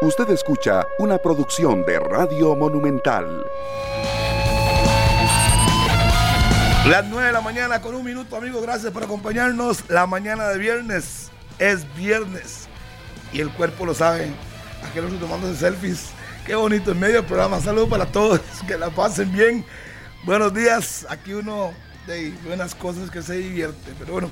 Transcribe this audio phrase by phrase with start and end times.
[0.00, 3.44] Usted escucha una producción de Radio Monumental.
[6.86, 8.62] Las 9 de la mañana con un minuto, amigos.
[8.62, 9.90] Gracias por acompañarnos.
[9.90, 12.68] La mañana de viernes es viernes.
[13.32, 14.30] Y el cuerpo lo sabe.
[14.88, 16.10] Aquí los tomando selfies.
[16.46, 17.60] Qué bonito en medio del programa.
[17.60, 18.40] Saludos para todos.
[18.68, 19.66] Que la pasen bien.
[20.24, 21.06] Buenos días.
[21.10, 21.72] Aquí uno
[22.06, 23.92] de buenas cosas que se divierte.
[23.98, 24.30] Pero bueno,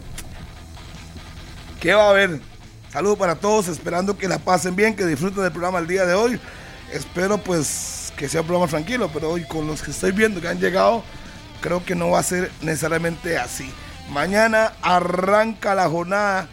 [1.81, 2.41] ¿qué va a haber?
[2.93, 6.15] Saludos para todos, esperando que la pasen bien, que disfruten del programa el día de
[6.15, 6.41] hoy.
[6.93, 10.49] Espero pues que sea un programa tranquilo, pero hoy con los que estoy viendo que
[10.49, 11.03] han llegado,
[11.61, 13.71] creo que no va a ser necesariamente así.
[14.11, 16.49] Mañana arranca la jornada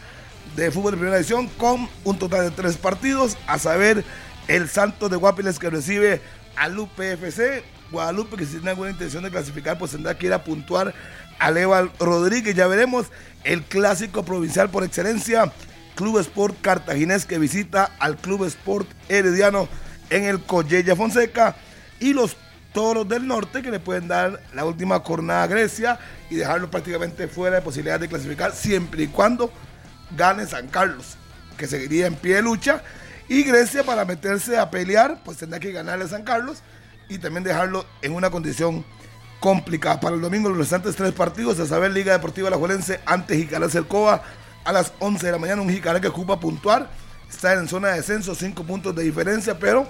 [0.55, 4.03] de fútbol de primera edición con un total de tres partidos, a saber
[4.47, 6.19] el Santos de Guapiles que recibe
[6.55, 10.43] al UPFC, Guadalupe que si tiene alguna intención de clasificar pues tendrá que ir a
[10.43, 10.93] puntuar
[11.37, 13.07] a Leval Rodríguez, ya veremos
[13.43, 15.51] el clásico provincial por excelencia
[15.95, 19.67] Club Sport Cartaginés que visita al Club Sport Herediano
[20.09, 21.55] en el Collella Fonseca
[21.99, 22.37] y los
[22.73, 27.27] Toros del Norte que le pueden dar la última jornada a Grecia y dejarlo prácticamente
[27.27, 29.51] fuera de posibilidad de clasificar siempre y cuando
[30.17, 31.17] gane San Carlos,
[31.57, 32.81] que seguiría en pie de lucha.
[33.29, 36.63] Y Grecia para meterse a pelear, pues tendrá que ganarle a San Carlos
[37.09, 38.83] y también dejarlo en una condición
[39.39, 39.99] complicada.
[39.99, 43.69] Para el domingo los restantes tres partidos, a saber Liga Deportiva La Juelense ante Jicaral
[43.69, 44.23] Cercova
[44.63, 45.61] a las 11 de la mañana.
[45.61, 46.89] Un Jicaral que ocupa puntuar.
[47.29, 49.87] Está en zona de descenso, 5 puntos de diferencia, pero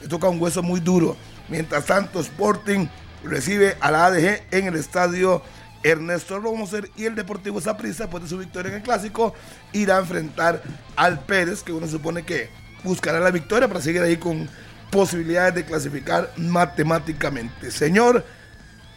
[0.00, 1.16] le toca un hueso muy duro.
[1.48, 2.86] Mientras tanto, Sporting
[3.22, 5.42] recibe a la ADG en el estadio
[5.82, 9.34] Ernesto Romoser y el Deportivo Saprissa, después de su victoria en el Clásico,
[9.72, 10.62] irá a enfrentar
[10.96, 12.48] al Pérez, que uno supone que
[12.82, 14.48] buscará la victoria para seguir ahí con
[14.90, 17.70] posibilidades de clasificar matemáticamente.
[17.70, 18.24] Señor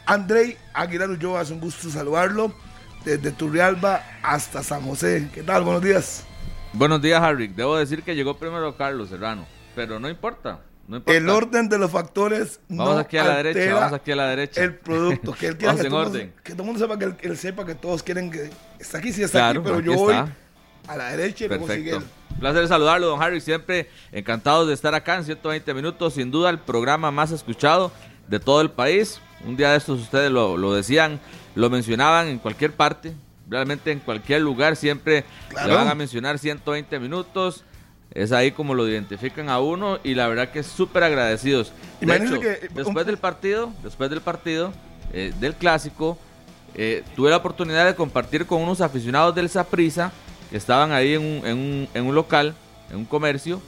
[0.05, 2.53] Andrei Aguilar Ulloa, es un gusto saludarlo
[3.03, 5.29] desde Turrialba hasta San José.
[5.33, 5.63] ¿Qué tal?
[5.63, 6.25] Buenos días.
[6.73, 7.47] Buenos días, Harry.
[7.47, 10.59] Debo decir que llegó primero Carlos Serrano, pero no importa.
[10.87, 11.17] No importa.
[11.17, 14.27] El orden de los factores vamos no aquí a la derecha, vamos aquí a la
[14.27, 14.63] derecha.
[14.63, 16.33] El producto, que él quiera vamos que, en todo, orden.
[16.43, 18.49] que todo el mundo sepa que él, él, sepa que todos quieren que
[18.79, 20.15] está aquí, sí está claro, aquí, pero yo voy
[20.87, 21.97] a la derecha y Perfecto.
[22.31, 23.41] Un placer saludarlo, don Harry.
[23.41, 26.13] Siempre encantados de estar acá en 120 minutos.
[26.13, 27.91] Sin duda, el programa más escuchado
[28.27, 29.19] de todo el país.
[29.45, 31.19] Un día de estos ustedes lo, lo decían,
[31.55, 33.13] lo mencionaban en cualquier parte.
[33.49, 35.69] Realmente en cualquier lugar siempre Claro.
[35.69, 37.63] le van a mencionar 120 minutos.
[38.11, 41.71] Es ahí como lo identifican a uno y la verdad que es súper agradecidos.
[41.99, 44.71] De Imagínese hecho, que, después del partido, después del partido,
[45.13, 46.17] eh, del clásico,
[46.75, 50.11] eh, tuve la oportunidad de compartir con unos aficionados del Saprisa
[50.49, 52.55] que estaban ahí en un, en, un, en un local,
[52.89, 53.61] en un comercio.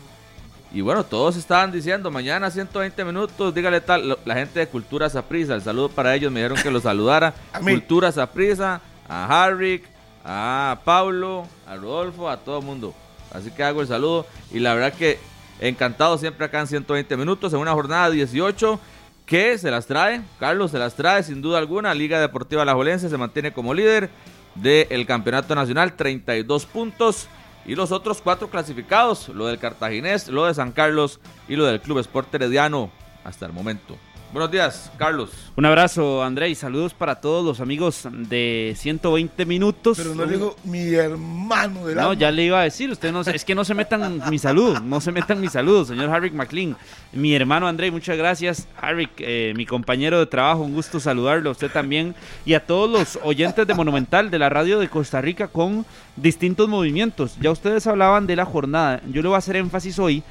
[0.73, 5.53] Y bueno, todos estaban diciendo, mañana 120 minutos, dígale tal, la gente de Cultura Saprisa,
[5.53, 7.33] el saludo para ellos, me dijeron que los saludara.
[7.53, 7.73] A mí.
[7.73, 9.83] Cultura Saprisa, a Harrick,
[10.23, 12.93] a Pablo, a Rodolfo, a todo el mundo.
[13.33, 15.19] Así que hago el saludo y la verdad que
[15.59, 18.79] encantado siempre acá en 120 minutos, en una jornada 18
[19.25, 23.17] que se las trae, Carlos se las trae sin duda alguna, Liga Deportiva Alajuelense se
[23.17, 24.09] mantiene como líder
[24.55, 27.27] del Campeonato Nacional, 32 puntos
[27.65, 31.81] y los otros cuatro clasificados, lo del Cartaginés, lo de San Carlos y lo del
[31.81, 32.91] Club Sport Herediano
[33.23, 33.97] hasta el momento.
[34.31, 35.29] Buenos días, Carlos.
[35.57, 39.97] Un abrazo, André, y saludos para todos los amigos de 120 minutos.
[39.97, 42.13] Pero no le digo mi hermano del No, alma.
[42.13, 45.01] ya le iba a decir, usted no es que no se metan mi salud, no
[45.01, 46.77] se metan mi salud, señor Harrick McLean.
[47.11, 48.69] Mi hermano André, muchas gracias.
[48.79, 52.15] Harrick, eh, mi compañero de trabajo, un gusto saludarlo a usted también.
[52.45, 56.69] Y a todos los oyentes de Monumental, de la radio de Costa Rica, con distintos
[56.69, 57.35] movimientos.
[57.41, 59.01] Ya ustedes hablaban de la jornada.
[59.11, 60.23] Yo le voy a hacer énfasis hoy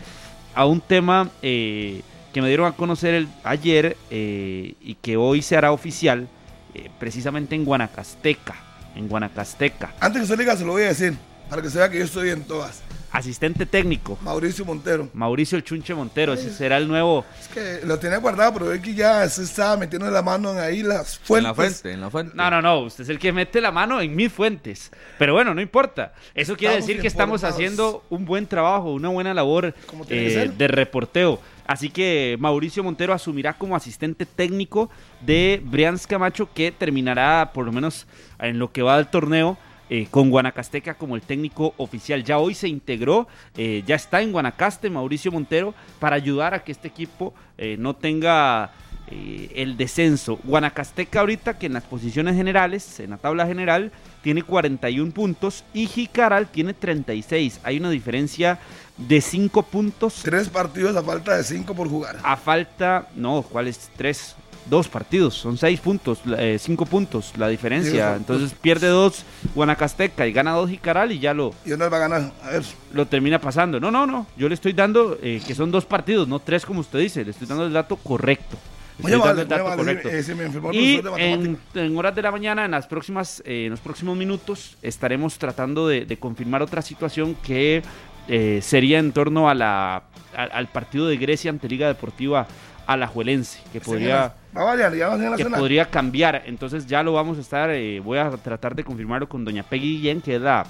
[0.54, 2.00] a un tema eh,
[2.32, 6.28] que me dieron a conocer el- ayer eh, y que hoy se hará oficial,
[6.74, 8.54] eh, precisamente en Guanacasteca.
[8.94, 9.94] En Guanacasteca.
[10.00, 11.14] Antes que usted diga, se lo voy a decir,
[11.48, 12.82] para que se vea que yo estoy en todas.
[13.12, 15.08] Asistente técnico, Mauricio Montero.
[15.14, 17.24] Mauricio El Chunche Montero, ese será el nuevo.
[17.40, 20.60] Es que lo tenía guardado, pero es que ya se estaba metiendo la mano en
[20.60, 21.48] ahí las En fuentes.
[21.48, 22.32] la fuente, en la fuente.
[22.36, 24.92] No, no, no, usted es el que mete la mano en mis fuentes.
[25.18, 26.12] Pero bueno, no importa.
[26.36, 29.74] Eso quiere Estamos decir que estamos haciendo un buen trabajo, una buena labor
[30.08, 31.40] eh, de reporteo.
[31.70, 34.90] Así que Mauricio Montero asumirá como asistente técnico
[35.20, 38.08] de Brians Camacho, que terminará por lo menos
[38.40, 39.56] en lo que va del torneo.
[39.88, 42.22] eh, con Guanacasteca como el técnico oficial.
[42.22, 43.26] Ya hoy se integró,
[43.56, 47.94] eh, ya está en Guanacaste Mauricio Montero para ayudar a que este equipo eh, no
[47.96, 48.70] tenga
[49.10, 50.38] eh, el descenso.
[50.44, 53.92] Guanacasteca ahorita que en las posiciones generales, en la tabla general,
[54.22, 57.60] tiene 41 puntos y Jicaral tiene 36.
[57.62, 58.58] Hay una diferencia
[58.96, 62.18] de 5 puntos Tres partidos a falta de cinco por jugar.
[62.22, 64.36] a falta, no, ¿cuáles tres?
[64.66, 68.14] dos partidos, son seis puntos, eh, cinco puntos la diferencia.
[68.16, 69.24] Entonces pierde dos
[69.54, 72.32] Guanacasteca y gana dos Jicaral y ya lo, ¿Y va a ganar?
[72.42, 72.62] A ver.
[72.92, 73.80] lo termina pasando.
[73.80, 74.26] No, no, no.
[74.36, 77.24] Yo le estoy dando eh, que son dos partidos, no tres como usted dice.
[77.24, 78.56] Le estoy dando el dato correcto.
[79.02, 80.08] Muy amable, correcto.
[80.10, 83.80] Eh, me Y de en, horas de la mañana, en las próximas, eh, en los
[83.80, 87.82] próximos minutos, estaremos tratando de, de confirmar otra situación que
[88.28, 90.02] eh, sería en torno a la,
[90.36, 92.46] a- al partido de Grecia ante Liga Deportiva
[92.86, 96.42] Alajuelense, que podría Va a variar, ya va a ser en la que podría cambiar.
[96.46, 99.96] Entonces ya lo vamos a estar, eh, voy a tratar de confirmarlo con doña Peggy
[99.98, 100.66] Guillén, que es la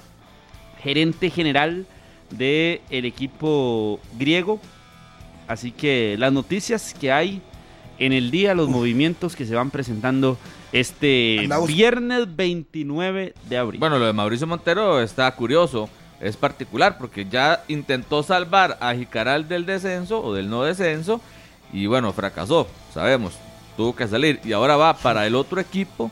[0.83, 1.85] gerente general
[2.29, 4.59] del equipo griego.
[5.47, 7.41] Así que las noticias que hay
[8.01, 10.37] en el día, los movimientos que se van presentando
[10.71, 13.79] este Andamos- viernes 29 de abril.
[13.79, 15.87] Bueno, lo de Mauricio Montero está curioso,
[16.19, 21.21] es particular, porque ya intentó salvar a Jicaral del descenso o del no descenso,
[21.71, 23.33] y bueno, fracasó, sabemos,
[23.77, 26.09] tuvo que salir, y ahora va para el otro equipo,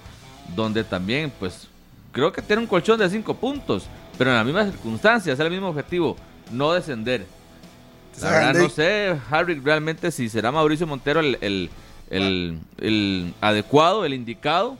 [0.56, 1.68] donde también, pues,
[2.12, 3.88] creo que tiene un colchón de cinco puntos,
[4.18, 6.16] pero en las mismas circunstancias, es el mismo objetivo,
[6.52, 7.26] no descender.
[8.22, 11.70] La verdad no sé, Harry, realmente si será Mauricio Montero el, el,
[12.10, 14.78] el- el adecuado, el indicado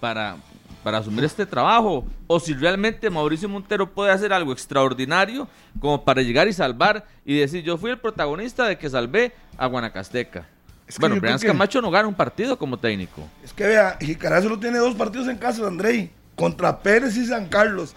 [0.00, 0.36] para,
[0.82, 2.04] para asumir este trabajo.
[2.26, 5.48] O si realmente Mauricio Montero puede hacer algo extraordinario
[5.80, 9.66] como para llegar y salvar y decir, yo fui el protagonista de que salvé a
[9.66, 10.46] Guanacasteca.
[10.88, 13.28] Es que bueno, Brian creo que- Camacho no gana un partido como técnico.
[13.44, 16.10] Es que vea, Jicaral solo tiene dos partidos en casa, Andrei.
[16.34, 17.94] Contra Pérez y San Carlos.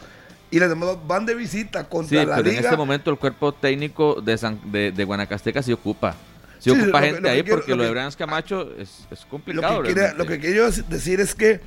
[0.51, 2.69] Y las demás van de visita Sí, contra la pero en Liga.
[2.69, 6.13] este momento el cuerpo técnico de, San- de, de Guanacasteca sí ocupa.
[6.59, 8.71] Sí, Sí, ocupa lo gente lo que ahí quiero- porque lo lo, de Brian Camacho
[8.77, 9.83] es, es lo, complicado.
[9.83, 11.59] que quiere- lo que quiero decir es que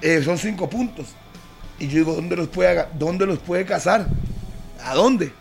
[0.00, 1.08] eh, son cinco puntos.
[1.78, 4.06] Y yo digo, ¿dónde los puede, dónde los puede cazar?
[4.84, 5.32] ¿A dónde?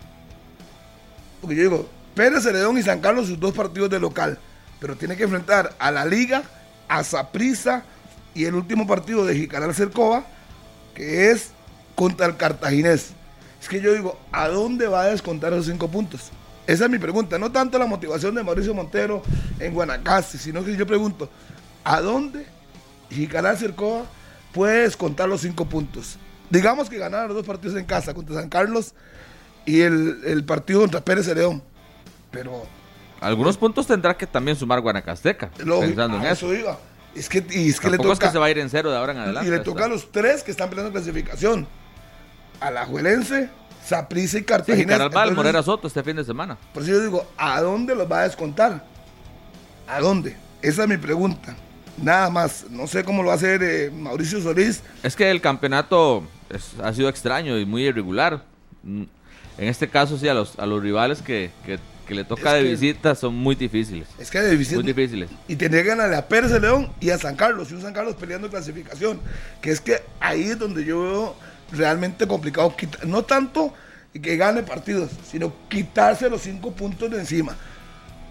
[1.41, 4.37] Porque yo digo, Pérez, Celedón y San Carlos, sus dos partidos de local.
[4.79, 6.43] Pero tiene que enfrentar a la Liga,
[6.87, 7.83] a Saprissa
[8.33, 10.25] y el último partido de Jicaral Cercova,
[10.95, 11.51] que es
[12.01, 13.11] contra el Cartaginés.
[13.61, 16.31] Es que yo digo, ¿a dónde va a descontar esos cinco puntos?
[16.65, 17.37] Esa es mi pregunta.
[17.37, 19.21] No tanto la motivación de Mauricio Montero
[19.59, 21.29] en Guanacaste, sino que yo pregunto,
[21.83, 22.47] ¿a dónde
[23.11, 24.05] Jicaral Cercova
[24.51, 26.17] puede descontar los cinco puntos?
[26.49, 28.95] Digamos que ganaron los dos partidos en casa contra San Carlos
[29.67, 31.61] y el, el partido contra Pérez León.
[32.31, 32.63] Pero
[33.19, 36.51] Algunos puntos tendrá que también sumar Guanacasteca, lo, pensando en eso.
[36.51, 36.79] iba.
[37.13, 38.89] Es que, y es que le es toca, que se va a ir en cero
[38.89, 39.47] de ahora en adelante.
[39.47, 41.67] y le toca a los tres que están peleando clasificación.
[42.61, 43.49] A la Juelense,
[43.85, 44.77] Saprissa y Sí, Cartagena.
[44.83, 46.57] Jicaral va al Entonces, Morera Soto este fin de semana.
[46.73, 48.85] Por eso yo digo, ¿a dónde los va a descontar?
[49.87, 50.37] ¿A dónde?
[50.61, 51.55] Esa es mi pregunta.
[52.01, 52.65] Nada más.
[52.69, 54.81] No sé cómo lo va a hacer eh, Mauricio Solís.
[55.03, 58.43] Es que el campeonato es- ha sido extraño y muy irregular.
[58.83, 59.03] Mm,
[59.57, 62.63] En este caso, sí, a los, a los rivales que, que- que le toca Es
[62.63, 64.07] de visita son muy difíciles.
[64.17, 65.29] Es que de visita- Muy difíciles.
[65.47, 67.69] Y tendría que ganarle a Pérez de León y a San Carlos.
[67.69, 69.19] Y un San Carlos peleando clasificación.
[69.61, 71.35] Que es que ahí es donde yo veo
[71.71, 72.73] realmente complicado.
[73.05, 73.73] No tanto
[74.21, 77.55] que gane partidos, sino quitarse los cinco puntos de encima.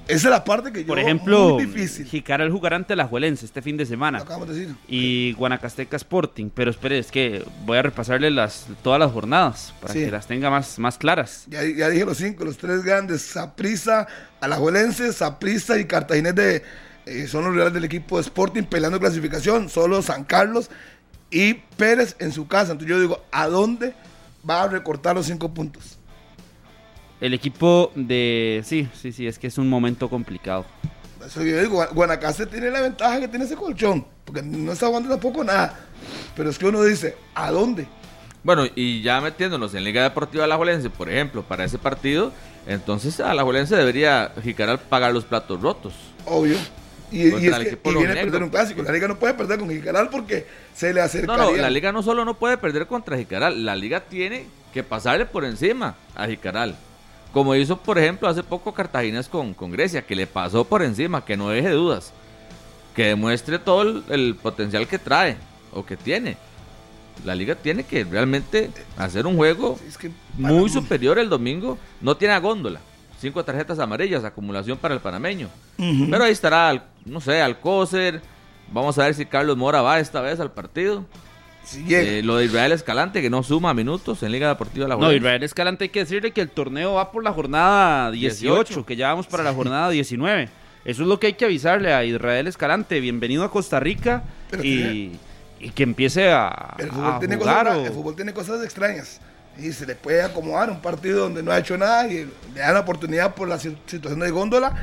[0.08, 2.04] Esa es la parte que yo Por ejemplo, muy difícil.
[2.04, 4.18] Jicaral jugará ante la Juelense este fin de semana.
[4.18, 4.74] Lo acabamos de decir.
[4.88, 6.50] y Guanacasteca Sporting.
[6.52, 10.00] Pero espere, es que voy a repasarle las, todas las jornadas para Sí.
[10.00, 11.44] que las tenga más, más claras.
[11.46, 14.08] Ya, ya dije los cinco, los tres grandes, Saprissa,
[14.40, 16.64] Alajuelense, Saprissa y Cartaginés de,
[17.06, 20.70] eh, son los rivales del equipo de Sporting peleando clasificación, solo San Carlos
[21.30, 22.72] y Pérez en su casa.
[22.72, 23.94] Entonces yo digo, ¿a dónde
[24.48, 25.96] va a recortar los cinco puntos?
[27.20, 28.62] El equipo de...
[28.64, 30.64] Sí, sí, sí, es que es un momento complicado.
[31.24, 34.86] Eso yo digo, Gua- Guanacaste tiene la ventaja que tiene ese colchón, porque no está
[34.86, 35.78] jugando tampoco nada.
[36.34, 37.86] Pero es que uno dice, ¿a dónde?
[38.42, 42.32] Bueno, y ya metiéndonos en Liga Deportiva Alajuelense, por ejemplo, para ese partido,
[42.66, 45.92] entonces Alajuelense debería Jicaral pagar los platos rotos.
[46.24, 46.56] Obvio.
[47.10, 48.82] Y, y es que y viene a perder un clásico.
[48.82, 51.44] La liga no puede perder con Jicaral porque se le No, acercaría.
[51.44, 55.26] no, la Liga no solo no puede perder contra Jicaral, la Liga tiene que pasarle
[55.26, 56.76] por encima a Jicaral.
[57.32, 61.24] Como hizo, por ejemplo, hace poco Cartaginés con, con Grecia, que le pasó por encima,
[61.24, 62.12] que no deje dudas.
[62.94, 65.36] Que demuestre todo el, el potencial que trae
[65.72, 66.36] o que tiene.
[67.24, 71.78] La liga tiene que realmente hacer un juego Es que muy superior el domingo.
[72.00, 72.80] No tiene a góndola.
[73.20, 75.48] Cinco tarjetas amarillas, acumulación para el panameño.
[75.76, 78.20] Pero ahí estará, no sé, Alcócer.
[78.72, 81.04] Vamos a ver si Carlos Mora va esta vez al partido.
[81.86, 82.00] Llega.
[82.00, 85.12] Eh, lo de Israel Escalante, que no suma minutos en Liga Deportiva La No.
[85.12, 88.86] Israel Escalante hay que decirle que el torneo va por la jornada 18, 18.
[88.86, 90.48] que ya vamos para la jornada 19.
[90.84, 92.98] Eso es lo que hay que avisarle a Israel Escalante.
[93.00, 95.18] Bienvenido a Costa Rica Pero y,
[95.60, 97.66] y que empiece a, Pero el fútbol, a tiene jugar.
[97.66, 99.20] cosas, o- el fútbol tiene cosas extrañas.
[99.58, 102.74] Y se le puede acomodar un partido donde no ha hecho nada y le dan
[102.74, 104.74] la oportunidad por la si- situación de góndola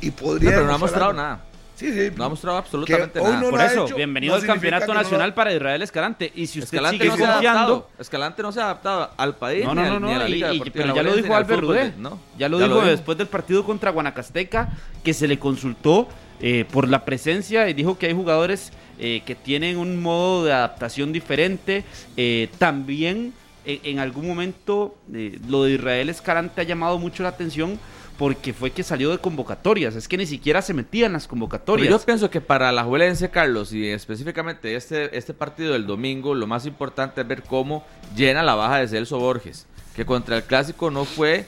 [0.00, 0.50] y No, podría.
[0.50, 1.22] pero no ha mostrado algo.
[1.22, 1.40] nada.
[1.76, 2.10] Sí, sí.
[2.16, 3.38] No ha mostrado absolutamente nada.
[3.40, 5.82] no Por lo eso, hecho, bienvenido no al Campeonato que no lo- Nacional para Israel
[5.82, 6.32] Escalante.
[6.34, 7.58] Y si usted Escalante sigue no se ha confiando...
[7.60, 7.90] adaptado.
[7.98, 9.64] Escalante no se ha adaptado al país.
[9.64, 11.34] No, ni no, no, ni a la y- Liga y- Deportiva pero ya lo dijo
[11.36, 11.92] Albert Rudé.
[11.98, 12.18] ¿no?
[12.38, 12.90] Ya lo Ya dijo dijo.
[12.90, 14.70] después del partido contra Guanacasteca,
[15.04, 16.08] que se le consultó
[16.40, 20.52] eh, por la presencia y dijo que hay jugadores eh, que tienen un modo de
[20.54, 21.84] adaptación diferente.
[22.16, 23.34] Eh, también
[23.66, 27.78] eh, en algún momento eh, lo de Israel Escalante ha llamado mucho la atención
[28.18, 29.94] porque fue que salió de convocatorias.
[29.94, 31.88] Es que ni siquiera se metía en las Pero convocatorias.
[31.90, 36.46] yo pienso que para la Juelense, Carlos, y específicamente este, este partido del domingo, lo
[36.46, 37.84] más importante es ver cómo
[38.16, 41.44] llena la baja de Celso Borges, que contra el Clásico no fue,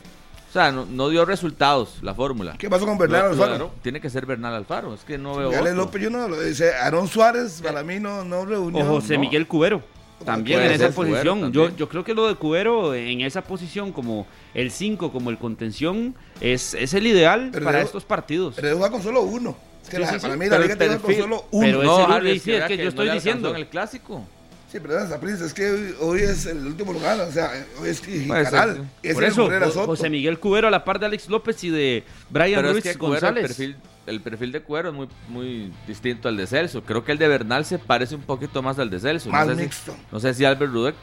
[0.50, 2.54] o sea, no, no dio resultados la fórmula.
[2.58, 3.72] ¿Qué pasó con Lo- lo- Alfaro?
[3.82, 5.75] Tiene que ser Bernal Alfaro, es que no veo.
[5.75, 6.75] López, yo no lo dice.
[6.75, 8.84] Aaron Suárez, para mí no, no reunió.
[8.84, 9.20] O José no.
[9.20, 9.82] Miguel Cubero.
[10.25, 11.52] También en esa Cubero posición.
[11.52, 15.38] Yo, yo creo que lo de Cubero en esa posición, como el 5, como el
[15.38, 18.54] contención, es, es el ideal Pero para yo- estos partidos.
[18.56, 19.56] Pero juega con solo uno.
[19.82, 20.20] Es que Sí, la- sí, sí.
[20.20, 21.66] para mí Pero la el liga te juega con solo uno.
[21.66, 23.50] pero No, ese Harry, es que yo no estoy alcanzó diciendo.
[23.50, 24.25] en el Clásico.
[24.70, 27.18] Sí, pero esa prisa es que hoy, hoy es el último lugar.
[27.20, 28.75] O sea, hoy es Jicaral.
[28.75, 29.87] ser, y es Por el eso, Soto.
[29.87, 32.92] José Miguel Cubero a la par de Alex López y de Brian Pero Ruiz es
[32.92, 33.46] que Cuero, el González.
[33.46, 33.76] perfil,
[34.09, 36.83] el perfil de Cuero es muy, muy distinto al de Celso.
[36.83, 39.31] Creo que el de Bernal se parece un poquito más al de Celso.
[39.31, 39.93] Más no, sé mixto.
[39.93, 40.95] Si, no sé si Albert Rudek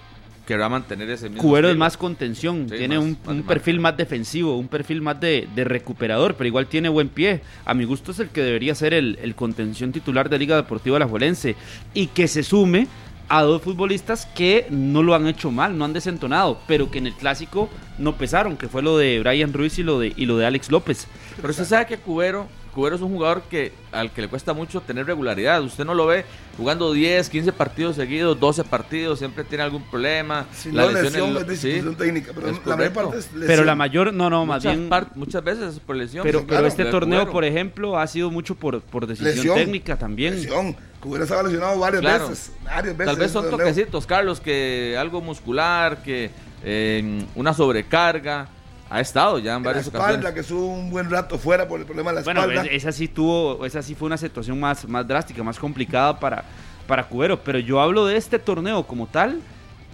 [0.45, 3.43] querrá mantener ese mismo Cubero es más contención, Sí, tiene más- un, más un de
[3.47, 7.41] perfil más defensivo, un perfil más de, de recuperador, pero igual tiene buen pie.
[7.65, 10.97] A mi gusto es el que debería ser el, el contención titular de Liga Deportiva
[10.97, 11.55] Alajuelense
[11.95, 12.87] y que se sume
[13.27, 17.07] a dos futbolistas que no lo han hecho mal, no han desentonado, pero que en
[17.07, 20.37] el clásico no pesaron, que fue lo de Brian Ruiz y lo de, y lo
[20.37, 21.07] de Alex López.
[21.37, 24.81] Pero usted sabe que Cubero, Cubero es un jugador que al que le cuesta mucho
[24.81, 25.63] tener regularidad.
[25.63, 26.25] Usted no lo ve
[26.57, 30.45] jugando 10, 15 partidos seguidos, 12 partidos, siempre tiene algún problema.
[30.53, 32.33] Si La no lesión es de sí, técnica.
[32.35, 33.47] Pero es la mayor parte es lesión.
[33.47, 34.89] Pero la mayor, no, no, más muchas, bien...
[34.89, 36.23] par- muchas veces es por lesión.
[36.23, 37.31] Pero, sí, pero este torneo, Cubero.
[37.31, 39.55] por ejemplo, ha sido mucho por, por decisión Lesión.
[39.55, 40.35] técnica también.
[40.35, 40.75] Lesión.
[40.99, 42.27] Cubero estaba lesionado varias Claro.
[42.29, 42.51] veces.
[42.65, 43.13] Varias veces.
[43.13, 46.29] Tal vez son toquecitos, Carlos, que algo muscular, que
[46.63, 48.49] eh, una sobrecarga.
[48.89, 50.33] Ha estado ya en La varias espalda, ocasiones.
[50.33, 52.63] que estuvo un buen rato fuera por el problema de la Bueno, espalda.
[52.65, 56.43] es- esa sí tuvo, esa sí fue una situación más, más drástica, más complicada para,
[56.87, 57.39] para Cubero.
[57.43, 59.39] Pero yo hablo de este torneo como tal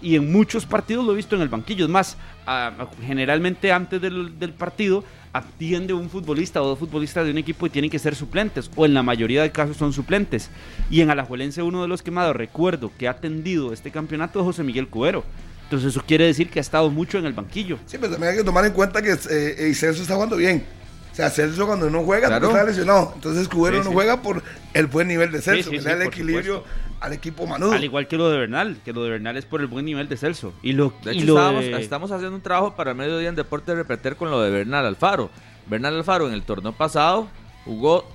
[0.01, 1.85] y en muchos partidos lo he visto en el banquillo.
[1.85, 7.23] Es más, a- a- generalmente antes del, del partido atiende un futbolista o dos futbolistas
[7.23, 9.93] de un equipo y tienen que ser suplentes, o en la mayoría de casos son
[9.93, 10.49] suplentes.
[10.89, 14.45] Y en Alajuelense uno de los que más recuerdo que ha atendido este campeonato es
[14.45, 15.23] José Miguel Cubero.
[15.71, 17.77] Entonces eso quiere decir que ha estado mucho en el banquillo.
[17.85, 20.65] Sí, pero también hay que tomar en cuenta que eh, Celso está jugando bien.
[21.13, 22.49] O sea, Celso cuando no juega Claro.
[22.49, 23.13] está lesionado.
[23.15, 23.93] Entonces Cubero Sí, no sí.
[23.93, 26.79] juega por el buen nivel de Celso, sí, que sí, le da el equilibrio supuesto.
[26.99, 27.71] al equipo manudo.
[27.71, 30.09] Al igual que lo de Bernal, que lo de Bernal es por el buen nivel
[30.09, 30.51] de Celso.
[30.61, 33.35] Y lo, De y hecho, lo estábamos, de- estamos haciendo un trabajo para Mediodía en
[33.35, 35.29] Deporte Repetir con lo de Bernal Alfaro.
[35.67, 37.29] Bernal Alfaro en el torneo pasado
[37.63, 38.05] jugó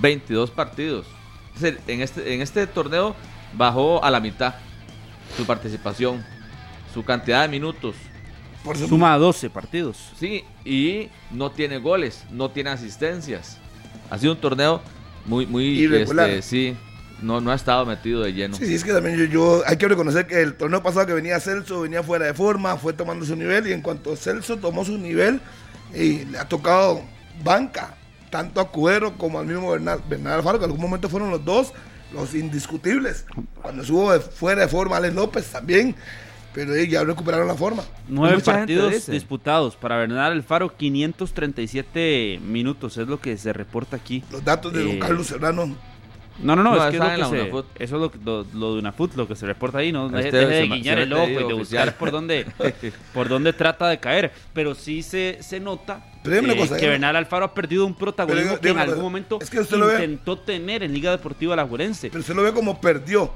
[0.00, 1.06] 22 partidos.
[1.54, 3.14] Es decir, en este, en este torneo
[3.52, 4.54] bajó a la mitad
[5.36, 6.24] su participación,
[6.92, 7.94] su cantidad de minutos.
[8.64, 9.96] Por su- suma 12 partidos.
[10.18, 13.58] Sí, y no tiene goles, no tiene asistencias.
[14.10, 14.80] Ha sido un torneo
[15.26, 16.28] muy, muy Irregular.
[16.30, 16.76] este, sí,
[17.22, 18.56] no, no ha estado metido de lleno.
[18.56, 21.12] Sí, sí, es que también yo, yo- hay que reconocer que el torneo pasado que
[21.14, 24.84] venía Celso venía fuera de forma, fue tomando su nivel y en cuanto Celso tomó
[24.84, 25.40] su nivel
[25.94, 27.02] y le ha tocado
[27.42, 27.94] banca,
[28.30, 31.44] tanto a Cuero como al mismo Bernal, Bernal Alfaro, que en algún momento fueron los
[31.44, 31.72] dos
[32.12, 33.24] los indiscutibles.
[33.62, 35.94] Cuando estuvo de- fuera de forma Alex López también,
[36.54, 37.82] pero ellos ya recuperaron la forma.
[38.08, 44.22] Nueve partidos disputados para Bernal Alfaro, 537 minutos es lo que se reporta aquí.
[44.30, 45.76] Los datos de don Eh, Carlos Serrano.
[46.40, 47.36] No, no, no, No, es que, es lo que
[47.76, 50.08] se- eso es lo, que- lo, lo de Unafut, lo que se reporta ahí, no
[50.08, 51.56] deje, deje de se guiñar se el ojo y de oficial.
[51.86, 52.46] buscar por dónde,
[53.12, 56.90] por dónde trata de caer, pero sí se, se nota una eh, cosa, que eh,
[56.90, 59.58] Bernal Alfaro ha perdido un protagonismo Pero que en una algún cosa, momento es que
[59.58, 62.08] usted lo ve- intentó tener en Liga Deportiva La Juelense.
[62.08, 63.32] Pero usted lo ve como perdió.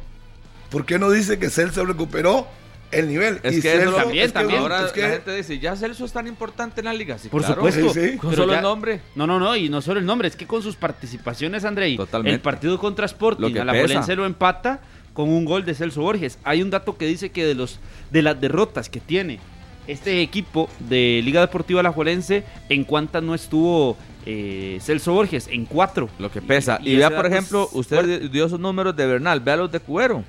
[0.71, 2.47] ¿Por qué no dice que Celso recuperó
[2.93, 3.41] el nivel?
[3.43, 4.61] Es Y que eso Celso- también, es que- también.
[4.61, 7.19] Ahora es que- la gente dice, ¿ya Celso es tan importante en la liga?
[7.19, 7.57] Sí, Por claro.
[7.57, 7.93] supuesto.
[7.95, 8.17] Sí, sí.
[8.19, 9.01] Con Pero solo ya- el nombre.
[9.15, 12.35] No, no, no, y no solo el nombre, es que con sus participaciones, Andrei, Totalmente.
[12.35, 13.85] el partido contra Lo Sporting, que a la pesa.
[13.87, 14.81] Juelense lo empata
[15.13, 16.39] con un gol de Celso Borges.
[16.45, 17.81] Hay un dato que dice que de los
[18.11, 19.41] de las derrotas que tiene
[19.87, 25.65] este equipo de Liga Deportiva La Juelense, en cuántas no estuvo eh, Celso Borges, en
[25.67, 26.09] cuatro.
[26.21, 26.79] Lo que pesa.
[26.81, 28.29] Y- Y, y vea, por ejemplo, usted fuerte.
[28.29, 30.23] dio esos números de Bernal, vea los de Cuero.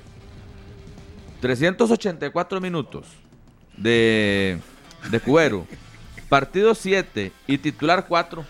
[1.44, 3.06] 384 minutos
[3.76, 4.58] de,
[5.10, 5.66] de Cuero.
[6.30, 8.46] Partido 7 y titular 4.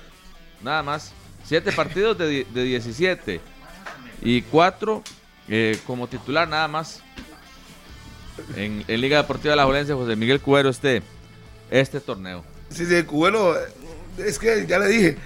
[0.62, 1.12] Nada más.
[1.42, 3.40] 7 partidos de, de 17.
[4.22, 5.02] Y 4
[5.88, 7.02] como titular nada más.
[8.54, 11.02] En, en Liga Deportiva de la Jolense, José Miguel Cuero este,
[11.72, 12.44] este torneo.
[12.68, 13.72] Sí, sí, Cubero, eh,
[14.18, 15.18] es que ya le dije,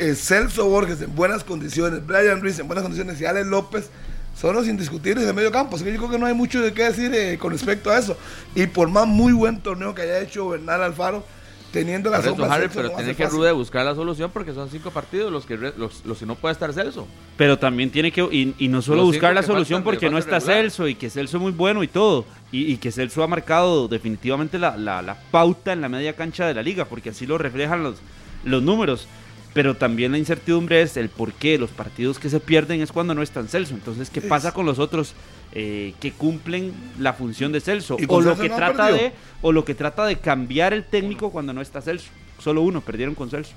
[0.00, 3.90] eh, Celso Borges en buenas condiciones, Brian Ruiz en buenas condiciones y Alex López
[4.36, 5.76] son los indiscutibles de medio campo.
[5.76, 7.98] Así que yo creo que no hay mucho de qué decir eh, con respecto a
[7.98, 8.16] eso.
[8.54, 11.24] Y por más muy buen torneo que haya hecho Bernal Alfaro,
[11.72, 13.26] teniendo la sombra de Harry, pero no tiene que.
[13.26, 16.36] Rude buscar la solución porque son cinco partidos los que, re- los, los que no
[16.36, 17.08] puede estar Celso.
[17.36, 20.18] Pero también tiene que, y, y no solo Los buscar la solución faltan porque no
[20.18, 20.56] está regular.
[20.58, 22.26] Celso y que Celso es muy bueno y todo.
[22.52, 26.46] Y, y que Celso ha marcado definitivamente la, la- la pauta en la media cancha
[26.46, 27.96] de la liga, porque así lo reflejan los,
[28.44, 29.08] los números.
[29.54, 33.14] Pero también la incertidumbre es el por qué los partidos que se pierden es cuando
[33.14, 33.72] no están Celso.
[33.74, 35.14] Entonces, ¿qué pasa con los otros
[35.52, 37.96] eh, que cumplen la función de Celso?
[38.00, 40.72] ¿Y con O lo, Celso que no trata de, o lo que trata de cambiar
[40.74, 42.10] el técnico cuando no está Celso.
[42.40, 43.52] Solo uno, perdieron con Celso.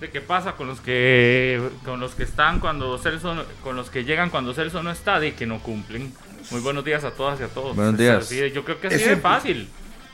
[0.00, 4.04] ¿De qué pasa con los que con los que están cuando Celso con los que
[4.04, 6.12] llegan cuando Celso no está de que no cumplen?
[6.52, 7.74] Muy buenos días a todas y a todos.
[7.74, 8.52] Buenos Es días.
[8.52, 9.22] yo creo que así Es de simple.
[9.22, 9.68] fácil.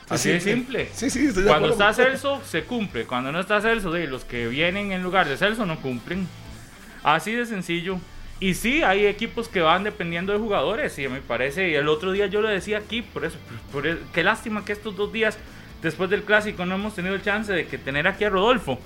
[0.09, 0.89] Así de simple.
[0.93, 2.03] Sí, sí, estoy de Cuando acuerdo está.
[2.03, 3.05] Celso, se cumple.
[3.05, 6.27] Cuando no está Celso, de los que vienen en lugar de Celso no cumplen.
[7.03, 7.97] Así de sencillo.
[8.39, 10.97] Y sí, hay equipos que van dependiendo de jugadores.
[10.99, 13.37] Y me parece, y el otro día yo lo decía aquí, por eso,
[13.71, 15.37] por, por- qué lástima que estos dos días
[15.81, 18.79] después del clásico no hemos tenido el chance de que tener aquí a Rodolfo,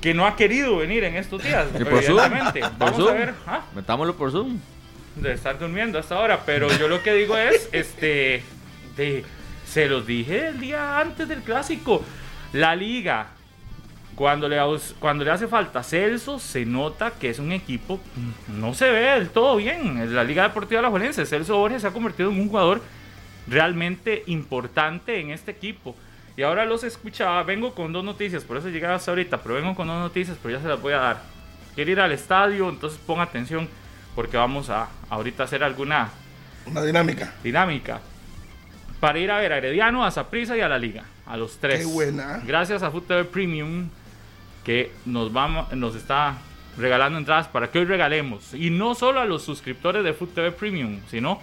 [0.00, 1.66] que no ha querido venir en estos días.
[1.78, 2.18] Y por Zoom.
[2.20, 2.60] evidentemente.
[2.60, 3.34] Por Vamos a ver.
[3.46, 3.62] ¿ah?
[3.74, 4.58] Metámoslo por Zoom.
[5.16, 8.42] de estar durmiendo hasta ahora, pero yo lo que digo es, este,
[8.96, 9.24] de,
[9.72, 12.04] se los dije el día antes del clásico,
[12.52, 13.28] la liga,
[14.14, 14.58] cuando le,
[14.98, 17.98] cuando le hace falta Celso, se nota que es un equipo,
[18.48, 21.92] no se ve del todo bien, en la Liga Deportiva Alajuelense, Celso Borges se ha
[21.92, 22.82] convertido en un jugador
[23.48, 25.96] realmente importante en este equipo.
[26.36, 29.74] Y ahora los escuchaba, vengo con dos noticias, por eso llegué hasta ahorita, pero vengo
[29.74, 31.22] con dos noticias, pero ya se las voy a dar.
[31.74, 33.70] Quiere ir al estadio, entonces ponga atención,
[34.14, 36.10] porque vamos a ahorita hacer alguna
[36.66, 37.32] Una dinámica.
[37.42, 38.02] dinámica
[39.02, 41.80] para ir a ver a Herediano, a Saprissa y a la Liga, a los tres.
[41.80, 42.40] Qué buena.
[42.46, 43.88] Gracias a FUTV Premium
[44.62, 46.36] que nos vamos, nos está
[46.78, 51.00] regalando entradas para que hoy regalemos y no solo a los suscriptores de FUTV Premium,
[51.08, 51.40] sino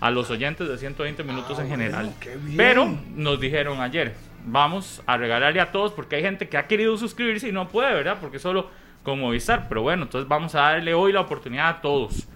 [0.00, 2.14] a los oyentes de 120 minutos Ah, en bueno, general.
[2.20, 2.56] qué bien.
[2.56, 4.14] Pero nos dijeron ayer,
[4.46, 7.92] vamos a regalarle a todos porque hay gente que ha querido suscribirse y no puede,
[7.92, 8.18] ¿verdad?
[8.20, 8.70] Porque solo
[9.02, 12.28] con Movistar, pero bueno, entonces vamos a darle hoy la oportunidad a todos.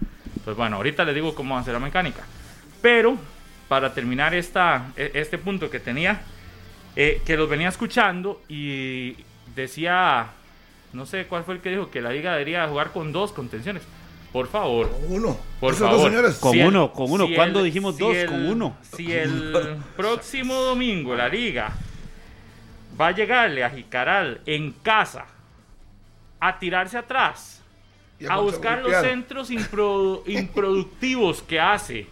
[0.44, 2.24] Pues bueno, ahorita les digo cómo va a ser la mecánica.
[2.82, 3.16] Pero
[3.68, 6.20] para terminar esta, e- este punto que tenía,
[6.96, 9.16] eh, que los venía escuchando y
[9.54, 10.26] decía,
[10.92, 13.82] no sé cuál fue el que dijo que la liga debería jugar con dos contenciones.
[14.32, 15.38] Por favor, Uno.
[15.60, 15.96] por Esos favor.
[16.02, 16.34] dos señores.
[16.36, 17.26] Con Si el- uno, con uno.
[17.28, 18.16] si ¿Cuándo el- dijimos si dos?
[18.16, 18.76] el- Con uno.
[18.96, 19.54] Si el
[19.96, 21.72] próximo domingo la liga
[23.00, 25.26] va a llegarle a Jicaral en casa
[26.40, 27.62] a tirarse atrás,
[28.28, 32.06] a buscar los centros impro- improductivos que hace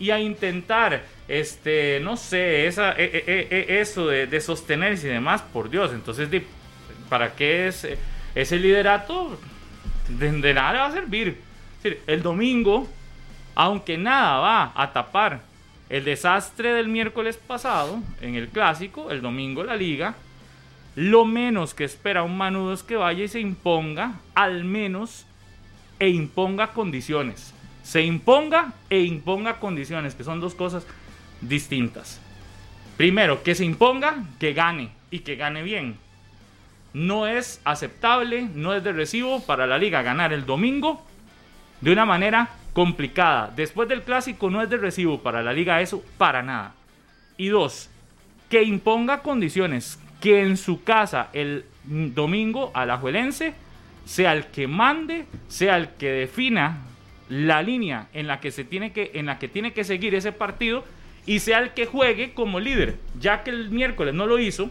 [0.00, 5.06] y a intentar, este, no sé, esa, e- e- e- e- eso de, de sostenerse
[5.06, 5.92] y demás, por Dios.
[5.92, 6.28] Entonces,
[7.10, 7.98] ¿para qué es eh,
[8.34, 9.38] ese liderato?
[10.08, 11.28] De, de nada le va a servir.
[11.76, 12.88] Es decir, el domingo,
[13.54, 15.42] aunque nada va a tapar
[15.90, 20.14] el desastre del miércoles pasado en el clásico, el domingo la liga,
[20.96, 25.26] lo menos que espera un Manudo es que vaya y se imponga, al menos,
[25.98, 27.52] e imponga condiciones.
[27.82, 30.86] Se imponga e imponga condiciones, que son dos cosas
[31.40, 32.20] distintas.
[32.96, 35.96] Primero, que se imponga, que gane y que gane bien.
[36.92, 41.04] No es aceptable, no es de recibo para la liga ganar el domingo
[41.80, 43.52] de una manera complicada.
[43.54, 46.74] Después del clásico no es de recibo para la liga eso, para nada.
[47.36, 47.88] Y dos,
[48.48, 53.54] que imponga condiciones, que en su casa el domingo alajuelense
[54.04, 56.78] sea el que mande, sea el que defina
[57.30, 60.32] la línea en la que se tiene que en la que tiene que seguir ese
[60.32, 60.84] partido
[61.26, 64.70] y sea el que juegue como líder, ya que el miércoles no lo hizo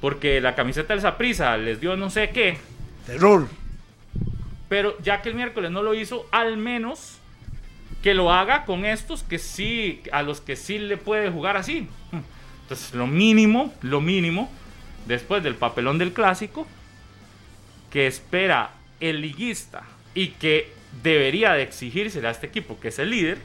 [0.00, 2.58] porque la camiseta del Saprissa les dio no sé qué,
[3.06, 3.48] Terror.
[4.68, 7.18] pero ya que el miércoles no lo hizo, al menos
[8.02, 11.88] que lo haga con estos que sí, a los que sí le puede jugar así.
[12.62, 14.52] Entonces, lo mínimo, lo mínimo,
[15.06, 16.66] después del papelón del clásico,
[17.90, 18.70] que espera
[19.00, 19.82] el liguista
[20.14, 23.38] y que debería de exigírsele a este equipo, que es el líder,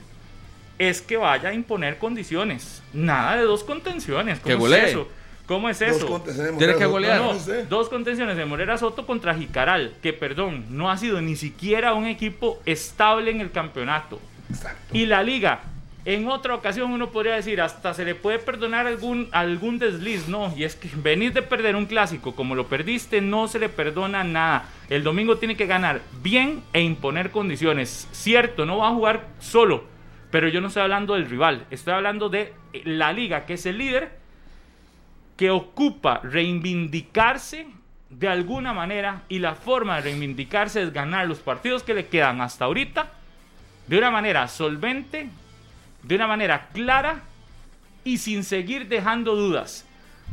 [0.79, 2.81] es que vaya a imponer condiciones.
[2.93, 4.39] Nada de dos contenciones.
[4.39, 4.79] Que ¿Cómo golee.
[4.83, 5.07] es eso?
[5.45, 6.07] ¿Cómo es Dos eso?
[6.07, 7.19] contenciones, Tiene que golear.
[7.19, 7.33] no
[7.69, 12.05] dos contenciones de Morera Soto contra Jicaral, que perdón, no ha sido ni siquiera un
[12.07, 14.19] equipo estable en el campeonato.
[14.49, 14.97] Exacto.
[14.97, 15.59] Y la liga,
[16.05, 20.53] en otra ocasión uno podría decir, hasta se le puede perdonar algún, algún desliz, no,
[20.55, 24.23] y es que venir de perder un clásico como lo perdiste, no se le perdona
[24.23, 24.65] nada.
[24.89, 28.09] El domingo tiene que ganar bien e imponer condiciones.
[28.11, 29.85] Cierto, no va a jugar solo,
[30.29, 33.77] pero yo no estoy hablando del rival, estoy hablando de la liga, que es el
[33.77, 34.17] líder,
[35.37, 37.67] que ocupa reivindicarse
[38.09, 42.41] de alguna manera y la forma de reivindicarse es ganar los partidos que le quedan
[42.41, 43.11] hasta ahorita
[43.87, 45.29] de una manera solvente,
[46.03, 47.21] de una manera clara
[48.03, 49.85] y sin seguir dejando dudas.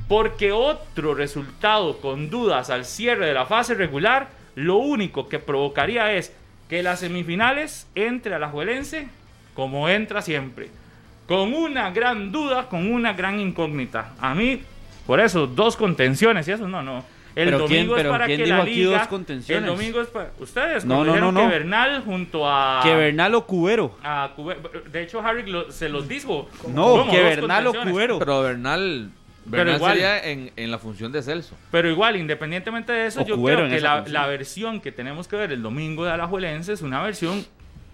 [0.09, 6.12] Porque otro resultado con dudas al cierre de la fase regular, lo único que provocaría
[6.12, 6.33] es
[6.68, 9.09] que las semifinales entre a la Juelense
[9.54, 10.70] como entra siempre.
[11.26, 14.14] Con una gran duda, con una gran incógnita.
[14.20, 14.62] A mí,
[15.06, 17.04] por eso, dos contenciones y eso no, no.
[17.36, 18.98] El Pero quién- domingo pero es para quién que dijo la aquí liga.
[18.98, 19.62] dos contenciones?
[19.62, 20.30] El domingo es para.
[20.40, 21.52] Ustedes, No, no, dijeron no, que no.
[21.52, 22.80] Bernal junto a.
[22.82, 23.96] Que Bernal o Cubero.
[24.02, 24.30] a
[24.92, 26.48] De hecho, Harry lo- se los dijo.
[26.68, 27.72] No, que Bernal o.
[27.72, 28.18] Cubero.
[28.18, 29.10] Pero Bernal,
[29.44, 29.92] Pero Bernal igual.
[29.92, 31.54] sería en, en la función de Celso.
[31.70, 35.28] Pero igual, independientemente de eso, O yo Cubero creo que la, la versión que tenemos
[35.28, 37.44] que ver el domingo de Alajuelense es una versión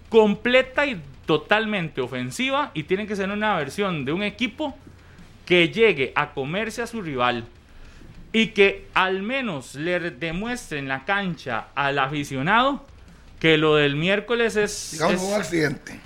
[0.08, 4.76] completa y totalmente ofensiva y tiene que ser una versión de un equipo
[5.44, 7.44] que llegue a comerse a su rival
[8.38, 12.84] y que al menos le demuestre en la cancha al aficionado
[13.40, 14.90] que lo del miércoles es...
[14.92, 16.00] Digamos es- un accidente.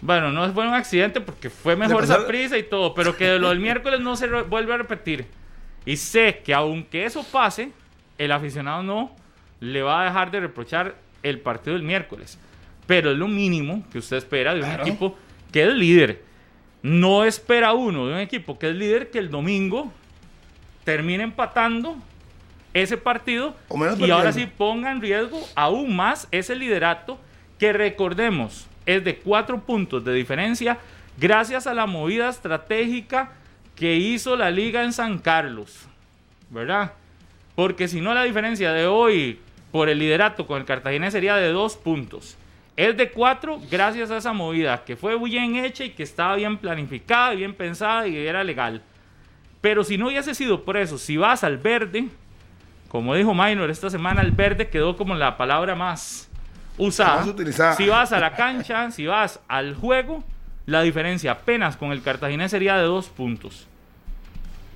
[0.00, 3.48] bueno, no fue un accidente porque fue mejor esa prisa y todo, pero que lo
[3.48, 5.26] del miércoles no se vuelve a repetir.
[5.84, 7.72] Y sé que aunque eso pase,
[8.16, 9.16] el aficionado no
[9.58, 12.38] le va a dejar de reprochar el partido del miércoles.
[12.86, 14.82] Pero es lo mínimo que usted espera de un Claro.
[14.86, 15.18] equipo
[15.52, 16.22] que es líder.
[16.82, 19.92] No espera uno de un equipo que es líder que el domingo
[20.84, 21.96] termine empatando
[22.74, 27.18] ese partido O menos y ahora sí ponga en riesgo aún más ese liderato
[27.58, 30.78] que recordemos es de cuatro puntos de diferencia
[31.18, 33.30] gracias a la movida estratégica
[33.76, 35.86] que hizo la liga en San Carlos,
[36.50, 36.92] ¿verdad?
[37.54, 39.38] Porque si no la diferencia de hoy
[39.70, 42.36] por el liderato con el Cartaginés sería de dos puntos.
[42.76, 46.56] Es de cuatro gracias a esa movida que fue bien hecha y que estaba bien
[46.58, 48.82] planificada, bien pensada y era legal.
[49.62, 52.08] Pero si no hubiese sido por eso, si vas al verde,
[52.88, 56.28] como dijo Minor esta semana, el verde quedó como la palabra más
[56.76, 57.16] usada.
[57.20, 57.74] Más utilizada.
[57.76, 60.22] Si vas a la cancha, si vas al juego,
[60.66, 63.66] la diferencia apenas con el Cartaginés sería de dos puntos.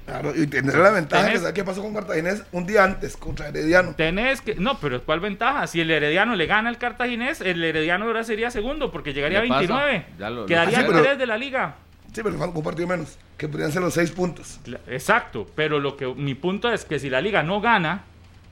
[0.06, 3.16] Claro, y tendrá la ventaja Tenés- que sabe qué pasó con Cartaginés un día antes
[3.16, 3.92] contra Herediano.
[3.96, 4.54] Tenés que.
[4.54, 5.66] No, pero ¿cuál ventaja?
[5.66, 9.42] Si el Herediano le gana al Cartaginés, el Herediano ahora sería segundo porque llegaría a
[9.42, 10.06] Le pasa, 29.
[10.16, 10.86] ya lo- lo Quedaría pasa.
[10.86, 11.74] en Pero- 3 de la liga.
[12.16, 14.58] Sí, pero falta un partido menos, que podrían ser los seis puntos.
[14.86, 18.04] Exacto, pero lo que mi punto es que si la liga no gana,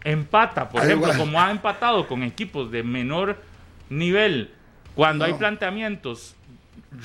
[0.05, 1.18] empata, por ejemplo, igual.
[1.18, 3.38] como ha empatado con equipos de menor
[3.88, 4.50] nivel,
[4.94, 6.35] cuando hay planteamientos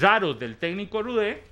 [0.02, 1.44] raros del técnico Rudé,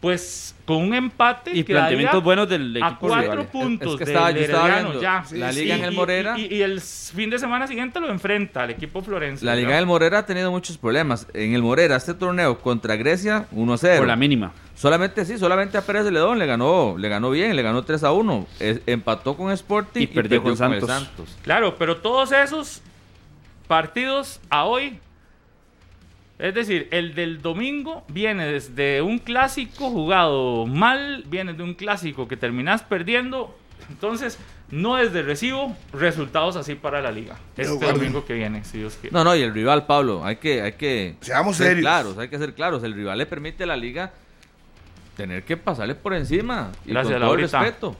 [0.00, 3.46] pues con un empate Y planteamientos buenos del a equipo cuatro rival.
[3.46, 5.24] puntos Es que estaba- Herediano, ya.
[5.32, 5.80] la Sí, liga sí.
[5.80, 6.38] en el Y- Morera.
[6.38, 9.46] Y, y el fin de semana siguiente lo enfrenta al equipo Florencio.
[9.46, 11.26] La Liga del Morera ha tenido muchos problemas.
[11.32, 13.98] En el Morera, este torneo contra Grecia, 1-0.
[13.98, 14.52] Por la mínima.
[14.74, 18.04] Solamente sí, solamente a Pérez de Ledón le ganó, le ganó bien, le ganó 3
[18.04, 18.46] a 1.
[18.60, 21.36] Es- empató con Sporting Y perdió con el Santos.
[21.42, 22.82] Claro, pero todos esos
[23.66, 24.98] partidos a hoy,
[26.38, 32.28] es decir, el del domingo viene desde un clásico jugado mal, viene de un clásico
[32.28, 33.56] que terminás perdiendo,
[33.88, 34.38] entonces
[34.70, 37.36] no es de recibo resultados así para la liga.
[37.56, 39.14] Este domingo que viene, si Dios quiere.
[39.14, 41.82] No, no, y el rival, Pablo, hay que, hay que Seamos ser serios.
[41.82, 42.82] claros, hay que ser claros.
[42.82, 44.12] El rival le permite a la liga
[45.16, 46.72] tener que pasarle por encima.
[46.84, 47.60] Y Gracias, con todo Laurita.
[47.62, 47.96] respeto.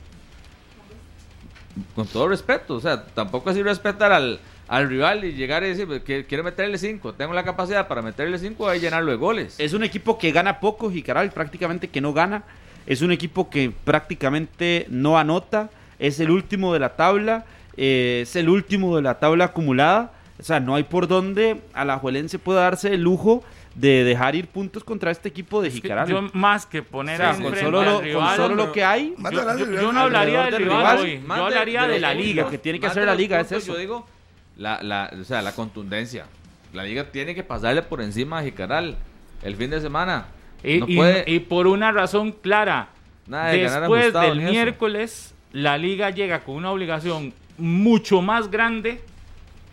[1.95, 2.75] Con todo respeto.
[2.75, 6.77] O sea, tampoco así respetar al, al rival y llegar y decir, que quiero meterle
[6.79, 9.55] 5, tengo la capacidad para meterle 5 y llenarlo de goles.
[9.59, 12.43] Es un equipo que gana poco, Jicaral, prácticamente que no gana.
[12.87, 15.71] Es un equipo que prácticamente no anota.
[15.99, 17.45] Es el último de la tabla.
[17.77, 20.13] eh, es el último de la tabla acumulada.
[20.39, 23.43] O sea, no hay por dónde a la Juelense pueda darse el lujo
[23.75, 26.09] de dejar ir puntos contra este equipo de Jicaral.
[26.09, 29.93] yo más que poner Sí, a con solo, lo, con solo lo que hay, yo,
[29.93, 32.45] no hablaría del rival, rival hoy, yo hablaría de la liga.
[32.45, 33.73] Lo que tiene que hacer la liga es eso.
[33.75, 34.07] Yo digo,
[34.57, 36.27] la, la, o sea, la contundencia.
[36.73, 38.97] La liga tiene que pasarle por encima a Jicaral
[39.43, 40.27] el fin de semana.
[40.63, 42.89] Y, no y- puede y por una razón clara,
[43.27, 44.53] nada de ganar después del ni eso.
[44.53, 49.01] miércoles, la liga llega con una obligación mucho más grande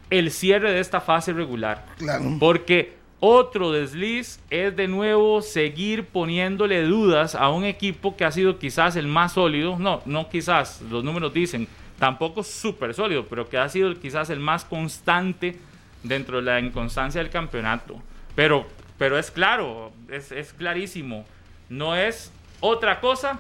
[0.09, 1.85] el cierre de esta fase regular.
[1.97, 2.37] Claro.
[2.39, 8.59] Porque otro desliz es de nuevo seguir poniéndole dudas a un equipo que ha sido
[8.59, 9.77] quizás el más sólido.
[9.79, 11.67] No, no quizás, los números dicen,
[11.99, 15.57] tampoco súper sólido, pero que ha sido quizás el más constante
[16.03, 18.01] dentro de la inconstancia del campeonato.
[18.35, 18.65] Pero,
[18.97, 21.25] pero es claro, es, es clarísimo.
[21.69, 23.39] No es otra cosa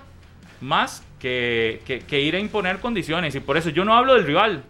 [0.61, 3.35] más que, que- que ir a imponer condiciones.
[3.35, 4.63] Y por eso yo no hablo del rival.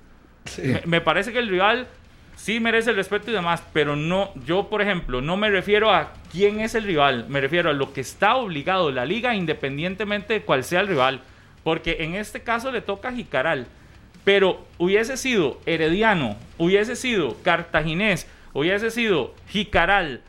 [0.62, 1.88] Me, me parece que el rival
[2.36, 6.13] sí merece el respeto y demás, pero no, yo por ejemplo, no me refiero a
[6.32, 10.41] quién es el rival, me refiero a lo que está obligado la liga independientemente de
[10.41, 11.22] cuál sea el rival,
[11.63, 13.67] porque en este caso le toca a Jicaral.
[14.23, 20.21] Pero hubiese sido Herediano, hubiese sido Cartaginés, hubiese sido Jicaral,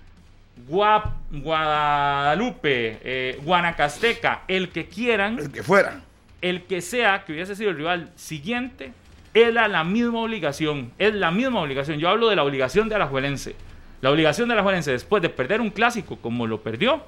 [0.68, 6.00] Gua- Guadalupe, eh, Guanacasteca, el que quieran, El que fuera.
[6.40, 8.92] el que sea que hubiese sido el rival siguiente,
[9.32, 10.92] era la misma obligación.
[10.98, 11.98] Es la misma obligación.
[11.98, 13.56] Yo hablo de la obligación de Alajuelense.
[14.00, 17.02] La obligación de Alajuelense después de perder un clásico como lo perdió,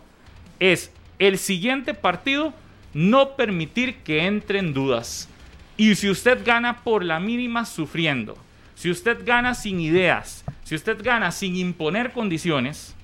[0.59, 2.53] es el siguiente partido
[2.97, 5.29] no permitir que entren dudas.
[5.77, 8.39] Y si usted gana por la mínima sufriendo,
[8.75, 12.95] si usted gana sin ideas, si usted gana sin imponer condiciones,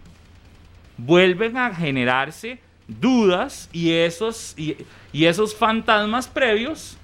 [0.97, 4.79] vuelven a generarse dudas y esos, y,
[5.13, 6.97] y esos fantasmas previos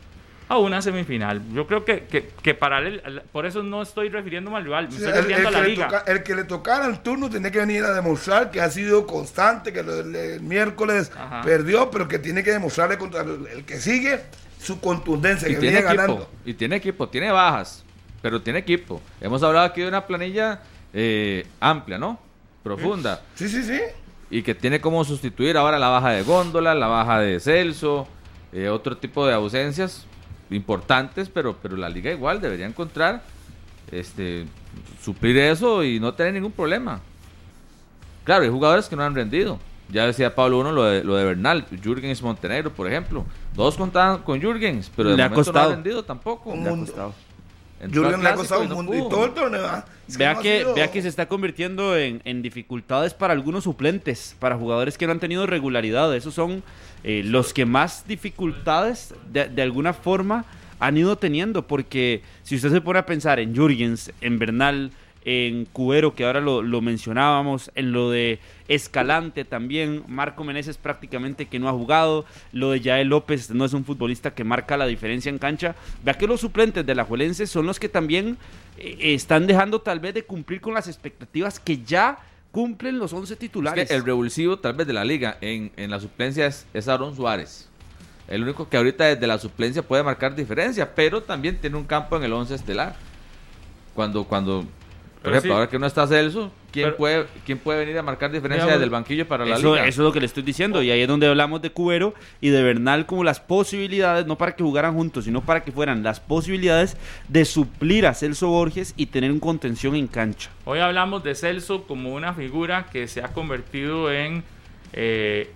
[0.48, 1.42] a una semifinal.
[1.52, 4.90] Yo creo que, que, que para el- por eso no estoy refiriéndome al rival, me
[4.92, 5.86] Sí, estoy el, refiriendo el a la liga.
[5.88, 9.06] toca- el que le tocara el turno tenía que venir a demostrar que ha sido
[9.06, 11.42] constante, que lo del- el miércoles Ajá.
[11.42, 14.20] perdió, pero que tiene que demostrarle contra el, el que sigue
[14.60, 16.30] su contundencia, Y que tiene viene equipo, ganando.
[16.44, 17.84] y tiene equipo, tiene bajas,
[18.22, 19.00] pero tiene equipo.
[19.20, 20.62] Hemos hablado aquí de una planilla
[20.94, 22.18] eh, amplia, ¿no?
[22.62, 23.22] Profunda.
[23.34, 23.78] Sí, sí, sí.
[24.30, 28.08] Y que tiene como sustituir ahora la baja de Góndola, la baja de Celso,
[28.52, 30.06] eh, otro tipo de ausencias
[30.50, 33.22] importantes, pero, pero la liga igual debería encontrar,
[33.90, 34.46] este,
[35.02, 37.00] suplir eso y no tener ningún problema.
[38.24, 39.58] Claro, hay jugadores que no han rendido.
[39.90, 43.24] Ya decía Pablo uno lo de, lo de Bernal, Jürgens Montenegro, por ejemplo.
[43.56, 45.70] Todos contaban con Jürgens, pero de Le ha momento no costado.
[45.70, 46.54] ha rendido tampoco.
[46.54, 47.14] Le ha costado.
[47.92, 49.08] Jürgen le ha costado un no mundo y pudo.
[49.08, 49.66] todo el torneo.
[49.66, 49.84] ¿ah?
[50.08, 53.64] Es Vea no que, sido- vea que se está convirtiendo en, en dificultades para algunos
[53.64, 56.14] suplentes, para jugadores que no han tenido regularidad.
[56.16, 56.62] Esos son
[57.04, 60.44] eh, los que más dificultades de, de alguna forma
[60.80, 61.66] han ido teniendo.
[61.66, 64.90] Porque si usted se pone a pensar en Jürgens, en Bernal,
[65.28, 71.46] en Cubero, que ahora lo, lo mencionábamos, en lo de Escalante también, Marco Meneses prácticamente
[71.46, 74.86] que no ha jugado, lo de Yael López no es un futbolista que marca la
[74.86, 75.74] diferencia en cancha.
[76.02, 78.38] Vea que los suplentes de la Juelense son los que también
[78.78, 82.18] eh, están dejando tal vez de cumplir con las expectativas que ya
[82.50, 83.88] cumplen los 11 Es titulares.
[83.88, 87.14] que el revulsivo tal vez de la liga en, en la suplencia es, es Aaron
[87.14, 87.68] Suárez.
[88.28, 92.16] El único que ahorita desde la suplencia puede marcar diferencia, pero también tiene un campo
[92.16, 92.96] en el 11 estelar.
[93.94, 94.64] Cuando, cuando
[95.22, 95.54] por ejemplo, sí.
[95.54, 98.74] ahora que no está Celso, ¿quién, Pero- puede, ¿quién puede venir a marcar diferencia Digamos,
[98.74, 99.86] desde el banquillo para la Eso, liga?
[99.86, 100.82] eso es lo que le estoy diciendo.
[100.82, 104.54] Y ahí es donde hablamos de Cubero y de Bernal como las posibilidades, no para
[104.54, 106.96] que jugaran juntos, sino para que fueran las posibilidades
[107.28, 110.50] de suplir a Celso Borges y tener un contención en cancha.
[110.64, 114.44] Hoy hablamos de Celso como una figura que se ha convertido en
[114.92, 115.50] eh,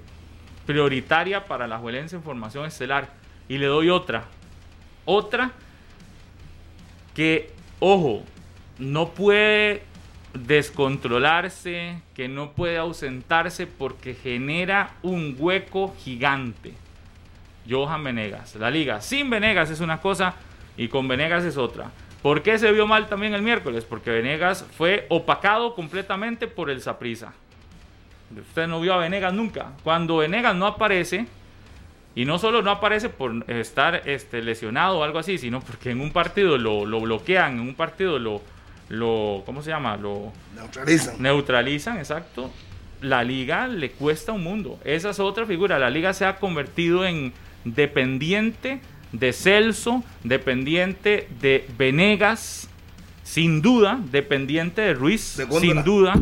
[0.66, 3.10] prioritaria para la Juelense en formación estelar.
[3.48, 4.24] Y le doy otra.
[5.04, 5.50] Otra
[7.14, 8.22] que, ojo,
[8.82, 9.82] no puede
[10.34, 16.72] descontrolarse, que no puede ausentarse porque genera un hueco gigante.
[17.68, 18.56] Johan Venegas.
[18.56, 20.34] La liga sin Venegas es una cosa
[20.76, 21.90] y con Venegas es otra.
[22.22, 23.84] ¿Por qué se vio mal también el miércoles?
[23.84, 27.32] Porque Venegas fue opacado completamente por el Saprisa.
[28.36, 29.72] Usted no vio a Venegas nunca.
[29.84, 31.26] Cuando Venegas no aparece,
[32.14, 36.00] y no solo no aparece por estar este, lesionado o algo así, sino porque en
[36.00, 38.42] un partido lo, lo bloquean, en un partido lo,
[38.88, 39.96] lo, ¿cómo se llama?
[39.96, 41.14] Lo Neutralizan.
[41.20, 42.50] neutralizan, exacto.
[43.00, 44.78] La liga le cuesta un mundo.
[44.84, 45.78] Esa es otra figura.
[45.78, 47.32] La liga se ha convertido en
[47.64, 48.80] dependiente
[49.12, 52.68] de Celso, dependiente de Venegas,
[53.24, 56.14] sin duda, dependiente de Ruiz, sin duda,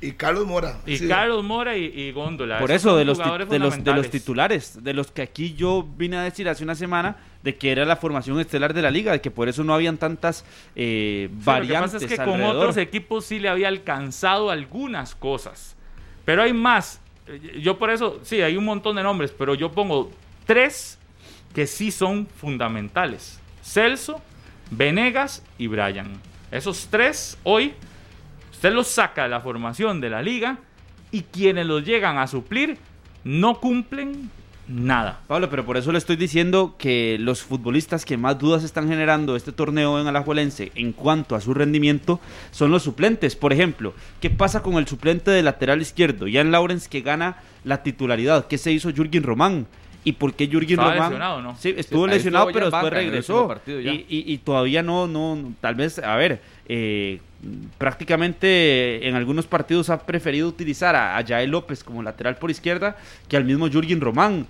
[0.00, 0.78] Y Carlos Mora.
[0.86, 1.08] y Sí.
[1.08, 2.58] Carlos Mora y, y Góndola.
[2.60, 5.86] Por Esos eso, de los, de, los, de los titulares, de los que aquí yo
[5.96, 9.12] vine a decir hace una semana, de que era la formación estelar de la liga,
[9.12, 12.24] de que por eso no habían tantas eh, Sí, variantes Lo que pasa es que
[12.24, 12.56] con alrededor.
[12.56, 15.76] otros equipos sí le había alcanzado algunas cosas.
[16.24, 17.00] Pero hay más.
[17.28, 20.10] Eh, Yo por eso, sí, hay un montón de nombres, pero yo pongo
[20.46, 20.98] tres
[21.54, 23.38] que sí son fundamentales.
[23.62, 24.22] Celso,
[24.70, 26.18] Venegas y Brian.
[26.50, 27.74] Esos tres hoy,
[28.52, 30.58] usted los saca de la formación de la liga
[31.10, 32.78] y quienes los llegan a suplir
[33.22, 34.30] no cumplen
[34.68, 35.20] nada.
[35.26, 39.36] Pablo, pero por eso le estoy diciendo que los futbolistas que más dudas están generando
[39.36, 43.36] este torneo en Alajuelense en cuanto a su rendimiento son los suplentes.
[43.36, 46.26] Por ejemplo, ¿qué pasa con el suplente de lateral izquierdo?
[46.32, 48.46] Jan Lawrence que gana la titularidad.
[48.46, 49.66] ¿Qué se hizo Jürgen Román?
[50.06, 51.10] ¿Y por qué Jürgen Estaba Román?
[51.10, 51.56] lesionado, ¿no?
[51.58, 53.60] Sí, estuvo lesionado, estuvo pero después banca regresó.
[53.66, 57.20] Y, y- y todavía no, no, no, tal vez, a ver, eh,
[57.78, 62.96] prácticamente en algunos partidos ha preferido utilizar a, a Yael López como lateral por izquierda
[63.28, 64.46] que al mismo Jürgen Román.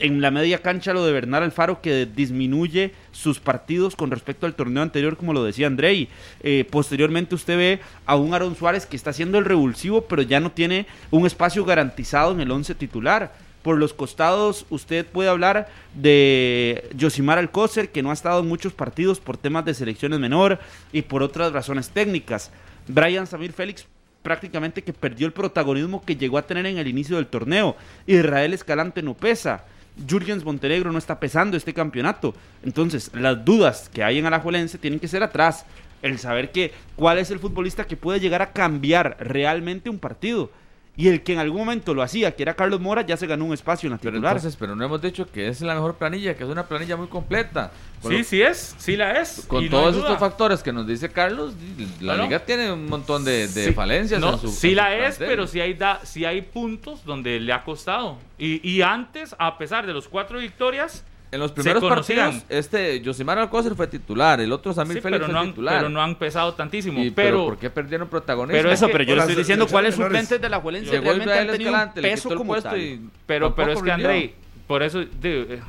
[0.00, 4.54] En la media cancha lo de Bernal Alfaro que disminuye sus partidos con respecto al
[4.54, 6.08] torneo anterior, como lo decía Andrei.
[6.40, 10.38] Eh, posteriormente usted ve a un Aaron Suárez que está haciendo el revulsivo, pero ya
[10.38, 13.32] no tiene un espacio garantizado en el once titular.
[13.62, 18.72] Por los costados, usted puede hablar de Josimar Alcócer, que no ha estado en muchos
[18.72, 20.58] partidos por temas de selecciones menor
[20.92, 22.50] y por otras razones técnicas.
[22.86, 23.86] Brian Samir Félix
[24.22, 27.76] prácticamente que perdió el protagonismo que llegó a tener en el inicio del torneo.
[28.06, 29.64] Israel Escalante no pesa.
[30.06, 32.34] Jürgens Montenegro no está pesando este campeonato.
[32.62, 35.64] Entonces, las dudas que hay en Alajuelense tienen que ser atrás.
[36.02, 40.50] El saber que cuál es el futbolista que puede llegar a cambiar realmente un partido.
[40.98, 43.44] Y el que en algún momento lo hacía, que era Carlos Mora, ya se ganó
[43.44, 44.36] un espacio en la Pero titular.
[44.36, 47.06] entonces, pero no hemos dicho que es la mejor planilla, que es una planilla muy
[47.06, 47.70] completa.
[48.02, 49.44] Con Sí, lo- sí es, sí la es.
[49.46, 50.06] Con y no todos duda.
[50.06, 51.54] estos factores que nos dice Carlos,
[52.00, 52.24] la Bueno.
[52.24, 54.20] liga tiene un montón de, de Sí, falencias.
[54.20, 55.28] no, en su, sí en su la es, plantel.
[55.28, 58.18] pero sí hay, da, sí hay puntos donde le ha costado.
[58.36, 62.26] Y, y antes, a pesar de los cuatro victorias, En los primeros conocían.
[62.32, 65.46] partidos, este Josimar Alcócer fue titular, el otro Samir sí, Félix pero, fue no han,
[65.48, 65.76] titular.
[65.76, 67.04] pero no han pesado tantísimo.
[67.04, 68.56] Y- pero, ¿por qué perdieron protagonismo?
[68.56, 71.72] Pero eso, pero yo le estoy diciendo cuáles suplentes de la Juelense realmente han tenido
[71.74, 72.80] un peso como puesto tal.
[72.80, 73.92] y Pero, pero es que.
[73.92, 74.34] Andrei,
[74.66, 75.06] por eso de-
[75.50, 75.60] eh,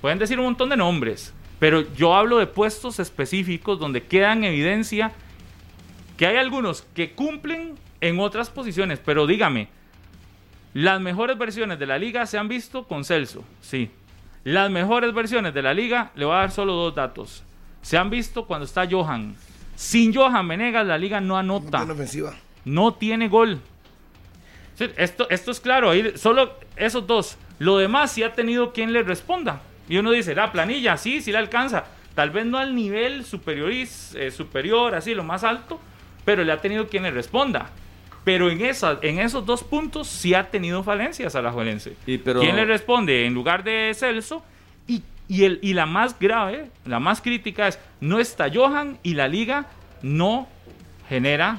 [0.00, 4.42] pueden decir un montón de nombres, pero yo hablo de puestos específicos donde queda en
[4.44, 5.12] evidencia
[6.16, 9.68] que hay algunos que cumplen en otras posiciones, pero dígame,
[10.74, 13.90] las mejores versiones de la liga se han visto con Celso, sí.
[14.44, 17.42] Las mejores versiones de la liga, le voy a dar solo dos datos.
[17.82, 19.34] Se han visto cuando está Johan.
[19.74, 22.34] Sin Johan Venegas, la liga no No anota tiene ofensiva.
[22.64, 23.60] no tiene gol.
[24.96, 27.36] Esto, esto es claro, ahí solo esos dos.
[27.58, 29.60] Lo demás sí ha tenido quien le responda.
[29.88, 31.84] Y uno dice, la planilla, sí, sí la alcanza.
[32.14, 33.70] Tal vez no al nivel superior,
[34.32, 35.80] superior, así, lo más alto,
[36.24, 37.70] pero le ha tenido quien le responda.
[38.24, 41.94] Pero en, esa, en esos dos puntos sí ha tenido falencias a la Juelense.
[42.06, 44.42] Y pero- ¿Quién le responde en lugar de Celso?
[44.86, 49.14] Y, y, el, y la más grave, la más crítica es, no está Johan y
[49.14, 49.66] la liga
[50.02, 50.48] no
[51.08, 51.58] genera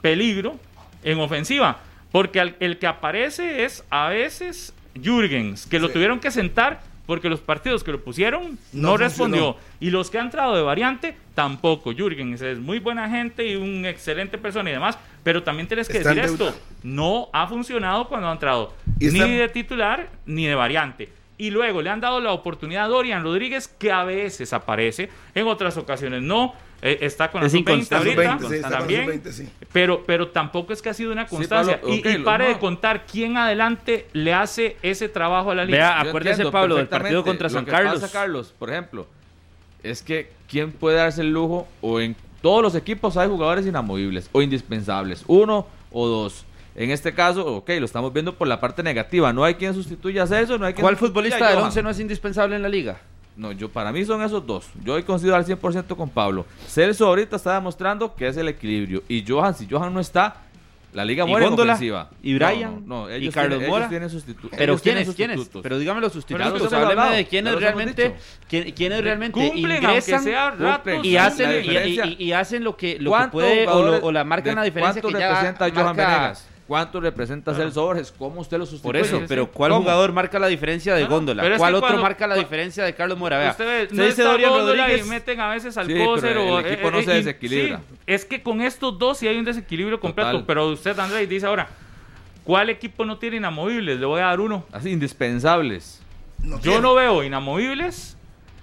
[0.00, 0.58] peligro
[1.02, 1.78] en ofensiva.
[2.12, 5.92] Porque el que aparece es a veces Jürgens, que lo Sí.
[5.94, 9.56] tuvieron que sentar porque los partidos que lo pusieron no, No respondió.
[9.80, 11.92] Y los que han entrado de variante, tampoco.
[11.92, 14.98] Jürgens es muy buena gente y un excelente persona y demás.
[15.22, 16.54] Pero también tienes que Está decir esto.
[16.82, 18.74] No ha funcionado cuando ha entrado.
[18.98, 21.08] Y está- Ni de titular ni de variante.
[21.38, 25.46] Y luego le han dado la oportunidad a Dorian Rodríguez, que a veces aparece, en
[25.46, 26.54] otras ocasiones no.
[26.82, 28.08] Eh, está con la Es sub-20 inconstante.
[28.14, 29.04] ahorita, Sub-20, sí, está con la también.
[29.04, 29.48] sub-20, sí.
[29.72, 31.78] Pero, pero tampoco es que ha sido una constancia.
[31.80, 32.50] Pablo, y, pare no.
[32.54, 35.76] de contar quién adelante le hace ese trabajo a la liga.
[35.78, 38.00] Vea, acuérdese, entiendo Pablo, del partido contra San Carlos.
[38.00, 39.06] pasa, Carlos, por ejemplo,
[39.82, 41.66] es que ¿quién puede darse el lujo?
[41.80, 46.44] O en todos los equipos hay jugadores inamovibles o indispensables, uno o dos.
[46.74, 49.32] En este caso, ok, lo estamos viendo por la parte negativa.
[49.32, 51.66] No hay quien sustituya a Celso, no hay quien ¿Cuál futbolista del Johan.
[51.66, 53.00] 11 no es indispensable en la liga?
[53.36, 54.68] No, yo para mí son esos dos.
[54.84, 56.46] Yo he coincido al 100% con Pablo.
[56.68, 59.02] Celso ahorita está demostrando que es el equilibrio.
[59.08, 60.42] Y Johan, si Johan no está,
[60.92, 61.74] la liga ¿Y muere Góndola?
[61.74, 62.10] ofensiva.
[62.22, 62.74] ¿Y No, Brian?
[62.86, 63.88] No, no, ¿Y ellos Carlos tienen, Mora?
[63.88, 64.10] tienen
[64.56, 65.14] Pero ¿quiénes?
[65.14, 65.50] ¿Quiénes?
[65.62, 66.46] Pero dígame los sustitutos.
[66.72, 68.14] Hábleme hablado, de quiénes realmente, dicho.
[68.48, 71.04] quién- quiénes realmente Cumplen, ingresan sea ratos.
[71.06, 74.12] y hacen, y- y, y hacen lo que, lo que ¿Cuántos puede o, lo- o
[74.12, 76.46] la marcan de- la diferencia ¿Cuánto que ya representa Johan marca- Venegas?
[76.70, 78.14] ¿Cuánto representa Celso Borges?
[78.16, 79.00] ¿Cómo usted lo Por sustituye?
[79.00, 79.50] eso, sí, pero.
[79.50, 79.82] ¿cuál ¿Cómo?
[79.82, 81.44] jugador marca la diferencia de No, Góndola?
[81.44, 83.38] es ¿Cuál que otro cuando- marca la diferencia de Carlos Mora?
[83.38, 85.04] Vea, Usted ve, no dice Dorian Góndola Rodríguez.
[85.04, 87.78] y meten a veces al Sí, Cócer el o equipo no se desequilibra.
[87.78, 90.46] sí, es que con estos dos sí hay un desequilibrio completo, Total.
[90.46, 91.66] pero usted Andrés dice ahora,
[92.44, 93.98] ¿cuál equipo no tiene inamovibles?
[93.98, 94.64] Le voy a dar uno.
[94.70, 96.00] Así, indispensables.
[96.40, 96.80] No Yo tiene.
[96.82, 98.16] no veo inamovibles.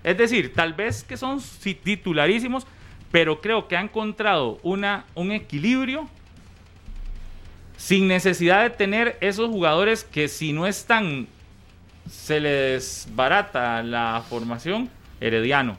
[0.06, 2.66] Es decir, tal vez que son titularísimos,
[3.12, 6.08] pero creo que ha encontrado una, un equilibrio
[7.78, 11.28] sin necesidad de tener esos jugadores que si no están,
[12.10, 14.90] se les barata la formación.
[15.22, 15.78] Herediano.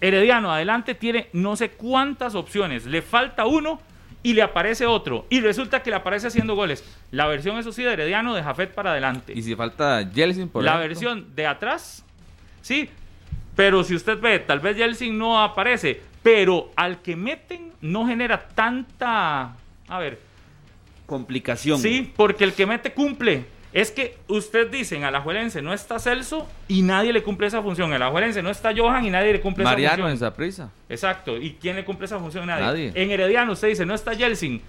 [0.00, 2.86] Herediano adelante tiene no sé cuántas opciones.
[2.86, 3.80] Le falta uno
[4.22, 5.26] y le aparece otro.
[5.28, 6.84] Y resulta que le aparece haciendo goles.
[7.10, 10.62] La versión, eso sí, de Herediano de Jafet para adelante Y si falta Jelsin, por
[10.62, 10.88] la ejemplo.
[10.88, 12.04] versión de atrás,
[12.62, 12.88] sí.
[13.58, 18.48] Pero si usted ve, tal vez Yeltsin no aparece, pero al que meten no genera
[18.54, 19.56] tanta.
[19.88, 20.20] A ver,
[21.08, 21.80] Complicación.
[21.80, 23.44] sí, porque el que mete cumple.
[23.72, 27.88] Es que usted dice en Alajuelense no está Celso y nadie le cumple esa función.
[27.90, 30.30] En Alajuelense no está Johan y nadie le cumple Mariano esa en función.
[30.30, 30.70] Saprissa.
[30.88, 31.36] Exacto.
[31.36, 32.46] ¿Y quién le cumple esa función?
[32.46, 32.64] Nadie.
[32.64, 32.92] Nadie.
[32.94, 34.62] En Herediano usted dice no está Yeltsin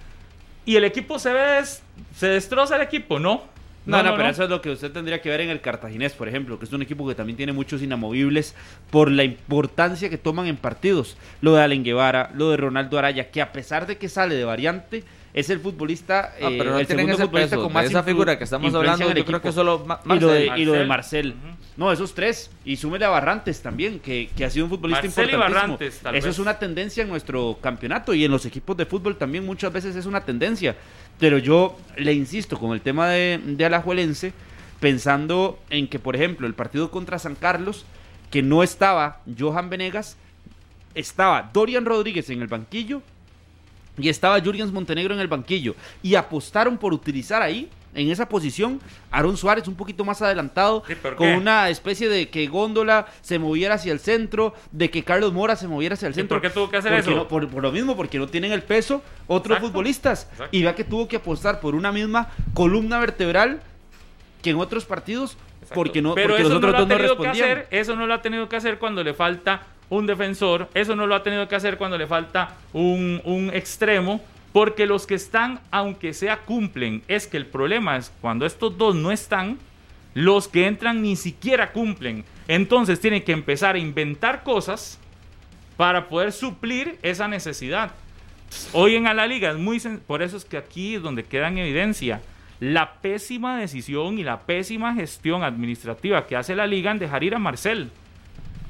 [0.66, 1.82] y el equipo se ve, des-
[2.16, 3.18] se destroza el equipo.
[3.18, 3.44] No.
[3.86, 6.28] No, no, pero eso es lo que usted tendría que ver en el Cartaginés, por
[6.28, 8.54] ejemplo, que es un equipo que también tiene muchos inamovibles
[8.90, 11.16] por la importancia que toman en partidos.
[11.40, 14.44] Lo de Allen Guevara, lo de Ronaldo Araya, que a pesar de que sale de
[14.44, 15.02] variante,
[15.32, 17.62] es el futbolista, Ah, eh, pero no el segundo futbolista peso.
[17.62, 20.28] con más de esa figura que estamos hablando, yo creo que solo Ma- y lo
[20.28, 20.60] de, Marcel.
[20.60, 21.34] y lo de Marcel.
[21.34, 21.60] Marcel.
[21.76, 22.50] No, esos tres.
[22.64, 25.36] Y súmele a Barrantes también, que, que ha sido un futbolista Marcel y.
[25.36, 26.34] Barrantes, tal Eso vez.
[26.34, 29.96] es una tendencia en nuestro campeonato y en los equipos de fútbol también muchas veces
[29.96, 30.76] es una tendencia.
[31.18, 34.32] Pero yo le insisto con el tema de, de Alajuelense,
[34.80, 37.84] pensando en que, por ejemplo, el partido contra San Carlos,
[38.30, 40.16] que no estaba Johan Venegas,
[40.94, 43.02] estaba Dorian Rodríguez en el banquillo
[44.00, 45.74] y estaba Jurgens Montenegro en el banquillo.
[46.02, 48.80] Y apostaron por utilizar ahí, en esa posición,
[49.10, 51.36] Aaron Suárez un poquito más adelantado, Sí, ¿por con qué?
[51.36, 55.66] una especie de que Góndola se moviera hacia el centro, de que Carlos Mora se
[55.66, 56.36] moviera hacia el ¿Y centro.
[56.36, 57.16] por qué tuvo que hacer Porque eso?
[57.18, 60.28] no- por, por lo mismo, porque no tienen el peso otros Exacto, futbolistas.
[60.30, 60.56] exacto.
[60.56, 63.60] Y vea que tuvo que apostar por una misma columna vertebral
[64.40, 65.74] que en otros partidos, Exacto.
[65.74, 67.96] porque no, Pero porque eso los no otros lo ha dos no que hacer, eso
[67.96, 71.22] no lo ha tenido que hacer cuando le falta un defensor, eso no lo ha
[71.22, 74.22] tenido que hacer cuando le falta un, un extremo,
[74.52, 78.94] porque los que están, aunque sea cumplen, es que el problema es cuando estos dos
[78.94, 79.58] no están,
[80.14, 82.24] los que entran ni siquiera cumplen.
[82.48, 84.98] Entonces tienen que empezar a inventar cosas
[85.76, 87.92] para poder suplir esa necesidad.
[88.72, 91.48] Hoy en a la liga es muy por eso es que aquí es donde queda
[91.48, 92.20] en evidencia
[92.58, 97.34] la pésima decisión y la pésima gestión administrativa que hace la liga en dejar ir
[97.34, 97.90] a Marcel.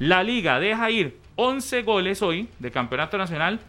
[0.01, 3.59] La liga deja ir 11 goles hoy de campeonato nacional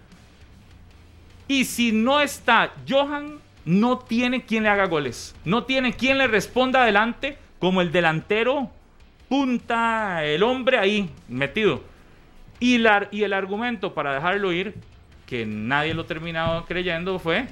[1.47, 6.27] y si no está Johan no tiene quien le haga goles, no tiene quien le
[6.27, 8.71] responda adelante como el delantero
[9.29, 11.83] punta, el hombre ahí metido.
[12.61, 14.75] Y, la- y el argumento para dejarlo ir,
[15.27, 17.47] que nadie lo terminado creyendo, fue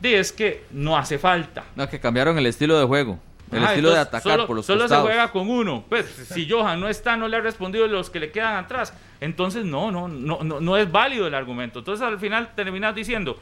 [0.00, 1.64] de es que no hace falta.
[1.76, 3.18] No, que cambiaron el estilo de juego.
[3.50, 5.04] El Ajá, estilo de atacar solo, por los solo costados.
[5.04, 5.84] se juega con uno.
[5.88, 8.92] Pues si Johan no está, no le ha respondido los que le quedan atrás.
[9.20, 11.78] Entonces no, no, no, no, no es válido el argumento.
[11.78, 13.38] Entonces al final terminas diciendo,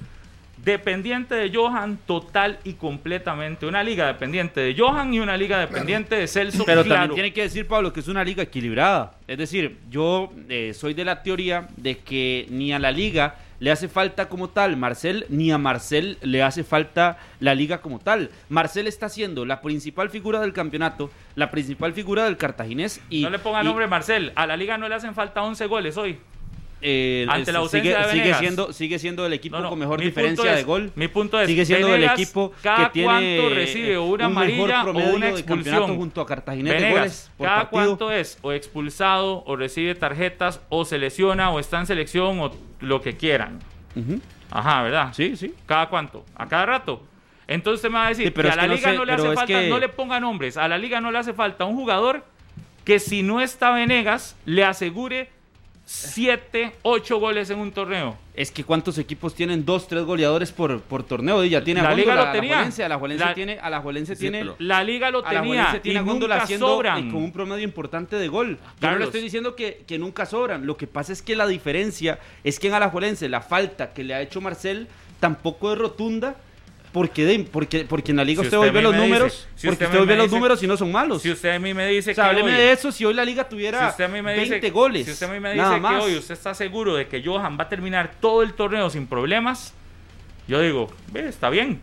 [0.63, 3.67] dependiente de Johan total y completamente.
[3.67, 6.65] Una liga dependiente de Johan y una liga dependiente de Celso.
[6.65, 7.01] Pero claro.
[7.01, 9.15] también tiene que decir, Pablo, que es una liga equilibrada.
[9.27, 13.71] Es decir, yo eh, soy de la teoría de que ni a la liga le
[13.71, 18.31] hace falta como tal Marcel, ni a Marcel le hace falta la liga como tal.
[18.49, 23.23] Marcel está siendo la principal figura del campeonato, la principal figura del cartaginés y...
[23.23, 24.33] No le ponga y, nombre Marcel.
[24.35, 26.19] A la liga no le hacen falta 11 goles hoy.
[26.83, 27.63] Eh, ante la sigue-
[27.95, 30.93] ausencia de sigue, siendo, sigue siendo el equipo No, no, con mejor diferencia de gol.
[30.95, 33.09] Mi punto es, Sigue siendo Venegas, el equipo cada que tiene
[33.39, 35.97] cuánto recibe una un mejor amarilla o promedio una expulsión.
[35.97, 37.71] junto a de goles por cada partido.
[37.71, 42.53] cuánto es o expulsado o recibe tarjetas o se lesiona o está en selección o
[42.81, 43.59] lo que quieran.
[44.51, 45.13] Ajá, ¿verdad?
[45.15, 45.55] Sí, sí.
[45.67, 46.25] ¿Cada cuánto?
[46.37, 47.03] ¿A cada rato?
[47.49, 48.97] Entonces usted me va a decir Sí, pero que a la que no liga sé,
[48.97, 51.33] no le hace falta, que- no le ponga nombres, a la liga no le hace
[51.33, 52.25] falta un jugador
[52.85, 55.31] que si no está Venegas le asegure
[55.89, 58.19] 7, 8 goles en un torneo.
[58.35, 61.45] Es que cuántos equipos tienen dos, tres goleadores por, por torneo.
[61.45, 62.59] Y ya tiene a La liga Góndola, lo tenía.
[62.85, 66.03] A la Juelense tiene, a la Juelense tiene, La liga lo tenía tiene y a
[66.03, 67.07] nunca haciendo sobran.
[67.07, 68.59] eh, con un promedio importante de gol.
[68.81, 70.67] Yo no le estoy diciendo que, que nunca sobran.
[70.67, 74.13] Lo que pasa es que la diferencia es que en Alajuelense la falta que le
[74.15, 74.89] ha hecho Marcel
[75.21, 76.35] tampoco es rotunda.
[76.97, 78.93] Porque, de- porque, porque en la liga Si usted, usted hoy ve a mí los
[78.95, 79.33] dice- números.
[79.55, 81.21] si porque usted usted mí hoy ve me los dice- números y no son malos.
[81.21, 83.13] Si usted a mí me dice o sea, que hábleme hoy- de eso si hoy
[83.13, 85.05] la liga tuviera Si usted a mí me dice, 20 goles.
[85.05, 86.03] Si usted a mí me dice nada que más.
[86.03, 89.75] hoy usted está seguro de que Johan va a terminar todo el torneo sin problemas,
[90.49, 91.83] yo digo, ve, está bien.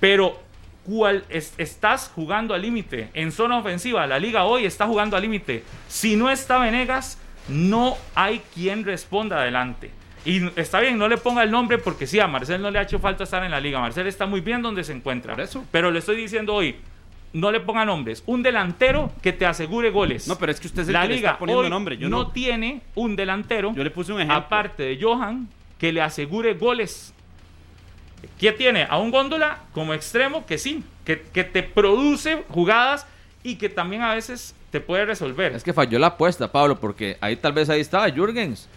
[0.00, 0.40] Pero
[0.84, 4.06] ¿cuál es- estás jugando al límite en zona ofensiva.
[4.06, 5.62] La liga hoy está jugando al límite.
[5.88, 9.90] Si no está Venegas, no hay quien responda adelante.
[10.24, 12.82] Y está bien, no le ponga el nombre porque sí, a Marcel no le ha
[12.82, 13.78] hecho falta estar en la liga.
[13.80, 15.34] Marcel está muy bien donde se encuentra.
[15.42, 15.64] Eso.
[15.70, 16.76] Pero le estoy diciendo hoy,
[17.34, 18.22] no le ponga nombres.
[18.26, 20.26] Un delantero que te asegure goles.
[20.26, 21.98] No, pero es que usted es el la que le liga está poniendo hoy nombre.
[21.98, 24.38] Yo no, no, tiene un delantero, yo le puse un ejemplo.
[24.38, 25.48] aparte de Johan,
[25.78, 27.12] que le asegure goles.
[28.38, 28.86] ¿Qué tiene?
[28.88, 33.06] A un góndola como extremo que sí, que, que te produce jugadas
[33.42, 35.52] y que también a veces te puede resolver.
[35.52, 38.68] Es que falló la apuesta, Pablo, porque ahí tal vez ahí estaba Jürgens.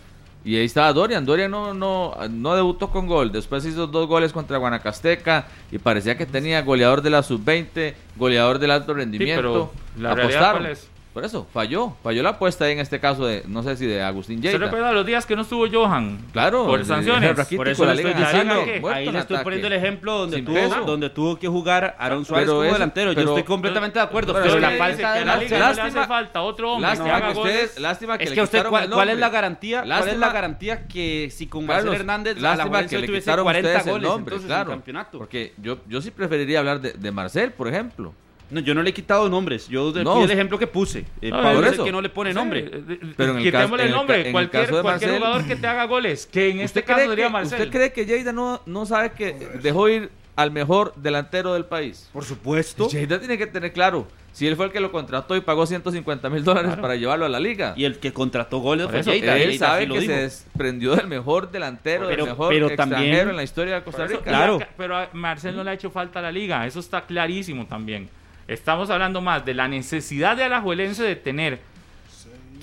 [0.46, 1.26] Y ahí estaba Dorian.
[1.26, 3.32] Dorian no, no, no debutó con gol.
[3.32, 5.48] Después hizo dos goles contra Guanacasteca.
[5.72, 9.42] Y parecía que tenía goleador de la sub-20, goleador del alto rendimiento.
[9.42, 9.72] pero
[10.02, 10.62] la realidad, Apostaron.
[10.62, 10.90] ¿cuál es?
[11.18, 11.96] Por eso, falló.
[12.04, 14.60] Falló la apuesta en este caso de, no sé si de Agustín ¿Se Lleida.
[14.66, 16.20] recuerda los días que no estuvo Johan?
[16.32, 16.68] Claro.
[16.68, 17.32] Por sanciones.
[17.56, 19.44] Por eso la le estoy diciendo, muerto ahí le estoy ataque.
[19.44, 23.10] poniendo el ejemplo donde tuvo, donde tuvo que jugar Aaron Suárez Pero como delantero.
[23.16, 24.32] pero- Yo estoy completamente de acuerdo.
[24.32, 26.98] pero la que falta de que la liga le Lástima- hace falta otro hombre que
[26.98, 27.54] Lástima haga que goles.
[27.64, 29.78] ustedes, lástima que Es le que usted, quitaron ¿cuál, es la garantía?
[29.80, 32.90] ¿Cuál es Lástima- la garantía que si con Carlos, Marcel Hernández a la lástima Juventus
[32.92, 34.62] que le tuviese quitaron 40 ustedes el goles nombre, entonces claro.
[34.62, 35.18] en el campeonato?
[35.18, 38.14] Porque yo, yo sí preferiría hablar de, de Marcel, por ejemplo.
[38.50, 39.68] No, yo no le he quitado nombres.
[39.68, 41.06] Yo No, fui el ejemplo que puse.
[41.22, 42.60] Eh, No, Pablo es el que no le pone Sí, nombre.
[42.62, 44.20] eh, eh, Pero en el quitémosle caso- en el nombre.
[44.22, 46.26] en el cualquier caso de cualquier Marcel- jugador que te haga goles.
[46.32, 47.60] Que en este ¿Usted caso sería que, Marcel.
[47.60, 52.10] ¿Usted cree que Lleida no, no sabe que dejó ir al mejor delantero del país?
[52.14, 52.88] Por supuesto.
[52.90, 56.30] Lleida tiene que tener claro si él fue el que lo contrató y pagó 150
[56.30, 56.82] mil dólares Claro.
[56.84, 57.74] para llevarlo a la liga.
[57.76, 59.36] Y el que contrató goles fue Lleida.
[59.36, 60.14] él Lleida sabe que dijo.
[60.14, 63.84] se desprendió del mejor delantero, Pero- del mejor pero extranjero también- en la historia de
[63.84, 64.30] Costa Por eso, Rica.
[64.30, 64.60] Claro.
[64.78, 68.08] pero a Marcel no le ha hecho falta a la liga, eso está clarísimo también.
[68.48, 71.60] Estamos hablando más de la necesidad de Alajuelense de tener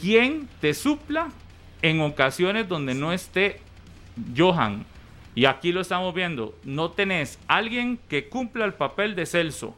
[0.00, 1.28] quien te supla
[1.82, 3.60] en ocasiones donde no esté
[4.36, 4.86] Johan.
[5.34, 6.54] Y aquí lo estamos viendo.
[6.64, 9.76] No tenés alguien que cumpla el papel de Celso.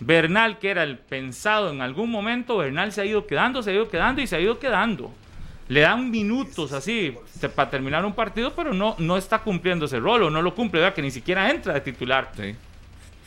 [0.00, 3.74] Bernal, que era el pensado en algún momento, Bernal se ha ido quedando, se ha
[3.74, 5.10] ido quedando y se ha ido quedando.
[5.68, 7.14] Le dan minutos así
[7.54, 10.80] para terminar un partido, pero no, no está cumpliendo ese rol o no lo cumple,
[10.80, 10.94] ¿verdad?
[10.94, 12.30] que ni siquiera entra de titular.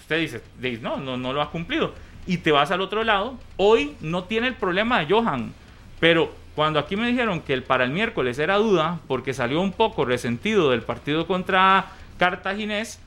[0.10, 1.94] Usted dice, no, no, no lo ha cumplido.
[2.26, 3.38] Y te vas al otro lado.
[3.58, 5.54] Hoy no tiene el problema de Johan.
[6.00, 9.72] Pero cuando aquí me dijeron que el para el miércoles era duda, porque salió un
[9.72, 13.00] poco resentido del partido contra Cartaginés,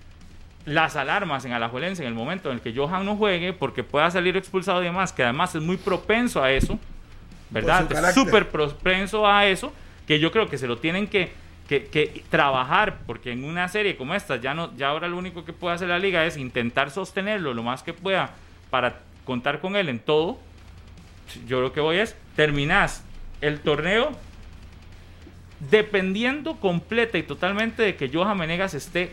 [0.65, 4.09] las alarmas en Alajuelense en el momento en el que Johan no juegue, porque pueda
[4.13, 6.79] salir expulsado y demás, que además es muy propenso a eso,
[7.51, 7.91] ¿verdad?
[7.91, 9.73] Es súper propenso a eso,
[10.07, 11.33] que yo creo que se lo tienen que,
[11.69, 15.45] que- que trabajar, porque en una serie como esta, ya, no, ya ahora lo único
[15.45, 18.31] que puede hacer la liga es intentar sostenerlo lo más que pueda
[18.71, 20.39] para contar con él en todo.
[21.47, 23.03] Yo lo que voy es, terminás
[23.41, 24.13] el torneo
[25.71, 29.13] dependiendo completa y totalmente de que Johan Menegas esté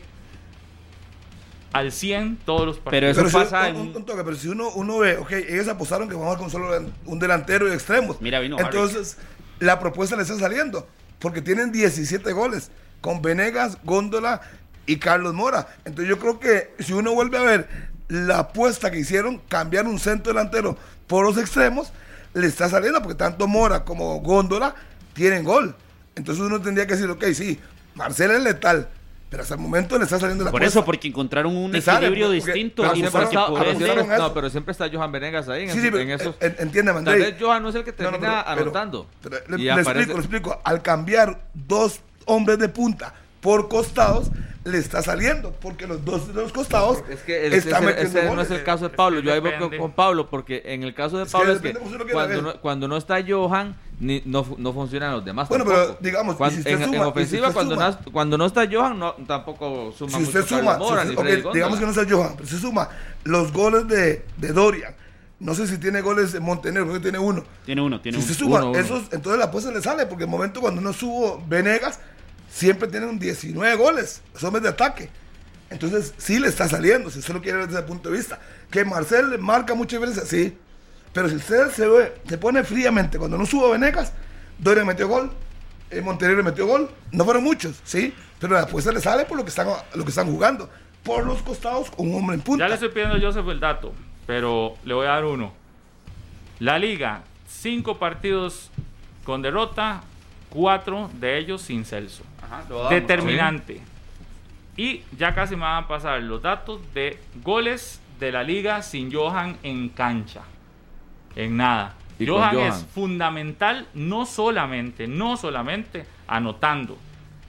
[1.71, 3.15] al 100 todos los partidos.
[3.15, 5.31] Pero eso Pero pasa un, en- un- un toque, pero si uno, uno ve, ok,
[5.31, 6.69] ellos apostaron que vamos con solo
[7.05, 8.19] un delantero y extremos.
[8.21, 9.17] Mira, vino Entonces,
[9.59, 10.87] la propuesta le está saliendo,
[11.19, 14.41] porque tienen 17 goles, con Venegas, Góndola
[14.85, 15.67] y Carlos Mora.
[15.85, 17.69] Entonces yo creo que si uno vuelve a ver
[18.07, 21.91] la apuesta que hicieron, cambiar un centro delantero por los extremos,
[22.33, 24.75] le está saliendo, porque tanto Mora como Góndola
[25.13, 25.75] tienen gol.
[26.15, 27.59] Entonces uno tendría que decir, ok, sí,
[27.95, 28.89] Marcelo es letal,
[29.29, 32.07] pero hasta el momento le está saliendo la Por eso, porque encontraron un Te sale,
[32.07, 35.11] equilibrio porque- distinto pero y siempre porque está- pero siempre- no, pero siempre está Johan
[35.11, 36.35] Venegas ahí en, Sí, sí, pero, en esos.
[36.39, 39.07] en- entiéndeme, Tal vez Johan no es el que No, no, termina pero- pero- anotando.
[39.21, 40.61] pero le, explico, le explico.
[40.63, 44.29] Al cambiar dos hombres de punta por costados,
[44.69, 48.23] le está saliendo, porque los dos de los costados Es que el- están ese, ese
[48.33, 49.19] no es el caso de Es Pablo.
[49.21, 51.53] que Yo ahí voy con, con Pablo, porque en el caso de Es que Pablo
[51.53, 51.79] es que se
[52.13, 55.49] cuando no, cuando no está Johan, ni, no, no funcionan los demás.
[55.49, 55.85] Bueno, tampoco.
[55.87, 58.37] pero, digamos, y Cuan- si usted en, en suma- si ofensiva, cuando, suma- no, cuando
[58.37, 61.85] no está Johan, no, tampoco suma Si usted mucho suma, Mora, si usted- digamos que
[61.85, 62.89] no sea Johan, pero si suma
[63.25, 64.95] los goles de, de Dorian,
[65.41, 67.43] no sé si tiene goles de Montenegro, creo que tiene uno.
[67.65, 68.31] Tiene uno, tiene Si uno.
[68.31, 68.79] usted suma Uno, uno.
[68.79, 71.99] esos, entonces la apuesta le sale, porque el momento cuando no subo Venegas,
[72.51, 75.09] siempre tiene un 19 goles, hombres de ataque.
[75.69, 78.39] Entonces, sí le está saliendo, si usted lo quiere ver desde ese punto de vista.
[78.71, 80.57] Que Marcel marca mucha diferencia, sí.
[81.13, 84.13] Pero si usted se, ve, se pone fríamente, cuando no subo Venegas,
[84.57, 85.31] Dorian metió gol,
[85.91, 88.13] eh, Montenegro metió gol, no fueron muchos, sí.
[88.39, 90.69] Pero la apuesta le sale por lo que están, lo que están jugando.
[91.03, 92.65] Por los costados, con un hombre en punta.
[92.65, 93.93] Ya le estoy pidiendo a Joseph el dato,
[94.27, 95.53] pero le voy a dar uno.
[96.59, 98.69] La liga, cinco partidos
[99.23, 100.03] con derrota,
[100.49, 102.23] cuatro de ellos sin Celso.
[102.49, 102.89] Ajá, lo damos.
[102.89, 103.81] Determinante.
[104.75, 109.11] Y ya casi me van a pasar los datos de goles de la liga sin
[109.11, 110.41] Johan en cancha.
[111.35, 111.95] En nada.
[112.19, 112.67] Johan, Johan.
[112.67, 116.97] es fundamental no solamente, no solamente anotando,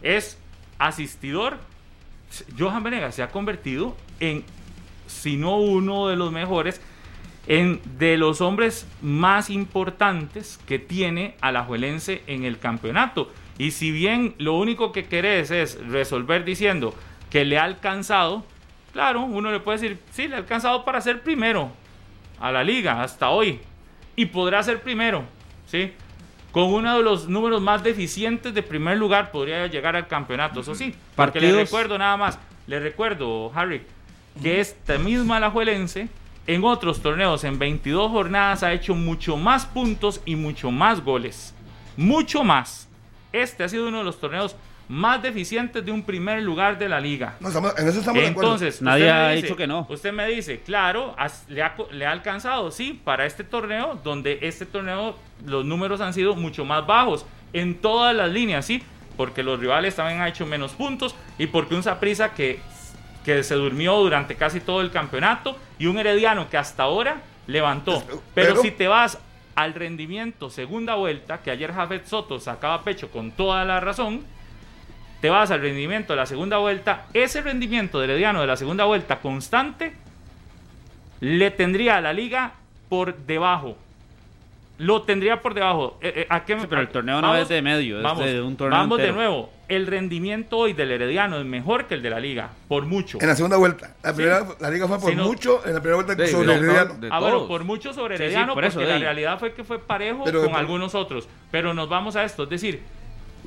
[0.03, 0.39] es
[0.79, 1.59] asistidor.
[2.59, 4.45] Johan Venegas se ha convertido en,
[5.07, 6.81] si no uno de los mejores,
[7.47, 13.33] en de los hombres más importantes que tiene Alajuelense en el campeonato.
[13.61, 16.95] Y si bien lo único que querés es resolver diciendo
[17.29, 18.43] que le ha alcanzado,
[18.95, 21.71] claro, uno le puede decir, sí, le ha alcanzado para ser primero
[22.41, 23.61] a la liga hasta hoy.
[24.17, 25.25] Y podrá ser primero,
[25.67, 25.93] ¿sí?
[26.53, 30.75] Con uno de los números más deficientes de primer lugar podría llegar al campeonato, eso
[30.75, 30.95] sí.
[31.15, 33.83] Porque le recuerdo nada más, le recuerdo, Harry,
[34.43, 36.09] que esta misma Alajuelense
[36.47, 41.55] en otros torneos, en 22 jornadas, ha hecho mucho más puntos y mucho más goles.
[41.99, 42.90] Mucho más.
[43.33, 44.57] Este ha sido uno de los torneos
[44.89, 47.37] más deficientes de un primer lugar de la liga.
[47.39, 48.55] No, estamos- en eso estamos de acuerdo.
[48.55, 49.87] Entonces, Nadie usted me ha dice- dicho que no.
[49.89, 54.01] Usted me dice, claro, has- le, ha, co- le ha alcanzado, sí, para este torneo,
[54.03, 55.17] donde este torneo
[55.47, 58.83] los números han sido mucho más bajos en todas las líneas, sí,
[59.17, 62.59] porque los rivales también han hecho menos puntos y porque un Saprissa que,
[63.25, 68.03] que se durmió durante casi todo el campeonato y un Herediano que hasta ahora levantó.
[68.07, 69.19] Pero- Pero si te vas
[69.63, 74.23] al rendimiento segunda vuelta, que ayer Jafet Soto sacaba pecho con toda la razón,
[75.21, 78.85] te vas al rendimiento de la segunda vuelta, ese rendimiento de Herediano de la segunda
[78.85, 79.93] vuelta constante
[81.21, 82.53] le tendría a la liga
[82.89, 83.77] por debajo.
[84.79, 85.99] Lo tendría por debajo.
[86.01, 88.41] Eh, eh, ¿a qué me- Sí, pero el torneo no es de medio, es de
[88.41, 89.13] un torneo Vamos entero.
[89.15, 89.53] de nuevo.
[89.71, 93.19] El rendimiento hoy del Herediano es mejor que el de la liga, por mucho.
[93.21, 93.95] En la segunda vuelta.
[94.03, 96.55] La, primera, la liga fue por Si no- mucho, en la primera vuelta De- sobre
[96.57, 96.95] Herediano.
[96.95, 99.01] de- Ah, bueno, por mucho sobre Sí, sí, Herediano, por porque la ahí.
[99.01, 101.29] realidad fue que fue parejo Pero- con pero- algunos otros.
[101.53, 102.83] Pero nos vamos a esto, es decir,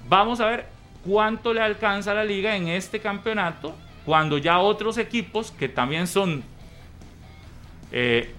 [0.07, 0.65] vamos a ver
[1.05, 6.07] cuánto le alcanza a la liga en este campeonato cuando ya otros equipos que también
[6.07, 6.41] son
[7.91, 8.31] eh,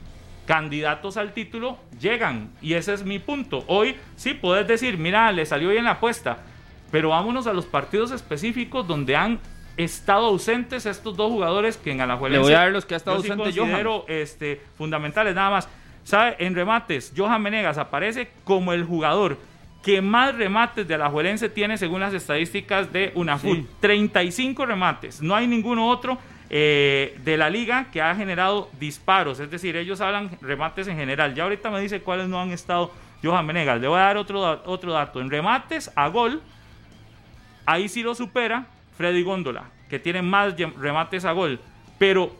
[0.47, 2.51] candidatos al título llegan.
[2.62, 3.62] Y ese es mi punto.
[3.66, 6.39] Hoy sí puedes decir, mira, le salió bien la apuesta,
[6.95, 9.40] pero vámonos a los partidos específicos donde han
[9.76, 12.99] estado ausentes estos dos jugadores que en Alajuelense Le voy a dar los que ha
[12.99, 15.68] estado yo sí ausente este, fundamentales nada más.
[16.05, 16.36] ¿Sabe?
[16.38, 19.38] En remates, Johan Menegas aparece como el jugador
[19.82, 23.57] que más remates de Alajuelense tiene según las estadísticas de UNAFUT.
[23.57, 23.66] Sí.
[23.80, 25.20] 35 remates.
[25.20, 26.16] No hay ninguno otro
[26.49, 29.40] eh, de la liga que ha generado disparos.
[29.40, 31.34] Es decir, ellos hablan remates en general.
[31.34, 33.80] Ya ahorita me dice cuáles no han estado Johan Menegas.
[33.80, 35.20] Le voy a dar otro, otro dato.
[35.20, 36.40] En remates a gol,
[37.67, 41.61] ahí sí lo supera Freddy Góndola, que tiene más remates a gol.
[41.99, 42.35] Pero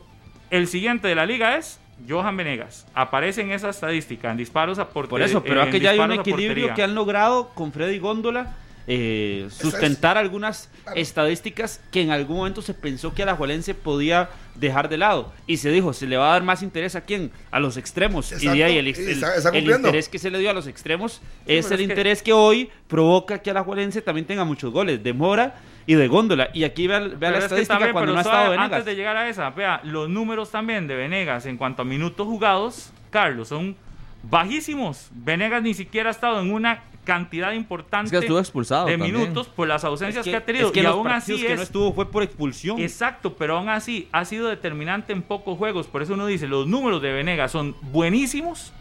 [0.49, 2.87] el siguiente de la liga es Johan Venegas.
[2.93, 5.25] Aparece en esa estadística, en disparos a portería.
[5.25, 8.55] Por eso, pero en aquí ya hay un equilibrio que han logrado con Freddy Góndola
[8.87, 14.97] eh, sustentar algunas estadísticas que en algún momento se pensó que Alajuelense podía dejar de
[14.97, 15.33] lado.
[15.47, 17.31] Y se dijo, se le va a dar más interés a quién?
[17.51, 18.31] A los extremos.
[18.41, 19.87] y de ahí el, Exacto, y el- está- está el cumpliendo.
[19.89, 22.33] interés que se le dio a los extremos es el es interés que...
[22.33, 25.55] hoy provoca que Alajuelense también tenga muchos goles de Mora
[25.87, 26.49] y de Góndola.
[26.53, 28.71] Y aquí vea, vea la es que estadística también, cuando no ha estado Venegas.
[28.71, 32.25] Antes de llegar a esa, vea, los números también de Venegas en cuanto a minutos
[32.27, 33.75] jugados, Carlos, son
[34.23, 35.09] bajísimos.
[35.13, 39.15] Venegas ni siquiera ha estado en una cantidad importante Es que estuvo expulsado de también.
[39.15, 40.67] minutos por las ausencias Es que, ha tenido.
[40.67, 42.79] es que y aún así que es no estuvo fue por expulsión.
[42.79, 45.87] Exacto, pero aún así ha sido determinante en pocos juegos.
[45.87, 48.73] Por eso uno dice, los números de Venegas son buenísimos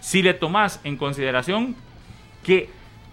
[0.00, 1.76] si le tomas en consideración
[2.42, 2.68] que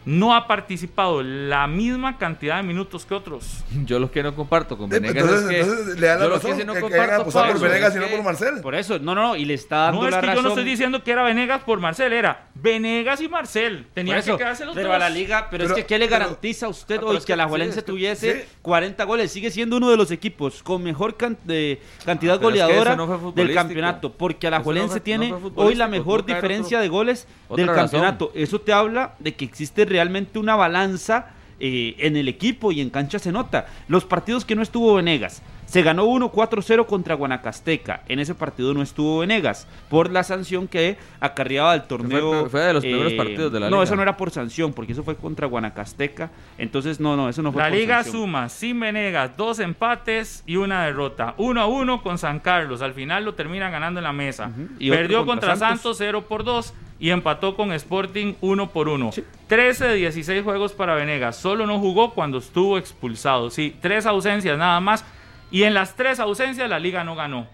[0.08, 3.66] no ha participado la misma cantidad de minutos que otros.
[3.86, 5.60] Yo lo que no comparto con Venegas Entonces, es que.
[5.60, 8.08] entonces le da la yo razón que no que, comparto, por Venegas es y no
[8.08, 8.62] que- por Marcel.
[8.62, 10.44] Por eso, no, no, y le está dando No es la que yo razón.
[10.46, 13.84] no estoy diciendo que era Venegas por Marcel, era Venegas y Marcel.
[13.84, 14.96] Por Tenían eso, que quedarse los pero dos.
[14.96, 17.24] a la liga, pero, Pero- es que ¿qué le garantiza a usted Ah, hoy es
[17.26, 18.48] que que- la sí, es tuviese sí.
[18.62, 19.30] 40 goles?
[19.30, 23.34] Sigue siendo uno de los equipos con mejor can- de cantidad Ah, es goleadora no
[23.36, 26.80] del campeoor porque a la Eso no Juelense fue- no tiene hoy la mejor diferencia
[26.80, 27.82] de goles del razón.
[27.84, 28.32] campeonato.
[28.34, 31.30] Eso te habla de que existe realmente una balanza
[31.60, 33.66] eh, en el equipo y en cancha se nota.
[33.88, 35.42] Los partidos que no estuvo Venegas.
[35.68, 38.02] Se ganó 1-4-0 contra Guanacasteca.
[38.08, 42.40] En ese partido no estuvo Venegas por la sanción que acarreaba el torneo.
[42.42, 43.84] Fue- fue de los primeros partidos de la No, liga.
[43.84, 46.32] eso no era por sanción, porque eso fue contra Guanacasteca.
[46.58, 48.24] Entonces, no, no, eso no fue La por liga sanción.
[48.24, 51.34] suma sin Venegas dos empates y una derrota.
[51.38, 52.82] Uno a uno con San Carlos.
[52.82, 54.52] Al final lo termina ganando en la mesa.
[54.80, 55.56] Y Perdió contra.
[55.58, 59.12] Santos 0 por 2 y empató con Sporting 1 por 1.
[59.12, 59.24] Sí.
[59.48, 61.36] 13 de 16 juegos para Venegas.
[61.36, 63.50] Solo no jugó cuando estuvo expulsado.
[63.50, 65.04] Sí, tres ausencias nada más.
[65.52, 67.48] Y en las tres ausencias la liga no ganó.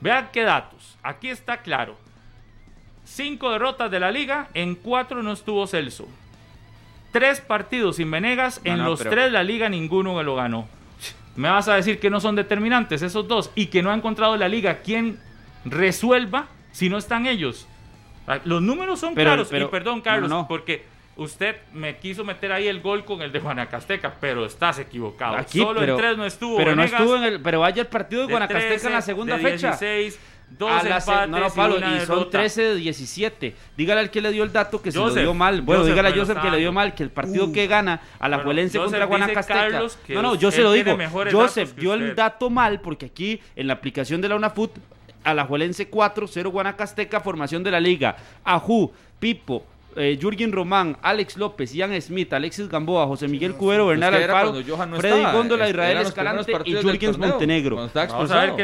[0.00, 0.96] Vean qué datos.
[1.02, 1.96] Aquí está claro.
[3.04, 6.06] Cinco derrotas de la liga, en cuatro no estuvo Celso.
[7.12, 10.68] Tres partidos sin Venegas, No, en no, los pero- tres la liga ninguno lo ganó.
[11.36, 14.36] Me vas a decir que no son determinantes esos dos y que no ha encontrado
[14.36, 15.18] la liga quien
[15.64, 17.66] resuelva si no están ellos.
[18.26, 19.48] Ah, Los números son Pero- claros.
[19.50, 20.46] pero- y perdón, Carlos, no.
[20.46, 20.84] porque
[21.22, 25.36] usted me quiso meter ahí el gol con el de Guanacasteca, pero estás equivocado.
[25.36, 26.56] Aquí, Solo pero, en tres no estuvo.
[26.56, 27.40] Pero no estuvo en el.
[27.40, 29.68] Pero vaya el partido de, de Guanacasteca 13, en la segunda de fecha.
[29.68, 30.18] 16,
[30.58, 32.38] dos A la se- empates no, no, Pablo, y, son derrota.
[32.38, 33.54] 13 de 17.
[33.76, 35.60] Dígale al que le dio el dato que se lo dio mal.
[35.62, 37.52] Bueno, Joseph dígale a Joseph que le dio mal, que el partido Uh.
[37.52, 39.82] que gana a la Juelense contra Guanacasteca.
[40.08, 40.96] No, no, yo se lo digo.
[41.30, 44.72] Joseph dio el dato mal porque aquí en la aplicación de la UNAFUT,
[45.22, 48.16] a la Juelense 4, 0 Guanacasteca, formación de la liga.
[48.42, 49.66] Ajú, Pipo.
[49.96, 54.40] Eh, Jürgen Román, Alex López, Ian Smith, Alexis Gamboa, José Miguel Cubero, Bernal que era
[54.40, 57.90] Alfaro, no Freddy estaba, Góndola, Israel los Escalante y torneo, Montenegro.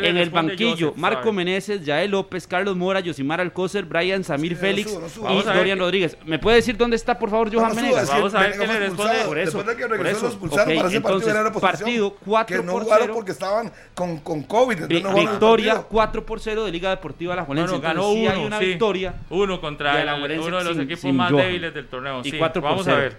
[0.07, 1.33] En el banquillo, Joseph, Marco sabe.
[1.33, 5.31] Meneses, Yael López, Carlos Mora, Yosimar Alcócer, Brian Samir Sí, no Félix subo, no subo.
[5.33, 6.17] y Dorian qué- Rodríguez.
[6.27, 8.05] ¿Me puede decir dónde está, por favor, Johan No, no, Menegas?
[8.05, 9.13] es que Vamos a ver qué le responde.
[9.27, 10.23] Por eso, Después de que por regresó, eso.
[10.27, 13.15] lo expulsaron Ok, para ese partido entonces, posesión, partido 4 que no por jugaron 0.
[13.15, 14.87] porque estaban con, con COVID.
[14.87, 15.89] Vi- no victoria partido.
[15.91, 17.79] 4 por 0 de Liga Deportiva La Juelense.
[17.79, 19.15] Ganó uno, hay una victoria.
[19.31, 21.47] Uno contra uno de los equipos más Johan.
[21.47, 22.21] débiles del torneo.
[22.25, 23.17] Y Sí, Vamos a ver.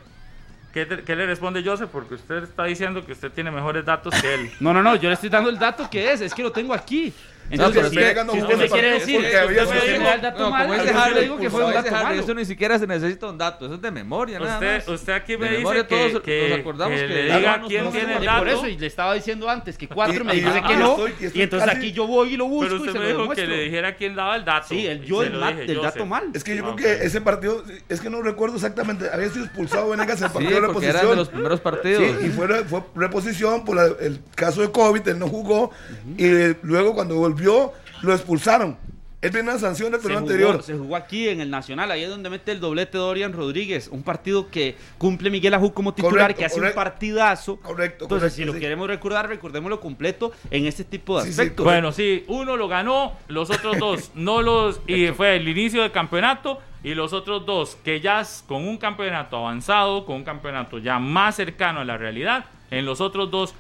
[0.74, 1.90] ¿Qué, te- qué le responde Joseph?
[1.92, 4.52] Porque usted está diciendo que usted tiene mejores datos que él.
[4.60, 6.74] No, no, no, yo le estoy dando el dato que es, es que lo tengo
[6.74, 7.14] aquí.
[7.50, 10.04] Entonces, si, no si usted me ese quiere decir, porque si había usted me sido-
[10.04, 12.22] da el dato No, mal, como Harry, digo que fue un dato Harry, malo.
[12.22, 14.88] Eso ni siquiera se necesita un dato, eso es de memoria, nada Usted, más.
[14.88, 17.92] usted aquí De me dice que, todos que- nos acordamos que que le diga quién
[17.92, 18.40] tiene el dato.
[18.40, 20.98] por eso, y le estaba diciendo antes que 4 Y- me dice que no.
[21.34, 23.48] y entonces aquí yo voy y lo busco Pero y usted se me dijo que
[23.48, 24.68] le dijera quién daba el dato.
[24.70, 25.40] Sí, el yo el,
[25.82, 26.26] dato mal.
[26.34, 29.90] Es que yo creo que ese partido, es que no recuerdo exactamente, había sido expulsado
[29.90, 30.96] Venegas en el partido de porque reposición.
[30.98, 32.04] eran de los primeros partidos.
[32.20, 35.72] Sí, y fue, fue reposición por el caso de COVID, él no jugó,
[36.18, 36.28] y
[36.64, 38.78] luego cuando volvió, lo expulsaron.
[39.20, 40.62] Él viene una sanción del torneo anterior.
[40.62, 44.04] se jugó aquí en el Nacional, ahí es donde mete el doblete Dorian Rodríguez, un
[44.04, 46.80] partido que cumple Miguel Ajú como titular, Correcto, que hace correcto.
[46.80, 47.56] un partidazo.
[47.60, 48.60] Correcto, Entonces, correcto, si lo sí.
[48.60, 51.64] queremos recordar, recordémoslo completo en este tipo de Sí, sí, aspectos.
[51.64, 54.82] Bueno, sí, uno lo ganó, los otros dos no los.
[54.86, 56.62] Y fue el inicio del campeonato.
[56.84, 61.00] Y los otros dos, que ya es con un campeonato avanzado, con un campeonato ya
[61.00, 63.56] más cercano a la realidad, en los otros dos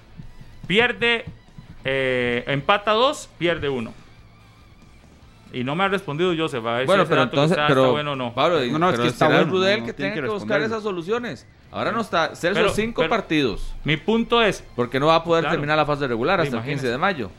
[0.67, 1.25] pierde,
[1.89, 3.93] eh, empata dos, pierde uno.
[5.53, 6.65] Y no me ha respondido Joseph.
[6.65, 8.33] A ver Bueno, si pero entonces, pero está bueno o no.
[8.33, 10.83] Pablo, No, no, es que está bueno, Rudel no, que tiene que que buscar esas
[10.83, 11.47] soluciones.
[11.71, 15.23] Ahora no está, Celso, Pero- cinco pero- partidos, Mi punto es, porque no va a
[15.23, 15.53] poder Claro.
[15.55, 16.81] terminar la fase regular hasta el Imagínese.
[16.81, 17.31] 15 de mayo.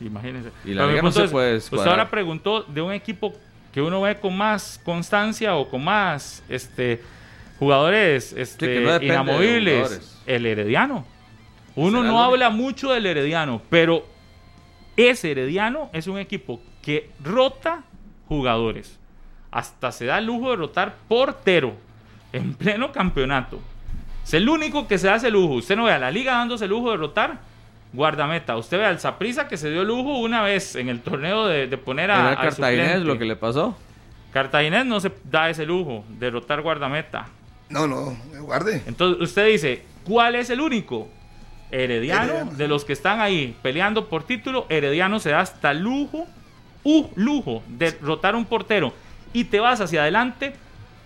[0.00, 0.50] Imagínense.
[0.64, 1.98] Y la liga no se es, puede Usted descuadrar.
[2.00, 3.32] ahora preguntó de un equipo
[3.72, 7.00] que uno ve con más constancia o con más este
[7.58, 9.74] jugadores este, no inamovibles.
[9.76, 10.18] jugadores.
[10.26, 11.06] El Herediano.
[11.74, 14.06] Uno no habla mucho del Herediano, pero
[14.96, 17.82] ese Herediano es un equipo que rota
[18.28, 18.98] jugadores.
[19.50, 21.74] Hasta se da el lujo de rotar portero
[22.32, 23.60] en pleno campeonato.
[24.24, 25.54] Es el único que se hace el lujo.
[25.54, 27.40] Usted no ve a la liga dándose el lujo de rotar
[27.92, 28.56] guardameta.
[28.56, 31.66] Usted ve al Saprisa que se dio el lujo una vez en el torneo de,
[31.66, 33.04] de poner a, Era Cartaginés suplente.
[33.04, 33.76] lo que le pasó.
[34.32, 37.28] Cartaginés no se da ese lujo de rotar guardameta.
[37.68, 38.82] No, no, guarde.
[38.86, 41.08] Entonces usted dice, ¿cuál es el único?
[41.72, 42.52] Herediano, Herediano.
[42.52, 46.26] de los que están ahí peleando por título, Herediano se da hasta lujo,
[46.84, 48.94] uh, lujo de rotar un portero.
[49.32, 50.54] Y te vas hacia adelante,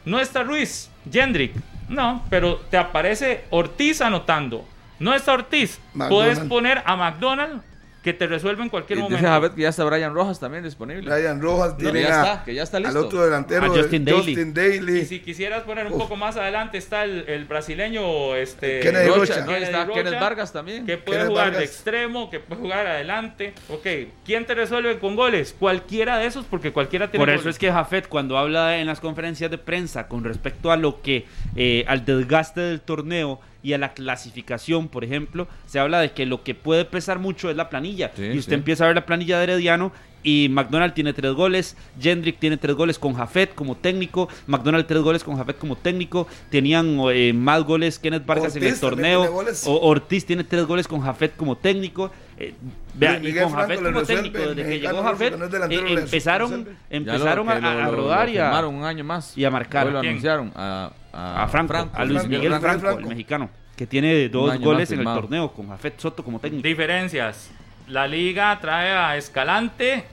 [0.05, 1.55] no está Ruiz, Jendrick,
[1.89, 4.67] no, pero te aparece Ortiz anotando.
[4.99, 7.63] No está Ortiz, puedes poner a McDonald
[8.07, 9.17] que te resuelve en cualquier Y momento.
[9.19, 11.11] dice Javet que ya está Brian Rojas también disponible.
[11.13, 14.05] Brian Rojas No, tiene ya a- está, que ya está al otro delantero, A Justin
[14.05, 14.17] Daly.
[14.19, 14.99] Justin Daly.
[15.01, 15.99] Y si quisieras poner un Uf.
[16.03, 19.45] poco más adelante está el, el brasileño este Kennedy Rocha, Rocha.
[19.45, 19.51] ¿no?
[19.53, 20.87] Ahí está Kennedy Kenneth Rocha, Vargas también.
[20.87, 23.55] que puede Kenneth jugar de extremo, que puede jugar adelante.
[23.71, 23.87] Ok,
[24.25, 25.55] ¿quién te resuelve con goles?
[25.59, 27.57] Cualquiera de esos, porque cualquiera tiene Por eso goles.
[27.57, 31.27] es que Jafet cuando habla en las conferencias de prensa con respecto a lo que
[31.57, 36.25] eh, al desgaste del torneo y a la clasificación, por ejemplo, se habla de que
[36.25, 38.13] lo que puede pesar mucho es la planilla.
[38.15, 38.55] Sí, y usted sí.
[38.55, 39.91] empieza a ver la planilla de Herediano
[40.23, 45.03] y McDonald tiene tres goles, Jendrick tiene tres goles con Jafet como técnico, McDonald tres
[45.03, 49.89] goles con Jafet como técnico, tenían eh, más goles Kenneth Vargas en el torneo, o
[49.89, 52.13] Ortiz tiene tres goles con Jafet como técnico.
[52.39, 52.55] Eh,
[52.95, 57.49] vea, y con Franco Jafet como resuelve, técnico, desde que llegó Jafet, eh, empezaron, empezaron
[57.49, 59.37] a, lo- a lo- lo rodar y a, un año más.
[59.39, 59.87] y a marcar.
[59.87, 63.01] Lo anunciaron a, a, a Franco, a Luis Franco, Miguel Franco, Franco, Franco.
[63.01, 66.67] el mexicano, que tiene dos goles en el torneo con Jafet Soto como técnico.
[66.67, 67.51] Diferencias.
[67.89, 70.05] La liga trae a Escalante,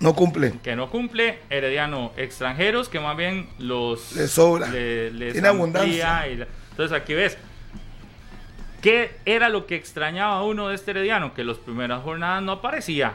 [0.00, 0.54] No cumple.
[0.62, 1.38] que no cumple.
[1.50, 4.16] Herediano, extranjeros, que más bien los...
[4.16, 4.68] Le sobra.
[4.68, 6.26] le- les Tiene abundancia.
[6.28, 7.36] y la- entonces aquí ves.
[8.80, 11.34] ¿Qué era lo que extrañaba a uno de este Herediano?
[11.34, 13.14] Que las primeras jornadas no aparecía.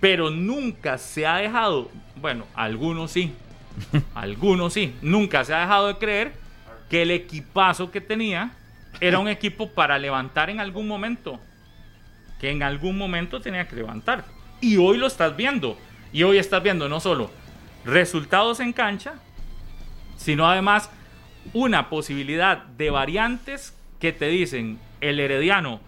[0.00, 3.34] Pero nunca se ha dejado, bueno, algunos sí,
[4.14, 6.32] algunos sí, nunca se ha dejado de creer
[6.90, 8.52] que el equipazo que tenía
[9.00, 11.40] era un equipo para levantar en algún momento.
[12.40, 14.24] Que en algún momento tenía que levantar.
[14.60, 15.78] Y hoy lo estás viendo.
[16.12, 17.30] Y hoy estás viendo no solo
[17.84, 19.14] resultados en cancha,
[20.16, 20.90] sino además
[21.52, 23.73] una posibilidad de variantes
[24.04, 25.80] que te dicen el herediano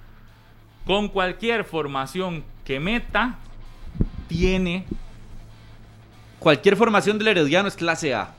[0.86, 3.36] con cualquier formación que meta
[4.26, 4.86] tiene
[6.38, 8.35] Cualquier formación del Herediano es clase A.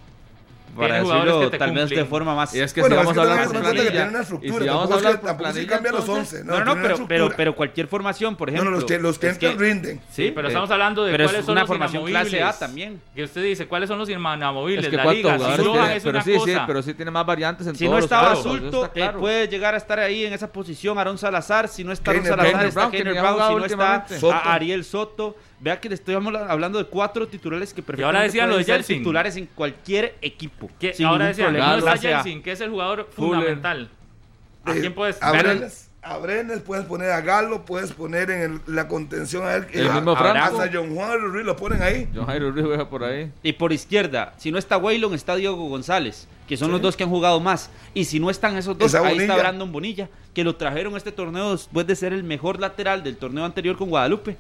[0.75, 2.07] Para decirlo que te tal vez de cumplen.
[2.07, 2.53] forma más...
[2.55, 4.25] Y es que Bueno, si es vamos que a hablar por que planilla, una y
[4.25, 6.71] si vamos a que- hablar por que planilla, cambia los entonces, 11, No, no, tiene
[6.71, 8.71] una pero, pero, pero cualquier formación, por No, ejemplo...
[8.71, 10.01] no, los que, los que es entran rinden.
[10.11, 13.01] Sí, pero eh, estamos hablando de cuáles son una los formación clase A también.
[13.15, 14.85] Que usted dice, ¿cuáles son los inamovibles?
[14.85, 16.63] Es que la liga, si tiene, es pero una sí, sí, cosa.
[16.67, 18.93] pero sí tiene más variantes en Si todos no los estaba casos, eso Sulto, está
[18.93, 19.17] claro.
[19.17, 21.67] eh, puede llegar a estar ahí en esa posición Aaron Salazar.
[21.67, 23.47] Si no está Aaron Keiner Salazar, está que ha Brown.
[23.47, 25.35] Si no está Ariel Soto.
[25.59, 28.59] Vea que le estoy hablando de cuatro titulares que Y ahora perfectamente decían lo pueden
[28.59, 28.97] de ser Jelsin.
[28.99, 30.69] titulares en cualquier equipo.
[30.79, 31.71] Que ahora decían, problema.
[31.71, 31.97] no está A.
[31.97, 33.33] Jelsin, que es el jugador Fuller.
[33.39, 33.89] fundamental.
[34.65, 35.31] ¿A Eh, quién puedes A?
[35.31, 39.65] Brenes, a Brenes puedes poner a Galo, puedes poner en el- la contención a él.
[39.73, 40.59] El a- mismo a- Franco.
[40.61, 42.07] Hasta John Juan Ruiz lo ponen ahí.
[42.13, 43.31] John Jairo Ruiz juega por ahí.
[43.41, 47.03] Y por izquierda, si no está Waylon, está Diego González, que son los dos que
[47.03, 47.71] han jugado más.
[47.95, 49.35] Y si no están esos dos, Esa ahí está.
[49.37, 53.17] Brandon Bonilla, que lo trajeron a este torneo después de ser el mejor lateral del
[53.17, 54.37] torneo anterior con Guadalupe.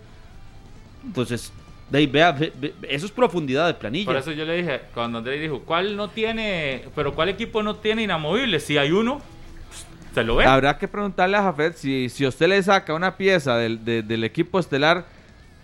[1.07, 1.51] Entonces,
[1.89, 4.05] de ahí, vea, ve- ve- eso es profundidad de planilla.
[4.05, 7.75] Por eso yo le dije, cuando Andrés dijo, ¿cuál no tiene, pero cuál equipo no
[7.77, 8.63] tiene inamovibles?
[8.63, 9.21] Si hay uno,
[9.69, 10.45] pues, se lo ve.
[10.45, 14.23] Habrá que preguntarle a Jafet si, si usted le saca una pieza del, de- del
[14.25, 15.05] equipo estelar,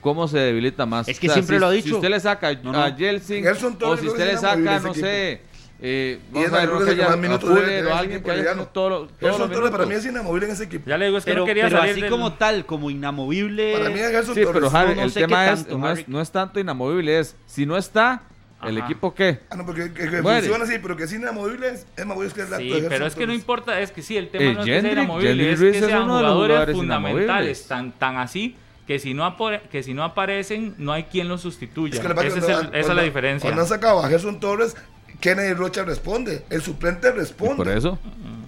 [0.01, 1.07] ¿cómo se debilita más?
[1.09, 1.95] Es que siempre si, lo ha Si dicho.
[1.97, 2.81] usted le saca No, no.
[2.83, 5.41] a Jelsin, o si usted le saca, inamovible no sé,
[5.85, 7.85] Eh, Y vamos es a ver, la no que que más a minutos debe Fuller
[7.87, 10.63] o alguien que haya todo lo- todos Gerson Torres para mí es inamovible en ese
[10.63, 10.89] equipo.
[10.89, 12.89] Ya le digo, es que Pero, no quería pero salir así del- como tal, como
[12.89, 13.73] inamovible.
[13.73, 14.73] Para mí es Gerson Sí, pero Torres.
[14.73, 17.65] Harry, no el sé tema es tanto, no, es, no es tanto inamovible, es si
[17.65, 18.21] no está,
[18.63, 18.85] ¿el Ajá.
[18.85, 19.41] equipo qué?
[19.49, 22.33] Ah, no, porque que, que funciona así, pero que es inamovible es, es más bueno
[22.33, 24.29] que el acto de Sí, Gerson pero es que no importa, es que sí, el
[24.29, 26.75] tema Eh, no es que sea inamovible, es Ruiz que es sean uno jugadores jugadores
[26.77, 28.55] fundamentales, tan, tan así
[28.87, 29.35] que si, no
[29.69, 31.95] que si no aparecen, no hay quien los sustituya.
[31.95, 33.49] Es que Ese es es el- esa es la diferencia.
[33.49, 34.75] Cuando han sacado a Gerson Torres,
[35.23, 36.43] Kennedy Rocha responde.
[36.49, 37.55] El suplente Y responde.
[37.55, 37.97] por eso,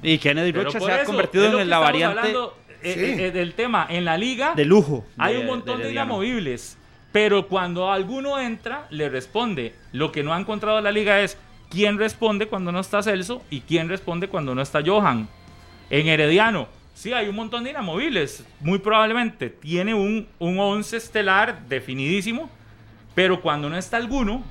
[0.04, 3.00] Y Kennedy Pero Rocha se ha eso, convertido en la estamos variante hablando, eh, Sí.
[3.00, 3.88] eh, eh, del tema.
[3.90, 5.06] En la liga de lujo.
[5.18, 6.08] hay de- un montón de Herediano.
[6.22, 6.78] inamovibles,
[7.14, 9.74] pero cuando alguno entra, le responde.
[9.94, 11.38] Lo que no ha encontrado la liga es
[11.70, 15.30] quién responde cuando no está Celso y quién responde cuando no está Johan.
[15.90, 18.44] En Herediano, sí, hay un montón de inamovibles.
[18.60, 22.50] Muy probablemente tiene un, un 11 estelar definidísimo,
[23.16, 24.44] pero cuando no está alguno,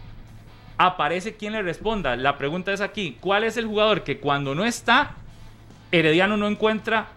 [0.79, 2.17] aparece quien le responda.
[2.17, 5.13] La pregunta es aquí, ¿cuál es el jugador que cuando no está,
[5.93, 7.09] Herediano no encuentra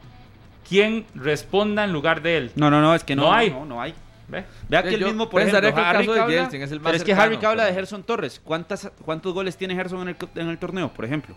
[0.67, 2.51] quien responda en lugar de él?
[2.55, 3.49] No, no, no, es que no, No hay.
[3.49, 3.93] No, no hay.
[4.27, 4.43] ¿Ve?
[4.67, 6.97] Vea que el mismo, por ejemplo, que el Harry caso habla- es el más pero
[6.97, 8.41] es que Harry habla de Gerson Torres.
[8.43, 11.33] ¿Cuántas, ¿Cuántos goles tiene Gerson en el, en el torneo, por ejemplo?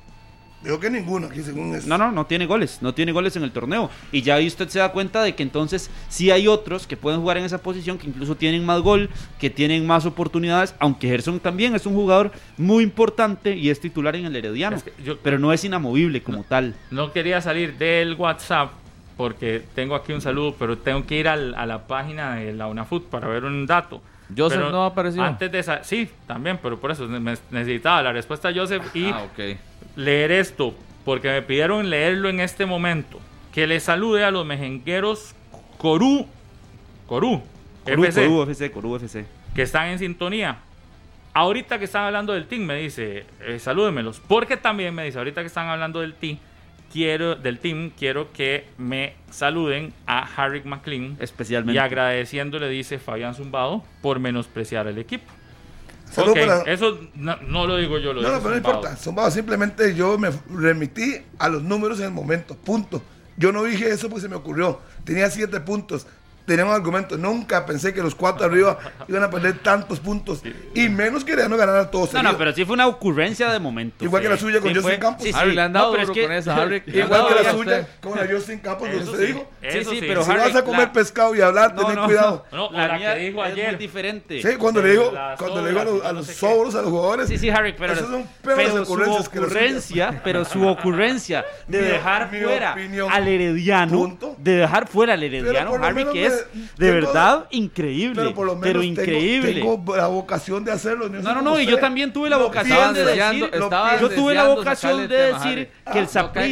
[0.63, 1.89] Digo que ninguno aquí, según eso.
[1.89, 3.89] No, no, no tiene goles, no tiene goles en el torneo.
[4.13, 7.21] Y ya ahí usted se da cuenta de que entonces sí hay otros que pueden
[7.21, 9.09] jugar en esa posición, que incluso tienen más gol,
[9.39, 14.15] que tienen más oportunidades, aunque Gerson también es un jugador muy importante y es titular
[14.17, 14.77] en el Herediano.
[14.77, 16.75] Es que yo- pero no es inamovible como tal.
[16.91, 18.73] No quería salir del WhatsApp
[19.17, 22.67] porque tengo aquí un saludo, pero tengo que ir al- a la página de la
[22.69, 24.03] UNAFUT para ver un dato.
[24.37, 25.23] Joseph Pero no apareció.
[25.23, 29.07] Antes de esa, sí, también, pero por eso ne- necesitaba la respuesta de Joseph y
[29.07, 29.27] ah,
[29.97, 30.75] leer esto,
[31.05, 33.19] porque me pidieron leerlo en este momento.
[33.53, 35.35] Que le salude a los mejengueros
[35.79, 36.27] Corú,
[37.07, 37.43] Corú,
[37.85, 39.25] Corú, FC, Corú FC, Corú FC.
[39.55, 40.59] que están en sintonía.
[41.33, 44.21] Ahorita que están hablando del team, me dice, eh, salúdemelos.
[44.27, 46.39] Porque también me dice, ahorita que están hablando del team,
[46.93, 51.17] quiero, del team, quiero que me saluden a Harry McLean.
[51.21, 51.75] Especialmente.
[51.75, 55.25] Y agradeciéndole, dice Fabián Zumbado, por menospreciar al equipo.
[56.11, 58.57] Salud Ok, para- Eso no, no lo digo yo, lo No, dice no, pero no
[58.57, 58.97] importa.
[58.97, 62.57] Zumbado, simplemente yo me remití a los números en el momento.
[62.57, 63.03] Punto.
[63.37, 64.81] Yo no dije eso porque se me ocurrió.
[65.05, 66.07] Tenía siete puntos.
[66.51, 67.17] Tenía un argumento.
[67.17, 68.77] Nunca pensé que los cuatro arriba
[69.07, 70.43] iban a perder tantos puntos.
[70.75, 72.13] Y menos que no ganar a todos.
[72.13, 74.05] No, no, pero sí fue una ocurrencia de momento.
[74.05, 75.23] Igual que la suya con Sí, Justin fue- Campos.
[75.25, 75.39] Sí, sí.
[75.39, 76.83] Harry le han dado No, pero es que- con esa, Harry.
[76.87, 79.51] Igual que la suya con la Justin Campos, lo que Eso usted sí, dijo.
[79.63, 81.95] eso Sí, sí, pero Si Harry, vas a comer la- pescado y hablar, No, ten
[81.95, 82.45] no, cuidado.
[82.53, 83.69] No, la, la mía que dijo es ayer.
[83.69, 84.43] muy diferente.
[84.43, 87.29] Sí, cuando le digo, cuando le digo a los, a sobros, a los jugadores.
[87.29, 89.45] Sí, sí, Harry, pero, son peores pero su ocurrencias suyas.
[89.47, 92.75] ocurrencia, pero su ocurrencia de dejar fuera
[93.09, 94.35] al herediano, Punto.
[94.37, 98.53] de dejar fuera al herediano, Harry, que es de tengo- verdad increíble, Pero por lo
[98.55, 99.55] menos pero increíble.
[99.55, 101.09] Tengo, la vocación de hacerlo.
[101.09, 104.35] No, no, no, y yo también tuve la Lo vocación de deseando- decir, yo tuve
[104.35, 105.93] la vocación de decir Harry.
[105.93, 106.09] que el Ah,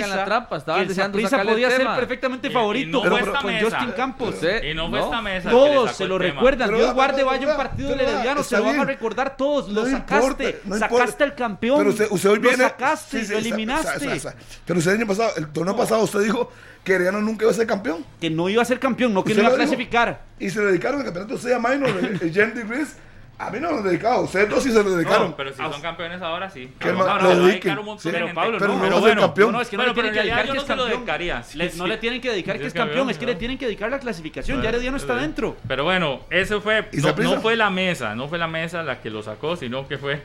[0.07, 0.17] no
[0.57, 3.11] estaban que el podía ser perfectamente Y- y favorito no
[3.41, 3.61] con.
[3.61, 4.35] Justin Campos.
[4.63, 5.05] Y no fue no.
[5.05, 5.51] esta mesa.
[5.51, 6.35] Todos se lo tema.
[6.35, 6.69] recuerdan.
[6.69, 9.37] Pero Dios guarde, va, vaya va, un partido del Herediano, se lo van a recordar
[9.37, 9.69] todos.
[9.69, 11.79] Lo No sacaste, no sacaste al campeón.
[11.79, 12.09] Pero usted,
[12.41, 14.21] lo sacaste, lo eliminaste.
[14.67, 16.51] Pero usted el año pasado, el torneo pasado, usted dijo
[16.89, 18.05] que Herediano nunca iba a ser campeón.
[18.21, 19.63] Que no iba a ser campeón, no que no iba a dijo.
[19.63, 20.23] clasificar.
[20.41, 22.97] Y se le dedicaron el campeonato usted a Minor, el, el Jen Gris.
[23.41, 24.23] A mí no lo han dedicado.
[24.23, 25.29] Ustedes dos sí se lo dedicaron.
[25.31, 26.73] No, pero si son campeones ahora sí.
[26.81, 27.47] Que No, no, dediquen.
[27.47, 28.35] dedicar un montón Sí, de Pero gente.
[28.41, 29.53] Pablo, Pero no, no pero bueno, campeón.
[29.53, 30.63] no, no, es que no Bueno, le tienen pero que en dedicar realidad que es
[30.63, 30.99] no se lo campeón.
[31.07, 31.43] dedicaría.
[31.45, 31.79] Sí, Le- sí.
[31.79, 33.39] No le tienen que dedicar que es campeón, es que le ¿no?
[33.39, 34.61] tienen que dedicar la clasificación.
[34.61, 35.57] Ya Herediano está dentro.
[35.69, 36.89] Pero bueno, eso fue.
[36.93, 39.87] ¿Y No, no fue la mesa, no fue la mesa la que lo sacó, sino
[39.87, 40.21] que fue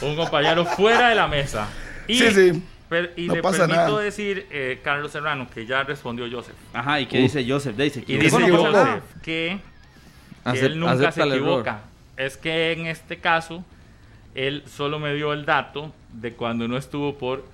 [0.00, 1.68] un compañero fuera de la mesa.
[2.06, 2.62] Y, Sí, sí.
[3.16, 4.00] Y No le pasa permito nada.
[4.00, 6.54] decir, eh, Carlos Serrano, que ya respondió Joseph.
[6.72, 7.76] Ajá, ¿y qué dice Joseph?
[7.76, 9.58] Dice Y que dice Joseph que,
[10.44, 11.80] que Acep- él nunca se equivoca.
[12.16, 13.64] Es que en este caso,
[14.34, 17.44] él solo me dio el dato de cuando no estuvo por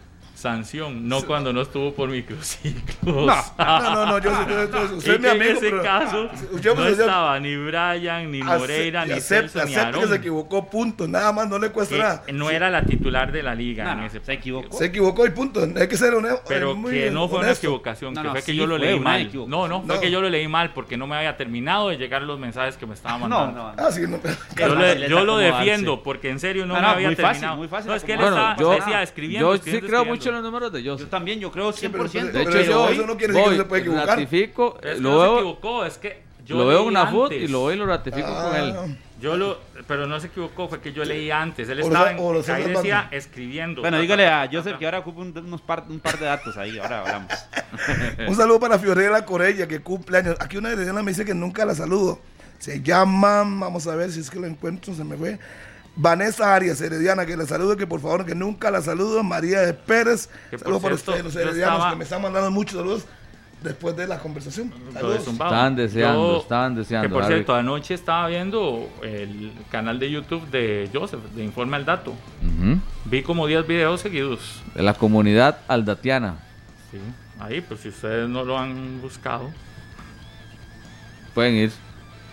[0.41, 3.05] sanción, no cuando no estuvo por microciclos.
[3.05, 3.25] No,
[3.59, 5.59] no, no, yo, yo, yo- Y usted es mi que en amigo.
[5.59, 6.31] ese pero- caso
[6.61, 10.03] yo- no yo- estaba ni Brian, ni Moreira, ni acepta, Celso, ni acepta que se
[10.05, 10.15] Aarón.
[10.19, 11.07] equivocó, punto.
[11.07, 12.23] Nada más, no le cuesta Que nada.
[12.33, 14.77] no era la titular de la liga No, en no, ese se equivocó.
[14.77, 15.61] Se equivocó y punto.
[15.77, 16.43] Hay que ser honesto.
[16.49, 17.67] Pero muy que no fue una honesto.
[17.67, 19.21] equivocación, No, que no, fue que sí yo lo leí una mal.
[19.21, 19.51] equivocación.
[19.51, 20.01] No, no, fue No.
[20.01, 22.87] que yo lo leí mal porque no me había terminado de llegar los mensajes que
[22.87, 23.63] me estaba No, mandando.
[23.63, 23.75] no, no.
[23.79, 24.19] Ah, sí, no.
[24.57, 27.57] Yo, le- yo lo defiendo porque en serio no, No, me no, había terminado.
[27.57, 29.55] no, es que él estaba, yo, escribiendo.
[29.55, 30.05] yo sí creo escribiendo.
[30.07, 31.11] mucho los números de Yo Joseph.
[31.11, 32.33] también, yo creo Sí, pero- 100%.
[32.33, 34.07] De hecho, pero yo eso no quiere decir que no se puede equivocar.
[34.09, 37.07] ratifico, Es que lo no se veo, equivocó, es que yo lo veo en una
[37.07, 37.43] foto antes.
[37.43, 38.75] y lo veo y lo ratifico con él.
[38.77, 38.87] Ah,
[39.21, 41.69] Yo lo, pero no se equivocó, fue que yo leí antes.
[41.69, 42.19] Él estaba en,
[42.51, 43.83] ahí decía escribiendo.
[43.83, 46.79] Bueno, dígale a Joseph que ahora ocupa un, unos par, un par de datos ahí,
[46.79, 47.33] ahora hablamos.
[48.29, 50.37] Un saludo para Fiorella Corella, que cumple años.
[50.41, 52.19] Aquí una herediana me dice que nunca la saludo.
[52.59, 55.39] Se llama, vamos a ver si es que lo encuentro, se me fue.
[56.05, 59.23] Vanessa Arias, Herediana, que la saludo, que por favor, que nunca la saludo.
[59.23, 63.05] María de Pérez, saludos para ustedes, los heredianos, estaba- que me están mandando muchos saludos
[63.63, 64.73] después de la conversación.
[64.95, 65.29] Saludos.
[65.29, 67.07] Estaban deseando, Yo- estaban deseando.
[67.09, 67.35] Que por Harry.
[67.35, 72.15] cierto, anoche estaba viendo el canal de YouTube de Joseph, de Informe al Dato.
[73.05, 74.63] Vi como 10 videos seguidos.
[74.75, 76.37] De la comunidad aldatiana.
[76.91, 76.99] Sí,
[77.39, 79.51] ahí, pues si ustedes no lo han buscado.
[81.35, 81.73] Pueden ir.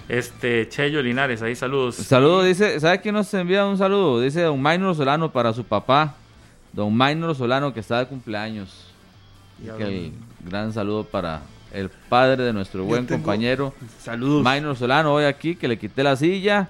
[0.10, 1.96] Este, Cheyo Linares, ahí saludos.
[1.96, 4.22] Saludo, dice, ¿sabe quién nos envía un saludo?
[4.22, 6.16] Dice Don Maynor Solano para su papá.
[6.72, 8.86] Don Maynor Solano que está de cumpleaños.
[9.62, 10.12] Y Que el
[10.46, 11.42] gran saludo para
[11.74, 14.44] el padre de nuestro buen tengo- compañero Saludos.
[14.44, 16.70] Maynor Solano hoy aquí que le quité la silla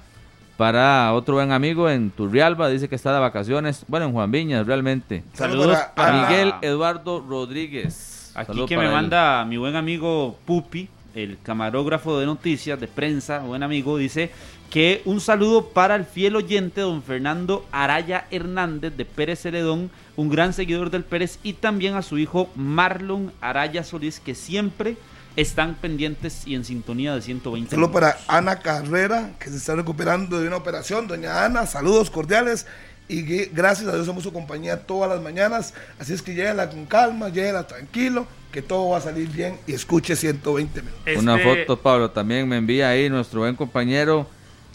[0.56, 4.66] para otro buen amigo en Turrialba, dice que está de vacaciones, bueno en Juan Viñas
[4.66, 5.24] realmente.
[5.34, 6.30] Saludos para para-.
[6.30, 8.32] Miguel Eduardo Rodríguez.
[8.34, 8.92] Aquí que me él.
[8.92, 10.88] manda mi buen amigo Pupi,
[11.18, 14.30] el camarógrafo de noticias, de prensa, buen amigo, dice
[14.70, 20.30] que un saludo para el fiel oyente don Fernando Araya Hernández de Pérez Celedón, un
[20.30, 24.96] gran seguidor del Pérez, y también a su hijo Marlon Araya Solís, que siempre
[25.36, 27.72] están pendientes y en sintonía de 120.
[27.72, 28.02] Solo minutos.
[28.02, 31.08] para Ana Carrera, que se está recuperando de una operación.
[31.08, 32.68] Doña Ana, saludos cordiales.
[33.10, 35.74] Y que, gracias a Dios somos su compañía todas las mañanas.
[35.98, 39.74] Así es que lléguela con calma, lléguela tranquilo, que todo va a salir bien y
[39.74, 41.02] escuche 120 minutos.
[41.06, 44.28] Este, Una foto, Pablo, también me envía ahí nuestro buen compañero,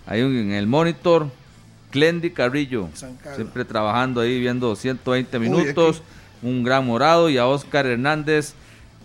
[0.07, 1.29] ahí en el monitor,
[1.91, 2.89] Clendy Carrillo,
[3.35, 6.03] siempre trabajando ahí, viendo 120 Uy, minutos,
[6.41, 8.55] un gran morado, y a Oscar Hernández,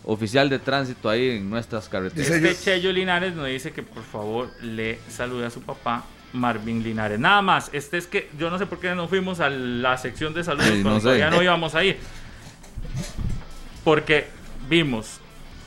[0.05, 2.29] oficial de tránsito ahí en nuestras carreteras.
[2.31, 7.19] Este Cheyo Linares nos dice que por favor le salude a su papá Marvin Linares.
[7.19, 10.33] Nada más, este es que yo no sé por qué no fuimos a la sección
[10.33, 11.97] de saludos Sí, no todavía no íbamos a ir.
[13.83, 14.27] Porque
[14.69, 15.19] vimos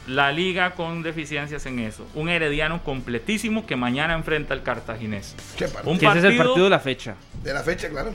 [0.07, 2.07] la liga con deficiencias en eso.
[2.15, 5.35] Un herediano completísimo que mañana enfrenta al cartaginés.
[5.57, 5.93] Qué partido.
[5.93, 7.15] Un ese es el partido de la fecha.
[7.43, 8.13] De la fecha, claro.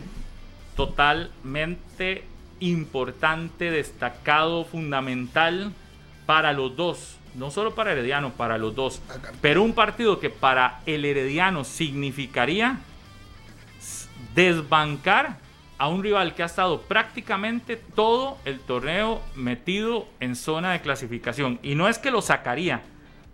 [0.75, 2.23] totalmente
[2.59, 5.71] importante, destacado, fundamental
[6.25, 7.17] para los dos.
[7.37, 9.01] No solo para Herediano, para los dos.
[9.41, 12.79] Pero un partido que para el Herediano significaría
[14.33, 15.37] desbancar
[15.77, 21.59] a un rival que ha estado prácticamente todo el torneo metido en zona de clasificación.
[21.61, 22.81] Y no es que lo sacaría,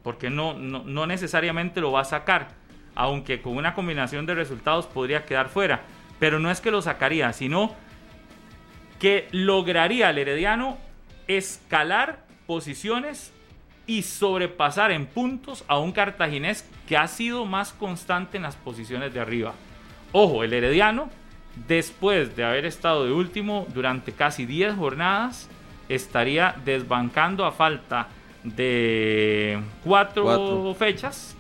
[0.04, 2.50] porque no, no, no necesariamente lo va a sacar,
[2.96, 5.82] aunque con una combinación de resultados podría quedar fuera.
[6.20, 7.76] Pero no es que lo sacaría, sino
[9.00, 10.78] que lograría el Herediano
[11.28, 13.32] escalar posiciones
[13.88, 19.14] y sobrepasar en puntos a un cartaginés que ha sido más constante en las posiciones
[19.14, 19.54] de arriba.
[20.12, 21.10] Ojo, el Herediano,
[21.68, 25.50] después de haber estado de último durante casi 10 jornadas,
[25.90, 28.08] estaría desbancando a falta
[28.44, 30.76] de cuatro, Cuatro.
[30.78, 31.36] fechas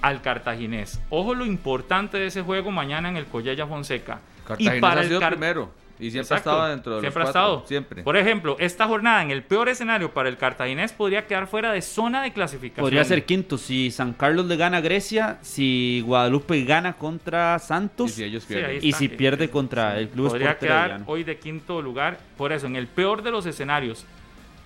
[0.00, 1.00] al cartaginés.
[1.10, 4.20] Ojo lo importante de ese juego mañana en el Collella Fonseca.
[4.46, 5.70] Cartaginés ha sido Car- primero
[6.00, 7.66] y siempre Exacto, estaba dentro de siempre los ha cuatro, estado.
[7.68, 8.02] siempre.
[8.02, 11.82] Por ejemplo, esta jornada en el peor escenario para el cartaginés podría quedar fuera de
[11.82, 12.84] zona de clasificación.
[12.84, 17.66] Podría ser quinto si San Carlos le gana a Grecia, si Guadalupe gana contra y
[17.66, 18.70] Santos si ellos Sí, pierden.
[18.70, 22.18] ahí y si pierde contra el Club podría quedar hoy de quinto lugar.
[22.36, 24.04] Por eso, en el peor de los escenarios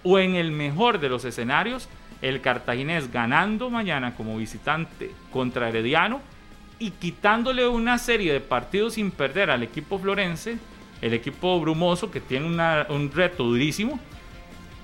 [0.05, 1.89] o en el mejor de los escenarios,
[2.20, 6.20] el cartaginés ganando mañana como visitante contra Herediano
[6.78, 10.59] y quitándole una serie de partidos sin perder al equipo florense,
[11.03, 14.00] el equipo brumoso que tiene una- un reto durísimo,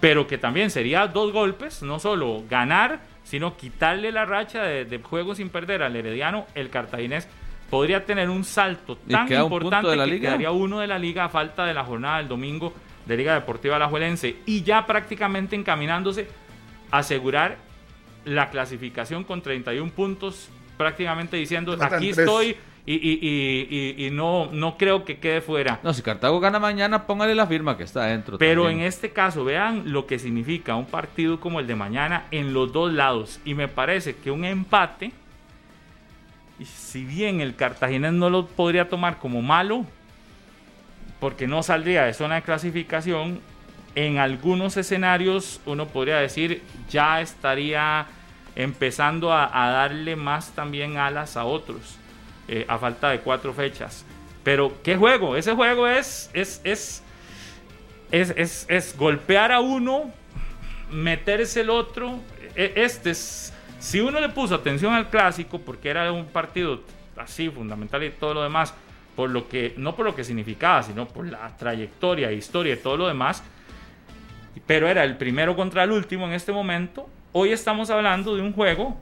[0.01, 4.99] pero que también sería dos golpes, no solo ganar, sino quitarle la racha de, de
[4.99, 7.27] juegos sin perder al Herediano, el cartaginés
[7.71, 10.29] podría tener un salto tan importante la que liga.
[10.31, 12.73] quedaría uno de la liga a falta de la jornada del domingo
[13.07, 16.29] de Liga Deportiva Alajuelense y ya prácticamente encaminándose
[16.91, 17.57] a asegurar
[18.25, 22.19] la clasificación con 31 puntos, prácticamente diciendo Faltan aquí tres.
[22.21, 22.57] estoy
[22.91, 25.79] y, y- y- y- y no, no creo que quede fuera.
[25.83, 28.39] No, si Cartago gana mañana, póngale la firma que está adentro.
[28.39, 28.81] Pero también.
[28.81, 32.73] en este caso, vean lo que significa un partido como el de mañana en los
[32.73, 33.41] dos lados.
[33.45, 35.13] Y me parece que un empate,
[36.65, 39.85] si bien el Cartaginés no lo podría tomar como malo,
[41.21, 43.41] porque no saldría de zona de clasificación,
[43.95, 48.07] en algunos escenarios uno podría decir ya estaría
[48.55, 51.97] empezando a, a darle más también alas a otros,
[52.49, 54.05] eh, a falta de cuatro fechas.
[54.43, 55.37] Pero, ¿qué juego?
[55.37, 57.03] Ese juego es, es, es,
[58.11, 60.11] es, es, es golpear a uno,
[60.91, 62.19] meterse el otro.
[62.57, 66.83] E- Este es, si uno le puso atención al clásico, porque era un partido
[67.17, 68.73] así fundamental y todo lo demás,
[69.15, 72.97] por lo que, no por lo que significaba, sino por la trayectoria, historia y todo
[72.97, 73.43] lo demás,
[74.67, 77.09] pero era el primero contra el último en este momento.
[77.33, 78.97] Hoy estamos hablando de un juego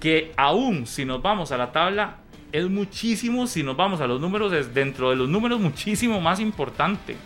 [0.00, 2.16] que aún si nos vamos a la tabla
[2.52, 6.40] es muchísimo, si nos vamos a los números, es dentro de los números muchísimo más
[6.40, 7.16] importante.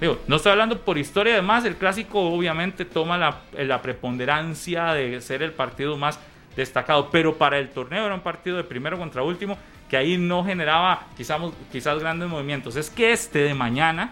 [0.00, 5.20] Digo, no estoy hablando por historia, además el clásico obviamente toma la, la preponderancia de
[5.20, 6.18] ser el partido más
[6.54, 9.56] destacado, pero para el torneo era un partido de primero contra último
[9.88, 12.76] que ahí no generaba quizás, quizás grandes movimientos.
[12.76, 14.10] Es que este de mañana,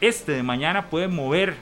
[0.00, 1.56] este de mañana puede mover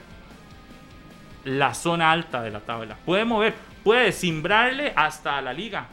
[1.43, 3.53] la zona alta de la tabla, puede mover,
[3.85, 5.87] puede simbrarle hasta la liga.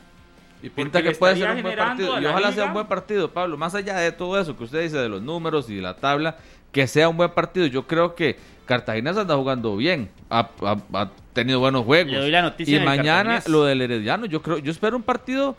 [0.62, 2.20] Y pinta que puede ser un buen partido.
[2.20, 3.56] Y ojalá sea un buen partido, Pablo.
[3.56, 6.36] Más allá de todo eso que usted dice de los números y de la tabla,
[6.72, 7.66] que sea un buen partido.
[7.66, 10.08] Yo creo que Cartagena se anda jugando bien.
[10.30, 12.12] Ha, ha- ha tenido buenos juegos.
[12.12, 14.26] Le doy la noticia y mañana lo del Herediano.
[14.26, 15.56] Yo creo, yo espero un partido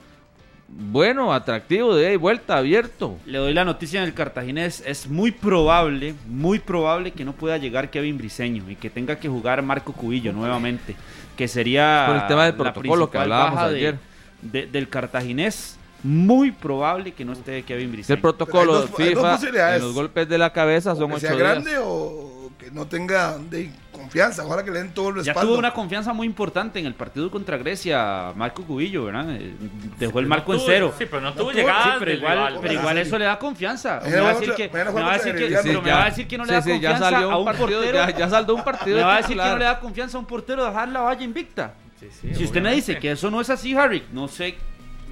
[0.69, 3.17] bueno, atractivo, de vuelta, abierto.
[3.25, 4.81] Le doy la noticia en el Cartaginés.
[4.87, 9.27] Es muy probable, muy probable que no pueda llegar Kevin Briseño y que tenga que
[9.27, 10.95] jugar Marco Cubillo nuevamente.
[11.37, 13.97] Que sería Por el tema del la protocolo que hablábamos baja de- ayer.
[14.41, 15.77] de- del Cartaginés.
[16.03, 18.21] Muy probable que no esté Kevin El Briseño.
[18.21, 21.29] protocolo dos- hay dos FIFA en los golpes de la cabeza son que ocho sea
[21.31, 21.39] días.
[21.39, 24.45] grande o que no tenga de confianza.
[24.45, 25.49] Ojalá que le den todo el Ya respaldo.
[25.51, 29.31] tuvo una confianza muy importante en el partido contra Grecia, Marco Cubillo, ¿verdad?
[29.31, 29.53] Eh,
[29.97, 30.93] Dejó el No marco en tuvo- cero.
[30.97, 32.59] Sí, pero no No tuvo Sí, pero igual, rival.
[32.61, 34.01] pero igual eso le da confianza.
[34.05, 35.63] Me va a decir que, me va a contra decir que, Herediano.
[35.63, 37.31] pero Sí, me ya- va a decir que no le da sí, ya confianza salió
[37.31, 37.93] a un un partido, portero.
[37.97, 38.97] ya, ya saldó un partido.
[38.97, 40.99] Me va a de decir que no le da confianza a un portero dejar la
[40.99, 41.73] valla invicta.
[41.99, 44.55] Sí, sí, Si usted me dice que eso no es así, Harry, no sé.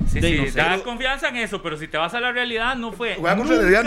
[0.07, 0.57] Sí, de- sí, no sé.
[0.59, 3.15] da Pero- confianza en eso, pero si te vas a la realidad, no fue.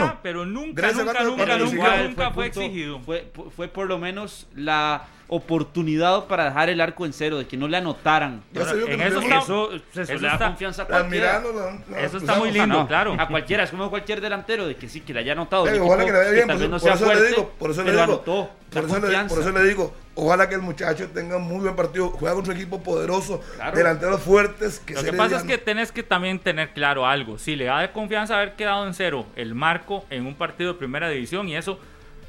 [0.03, 3.01] Nunca, pero nunca, Grecia nunca, nunca, nunca, nunca fue punto- exigido.
[3.01, 7.57] Fue, fue por lo menos la oportunidad para dejar el arco en cero, de que
[7.57, 8.43] no le anotaran.
[8.53, 8.75] Que eso
[9.21, 11.41] está- Eso, eso eso le da está- confianza a cualquiera.
[11.43, 12.67] la- la- Eso está muy lindo.
[12.81, 13.17] No, claro.
[13.19, 15.67] A cualquiera, es como cualquier delantero de que sí, que le haya anotado.
[15.69, 17.83] Eh, ojalá equipo que le vaya bien, por, no eso le fuerte, digo, por eso
[17.83, 19.35] le digo, anotó, por eso le, confianza.
[19.35, 22.45] por eso le digo, ojalá que el muchacho tenga un muy buen partido, juega con
[22.47, 23.77] su equipo poderoso, Claro.
[23.77, 27.39] delanteros fuertes, que Lo se que pasa es que tenés que también tener claro algo.
[27.39, 30.79] Si le da de confianza haber quedado en cero el marco en un partido de
[30.79, 31.79] primera división y eso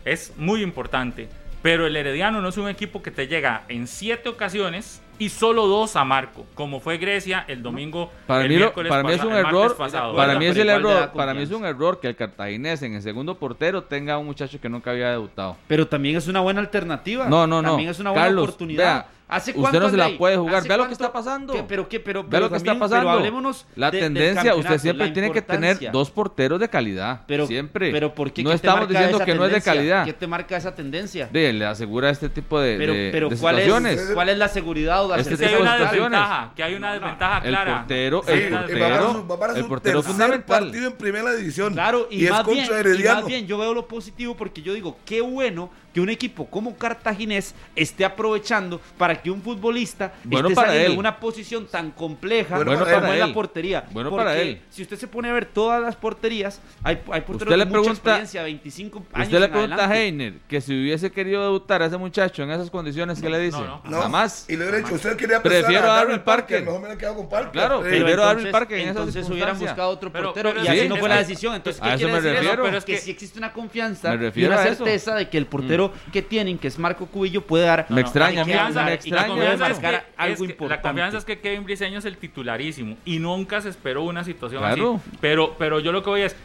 [0.06, 1.28] es muy importante.
[1.66, 5.66] Pero el Herediano no es un equipo que te llega en siete ocasiones y solo
[5.66, 8.12] dos a marco, como fue Grecia el domingo.
[8.28, 9.76] Para el mí, lo- miércoles para mí es un error.
[9.76, 10.16] pasado.
[10.16, 11.12] Para mí es el error.
[11.12, 14.62] Para mí es un error que el Cartaginés en el segundo portero tenga un muchacho
[14.62, 15.58] que nunca había debutado.
[15.68, 17.26] Pero también es una buena alternativa.
[17.28, 17.70] No, no, no.
[17.70, 18.84] También es una buena Carlos, oportunidad.
[18.84, 20.58] vea, ¿Hace usted cuánto, no se la puede jugar.
[20.58, 21.04] ¿Hace Vea lo que cuánto?
[21.04, 21.54] está pasando.
[21.54, 21.64] ¿Qué?
[21.68, 23.06] pero qué, pero, pero lo que está pasando.
[23.06, 27.22] Pero hablémonos la de- tendencia, usted siempre tiene que tener dos porteros de calidad.
[27.26, 27.92] Pero, siempre.
[27.92, 28.44] Pero ¿por qué?
[28.44, 29.74] no ¿Qué te estamos marca diciendo esa que no es de tendencia?
[29.74, 30.06] calidad.
[30.06, 31.28] ¿Qué te marca esa tendencia?
[31.32, 34.00] De, le asegura este tipo de, Pero, de- pero de ¿cuál, situaciones.
[34.00, 35.78] es, ¿cuál es la seguridad o la Este Es que certeza hay tipo una de
[35.80, 36.12] situaciones.
[36.20, 37.78] desventaja, que hay una desventaja El clara.
[37.80, 40.64] portero, Sí, el portero, va para el portero fundamental.
[40.66, 41.74] partido en primera división.
[41.74, 46.10] Claro, y, más bien yo veo lo positivo porque yo digo, qué bueno que un
[46.10, 50.94] equipo como Cartaginés esté aprovechando para que un futbolista Bueno esté para saliendo él.
[50.96, 53.20] en una posición tan compleja Bueno como para es él.
[53.22, 53.86] la portería.
[53.92, 54.62] Bueno Porque para él.
[54.70, 57.66] Si usted se pone a ver todas las porterías, hay, hay porteros Usted le de
[57.66, 59.98] mucha pregunta- experiencia, 25 años Usted le en pregunta a.
[59.98, 63.58] Heiner que si hubiese querido debutar a ese muchacho en esas condiciones, ¿qué le dice?
[63.58, 63.82] no.
[63.86, 64.48] No, Jamás.
[64.50, 66.62] Y le hubiera dicho, usted quería Prefiero a Darryl Parker.
[66.66, 67.52] Mejor me quedado con Parker.
[67.54, 67.80] Claro.
[67.82, 70.80] Pero Primero Darryl entonces, Parker en entonces hubieran buscado otro Pero- portero pero y sí,
[70.80, 71.56] así no fue la decisión.
[71.56, 72.54] Entonces, a ¿qué eso quiere me decir refiero.
[72.56, 72.64] eso?
[72.64, 75.38] Pero es que que- sí existe una confianza Me y una a certeza de que
[75.38, 77.86] el portero que tienen, que es Marco Cubillo, puede dar.
[77.90, 80.76] Me extraña, me y extraña puede confianza es que- algo es que- importante.
[80.84, 84.62] La confianza es que Kevin Briseño es el titularísimo y nunca se esperó una situación
[84.62, 85.02] Claro.
[85.06, 85.18] así.
[85.22, 86.36] Pero, pero yo lo que voy es,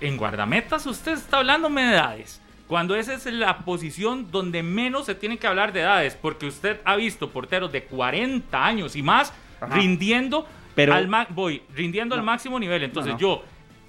[0.00, 2.40] en guardametas usted está hablándome de edades.
[2.66, 6.80] Cuando esa es la posición donde menos se tiene que hablar de edades, porque usted
[6.84, 9.74] ha visto porteros de 40 años y más Ajá.
[9.74, 12.82] rindiendo Pero- al voy rindiendo al máximo nivel.
[12.82, 13.20] Entonces No, no.
[13.20, 13.44] yo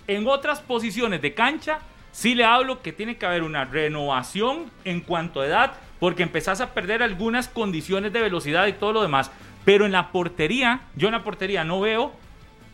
[0.07, 1.80] en otras posiciones de cancha
[2.18, 6.61] sí le hablo que tiene que haber una renovación en cuanto a edad, porque empezás
[6.61, 9.30] a perder algunas condiciones de velocidad y todo lo demás.
[9.65, 12.11] Pero en la portería, yo en la portería no veo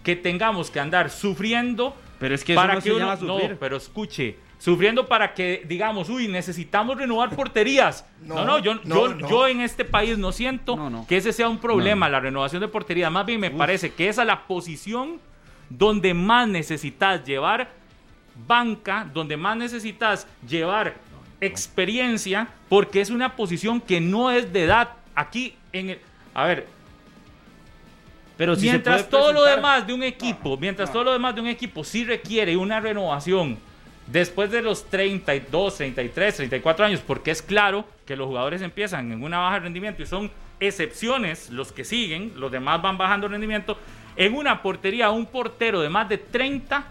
[0.01, 3.17] que tengamos que andar sufriendo Pero es que eso para no que se uno, llama
[3.17, 3.51] sufrir.
[3.51, 8.05] no, pero escuche, sufriendo para que digamos, uy, necesitamos renovar porterías.
[8.21, 9.29] No, No, no, yo, no, yo, no.
[9.29, 11.05] yo en este país no siento No, no.
[11.05, 13.11] que ese sea un problema, la renovación de porterías.
[13.11, 15.19] Más bien me parece que esa es la posición
[15.69, 17.82] donde más necesitas llevar
[18.47, 20.95] banca, donde más necesitas llevar
[21.41, 24.89] experiencia, porque es una posición que no es de edad.
[25.15, 25.99] Aquí, en el,
[26.33, 26.67] a ver,
[28.37, 31.47] Pero si mientras todo lo demás de un equipo, mientras todo lo demás de un
[31.47, 33.57] equipo sí requiere una renovación
[34.07, 39.23] después de los 32, 33, 34 años, porque es claro que los jugadores empiezan en
[39.23, 43.77] una baja de rendimiento y son excepciones los que siguen, los demás van bajando rendimiento.
[44.15, 46.85] En una portería, un portero de más de 30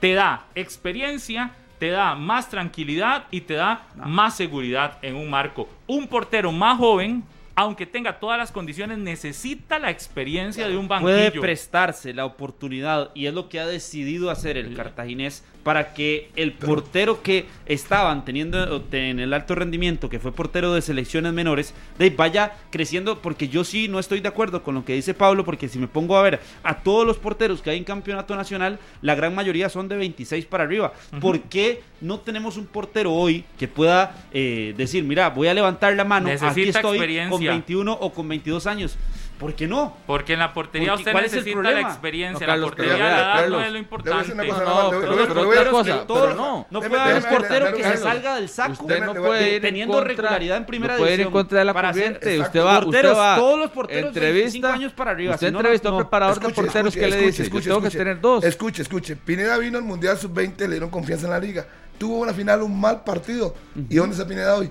[0.00, 5.68] te da experiencia, te da más tranquilidad y te da más seguridad en un marco.
[5.86, 7.24] Un portero más joven
[7.58, 11.40] aunque tenga todas las condiciones, necesita la experiencia de un puede banquillo.
[11.40, 16.52] prestarse la oportunidad y es lo que ha decidido hacer el cartaginés para que el
[16.52, 22.10] portero que estaban teniendo en el alto rendimiento, que fue portero de selecciones menores, de
[22.10, 25.68] vaya creciendo, porque yo sí no estoy de acuerdo con lo que dice Pablo, porque
[25.68, 29.16] si me pongo a ver a todos los porteros que hay en campeonato nacional, la
[29.16, 30.92] gran mayoría son de 26 para arriba.
[31.20, 35.94] ¿Por qué no tenemos un portero hoy que pueda eh, decir, mira, voy a levantar
[35.94, 37.50] la mano, aquí estoy con experiencia.
[37.50, 38.96] 21 o con 22 años?
[39.38, 39.94] ¿Por qué no?
[40.06, 42.46] Porque en la portería Porque, usted ¿cuál es el necesita la experiencia.
[42.46, 44.18] No, la portería, pero la edad no es lo le voy a importante.
[44.18, 46.34] decir una cosa, No, pero-
[46.70, 46.80] no.
[46.80, 48.72] Puede haber un portero que se salga del saco.
[48.82, 51.32] Usted no puede ir en teniendo contra- regularidad en primera no puede ir en división
[51.32, 52.40] contra de la corriente.
[52.40, 55.46] Usted va, Porteros, usted va, todos los porteros de 25 entrevista, años para arriba, Usted
[55.48, 57.68] si no, entrevista a no- un preparador Escuche, de porteros escuche, que le dice, escuche,
[57.68, 58.42] tengo que tener dos.
[58.44, 59.16] Escuche, escuche.
[59.16, 61.66] Pineda vino al Mundial Sub-20, le dieron confianza en la liga.
[61.98, 63.54] Tuvo una final, un mal partido.
[63.88, 64.70] ¿Y dónde está Pineda hoy?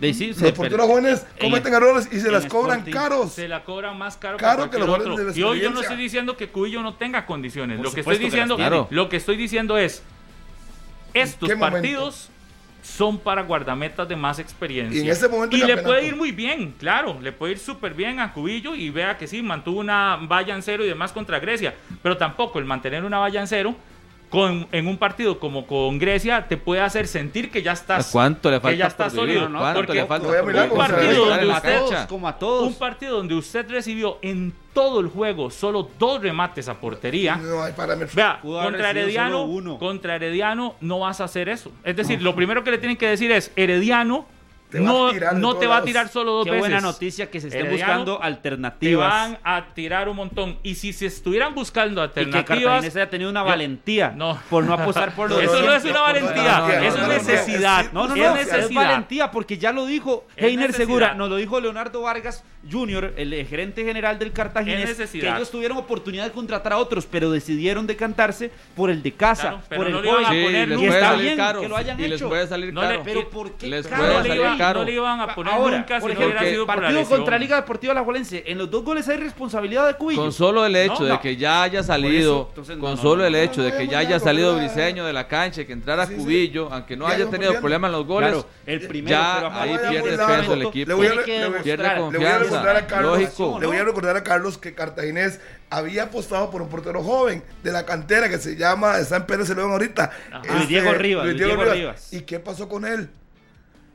[0.00, 2.92] De, sí, Los porteros jóvenes en- cometen errores y se las cobran Sporting.
[2.92, 3.32] caros.
[3.32, 5.14] Se la cobran más caro, Caro que los otro.
[5.16, 7.76] de la Y hoy yo no estoy diciendo que Cubillo no tenga condiciones.
[7.76, 8.56] Por Lo que estoy que diciendo.
[8.56, 8.88] Claro.
[8.90, 10.02] lo que estoy diciendo es
[11.12, 11.70] estos momento?
[11.70, 12.28] partidos
[12.82, 14.98] son para guardametas de más experiencia.
[14.98, 17.92] Y en ese momento Y le puede ir muy bien, claro, le puede ir súper
[17.92, 21.38] bien a Cubillo y vea que sí, mantuvo una valla en cero y demás contra
[21.40, 23.74] Grecia, pero tampoco el mantener una valla en cero
[24.30, 28.48] con, en un partido como con Grecia te puede hacer sentir que ya estás ¿Cuánto
[28.50, 29.58] le que falta ya estás por sólido, ¿no?
[29.58, 32.06] ¿Cuánto Porque le falta voy a por Para partido donde la usted- cancha.
[32.06, 32.66] como a todos.
[32.68, 37.36] un partido donde usted recibió en todo el juego solo dos remates a portería.
[37.36, 38.14] No hay parámetros.
[38.14, 39.78] Vea, contra Herediano, uno.
[39.78, 41.72] contra Herediano no vas a hacer eso.
[41.82, 44.26] Es decir, lo primero que le tienen que decir es, Herediano
[44.70, 46.60] Te va no, a tirar de no te va a tirar solo dos Qué veces.
[46.68, 49.08] buena noticia que se estén Herediano buscando Te alternativas.
[49.10, 50.58] van a tirar un montón.
[50.62, 52.84] Y si se estuvieran buscando Y que alternativas...
[52.96, 54.38] Haya tenido una Yo- valentía No.
[54.48, 57.92] por no apostar por los Eso no es una valentía, eso no, es no, necesidad.
[57.92, 58.58] No, no, es no, necesidad.
[58.60, 60.72] es valentía porque ya lo dijo Heiner.
[60.72, 65.50] Segura, nos lo dijo Leonardo Vargas Jr., el gerente general del Es Cartaginés, que ellos
[65.50, 69.86] tuvieron oportunidad de contratar a otros, pero decidieron decantarse por el de casa, Claro, por
[69.86, 70.26] el no joven.
[70.78, 71.60] Sí, y está bien caro.
[71.60, 73.02] que lo hayan y les puede salir No le- caro.
[73.04, 74.02] Pero ¿por qué Les caro?
[74.02, 76.34] puede no, le salir no le iban a poner Ahora, nunca si por no hubiera
[76.34, 77.18] ejemplo, sido por la partido lesión.
[77.18, 80.20] contra Liga Deportiva Alajuelense, en los dos goles hay responsabilidad de Cubillo.
[80.22, 81.20] Con solo el hecho No, de no.
[81.20, 83.88] que ya haya salido, entonces, con no, solo no, el no, hecho no, de que
[83.88, 86.20] ya haya salido Briseño de la cancha, que entrara Sí, sí.
[86.20, 87.60] Cubillo, aunque no Ya haya tenido podían.
[87.62, 90.88] problemas en los goles, Claro, el primero, ya pero ahí pierde peso el equipo.
[90.88, 92.38] Le voy a- Pierde confianza.
[92.38, 93.58] recordar a Carlos, Lógico.
[93.60, 97.72] le voy a recordar a Carlos que Cartaginés había apostado por un portero joven de
[97.72, 100.10] la cantera que se llama, en Pérez León ahorita.
[100.42, 102.12] Este, Luis Diego Rivas, Luis Diego Rivas.
[102.12, 103.08] ¿Y qué pasó con él?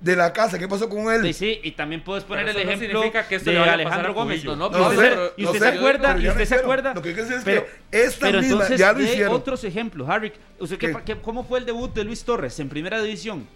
[0.06, 1.24] De la casa, ¿qué pasó con él?
[1.24, 4.44] Sí, sí, y también puedes poner el no ejemplo significa que esto de Alejandro Gómez.
[4.46, 6.46] No, y pero usted, sé, se- y no usted sé, se acuerda, y usted lo
[6.46, 6.94] se acuerda.
[6.94, 9.34] Lo que quiero decir es pero, que esta pero misma entonces ya lo hicieron.
[9.34, 10.32] otros ejemplos, Harry.
[10.60, 10.94] ¿Usted qué, ¿Qué?
[10.94, 13.48] pa- qué- ¿Cómo fue el debut de Luis Torres en primera división?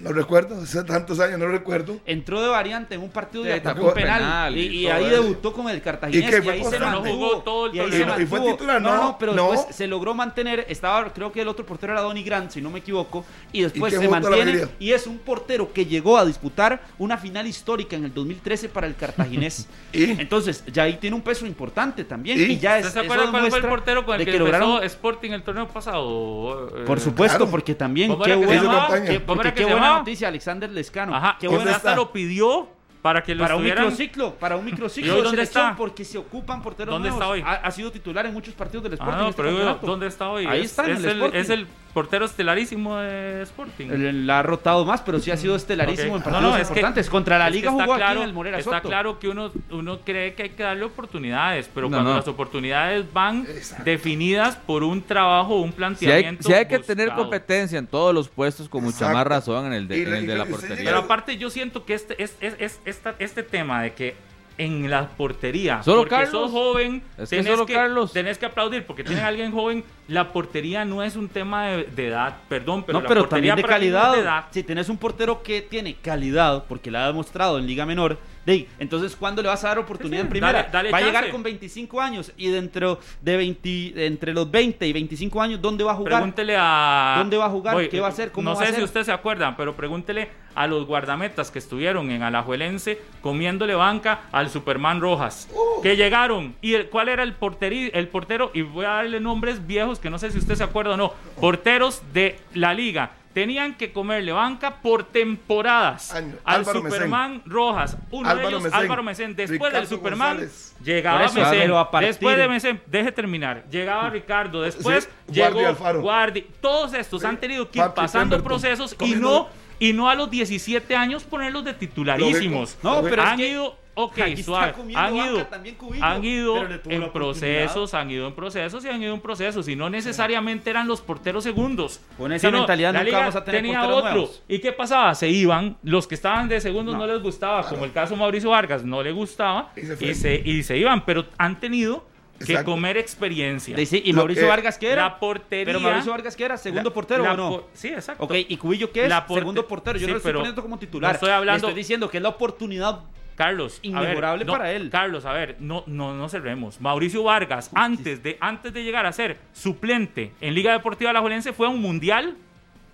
[0.00, 1.98] No recuerdo, hace tantos años, no recuerdo.
[2.04, 5.22] Entró de variante en un partido de Sí, atacó un penal, penal y, ahí eso.
[5.22, 7.78] debutó con el Cartaginés ¿Y qué, y, fue ahí se mantuvo jugó todo el y
[7.80, 7.98] ahí se.
[8.00, 8.52] ¿Y fue mantuvo.
[8.56, 8.82] titular?
[8.82, 9.52] no, No, no, pero no.
[9.52, 12.70] después se logró mantener, estaba creo que el otro portero era Donny Grant, si no
[12.70, 16.24] me equivoco, y después ¿Y qué se mantiene y es un portero que llegó a
[16.24, 19.68] disputar una final histórica en el 2013 para el Cartaginés.
[19.92, 20.10] ¿Y?
[20.20, 22.42] Entonces, ya ahí tiene un peso importante también ¿Y?
[22.54, 24.70] y, ya es ¿Usted se acuerda cuál fue el portero con el que, que lograron
[24.72, 26.68] empezó Sporting el torneo pasado?
[26.84, 27.50] Por supuesto, Claro.
[27.50, 31.14] porque también ¿Cómo qué se que noticia Alexander Lescano.
[31.14, 32.68] Ajá, ¿dónde buena hasta lo pidió
[33.02, 35.74] para que lo para un microciclo, para un microciclo ¿Y hoy de dónde está?
[35.76, 37.22] porque se ocupan porteros ¿Dónde nuevos.
[37.22, 37.42] está hoy?
[37.46, 39.78] Ha, ha sido titular en muchos partidos del Sporting Ah, no, este pero.
[39.82, 40.46] ¿dónde está hoy?
[40.46, 41.38] Ahí es, está, en es el el, Sporting.
[41.38, 43.86] es el portero estelarísimo de Sporting.
[44.26, 46.72] La ha rotado más, pero sí ha sido estelarísimo en No, partidos no, es que-
[46.74, 47.08] importantes.
[47.08, 48.88] Contra la que Liga está jugó claro, aquí en el Morera Está Soto.
[48.88, 52.16] claro que uno, uno cree que hay que darle oportunidades, pero No, cuando no.
[52.16, 53.84] las oportunidades van Exacto.
[53.84, 56.42] definidas por un trabajo, un Si hay, planteamiento.
[56.42, 59.14] si hay que tener competencia en todos los puestos, con mucha Exacto.
[59.16, 60.84] más razón en el de, en el la portería.
[60.84, 64.16] Pero aparte yo siento que este, es, es- es- esta- este tema de que
[64.58, 66.30] en la portería, ¿Solo porque Carlos?
[66.42, 68.12] sos joven, Es que solo que, Carlos.
[68.12, 71.84] tenés que aplaudir porque tienen a alguien joven, la portería no es un tema de,
[71.84, 74.12] de edad, perdón, pero no, la pero portería también de calidad.
[74.14, 74.44] de edad.
[74.50, 78.52] Si tenés un portero que tiene calidad, porque la ha demostrado en Liga Menor, de
[78.52, 80.52] ahí, entonces ¿cuándo le vas a dar oportunidad Sí, sí, en primera?
[80.52, 84.86] dale- dale va a llegar con 25 años y dentro de 20, entre los 20
[84.86, 86.14] y 25 años, ¿dónde va a jugar?
[86.14, 87.14] Pregúntele a.
[87.18, 87.88] ¿Dónde va a jugar?
[87.88, 88.30] ¿Qué va a hacer?
[88.32, 91.58] ¿Cómo no va a sé si ustedes se acuerdan, pero pregúntele a los guardametas que
[91.58, 95.48] estuvieron en Alajuelense comiéndole banca al Superman Rojas.
[95.52, 95.82] Uh.
[95.82, 96.54] Que llegaron.
[96.60, 98.50] ¿Y el, cuál era el, porteri- el portero?
[98.54, 101.12] Y voy a darle nombres viejos que no sé si usted se acuerda o no.
[101.40, 103.10] Porteros de la liga.
[103.34, 106.36] Tenían que comerle banca por temporadas Año.
[106.44, 106.80] al Álvaro.
[106.82, 107.96] Superman Rojas.
[108.10, 108.64] Uno de ellos.
[108.72, 109.34] Álvaro Mesén.
[109.34, 110.76] Después Ricardo del Superman, González.
[110.82, 113.64] llegaba eso, a partir- Después de Mesén, deje terminar.
[113.70, 114.62] Llegaba Ricardo.
[114.62, 115.60] Después Sí, llegó.
[116.00, 116.42] Guardi.
[116.60, 117.26] Todos estos Sí.
[117.26, 118.46] han tenido que ir Patrick pasando Pemberton.
[118.60, 119.48] procesos y no,
[119.80, 122.76] y no a los 17 años ponerlos de titularísimos.
[122.82, 123.02] Lógico.
[123.02, 124.74] No, pero es han que ido ok, Aquí suave.
[124.94, 125.46] Han ido,
[125.78, 126.56] Cubillo, han ido
[126.88, 129.68] en procesos, han ido en procesos y han ido en procesos.
[129.68, 132.00] Y no necesariamente eran los porteros segundos.
[132.16, 134.10] Con esa sino mentalidad la nunca liga vamos a tener tenía porteros otro.
[134.12, 134.42] nuevos.
[134.48, 135.14] ¿Y qué pasaba?
[135.14, 135.76] Se iban.
[135.82, 137.12] Los que estaban de segundos no, No.
[137.12, 139.72] les gustaba, como el caso de Mauricio Vargas, no le gustaba.
[139.76, 140.14] Y se Y fue.
[140.14, 141.04] se, y se iban.
[141.04, 142.04] Pero han tenido
[142.38, 142.72] que Exacto.
[142.72, 143.76] comer experiencia.
[143.80, 145.02] ¿Y Mauricio que- Vargas qué era?
[145.02, 145.64] La portería.
[145.66, 147.48] Pero Mauricio Vargas qué era, segundo la- portero la o no?
[147.50, 148.24] por- Sí, exacto.
[148.24, 149.08] Ok, ¿y Cubillo qué es?
[149.08, 149.98] La porte- Segundo portero.
[149.98, 151.12] Yo Sí, no lo estoy pero poniendo como titular.
[151.12, 153.00] no estoy hablando- Le estoy diciendo que es la oportunidad.
[153.34, 154.90] Carlos, a Inmejorable ver, no, para él.
[154.90, 156.80] Carlos, a ver, no, no, no cerremos.
[156.80, 161.66] Mauricio Vargas, antes de, antes de llegar a ser suplente en Liga Deportiva Alajuelense, fue
[161.66, 162.36] a un mundial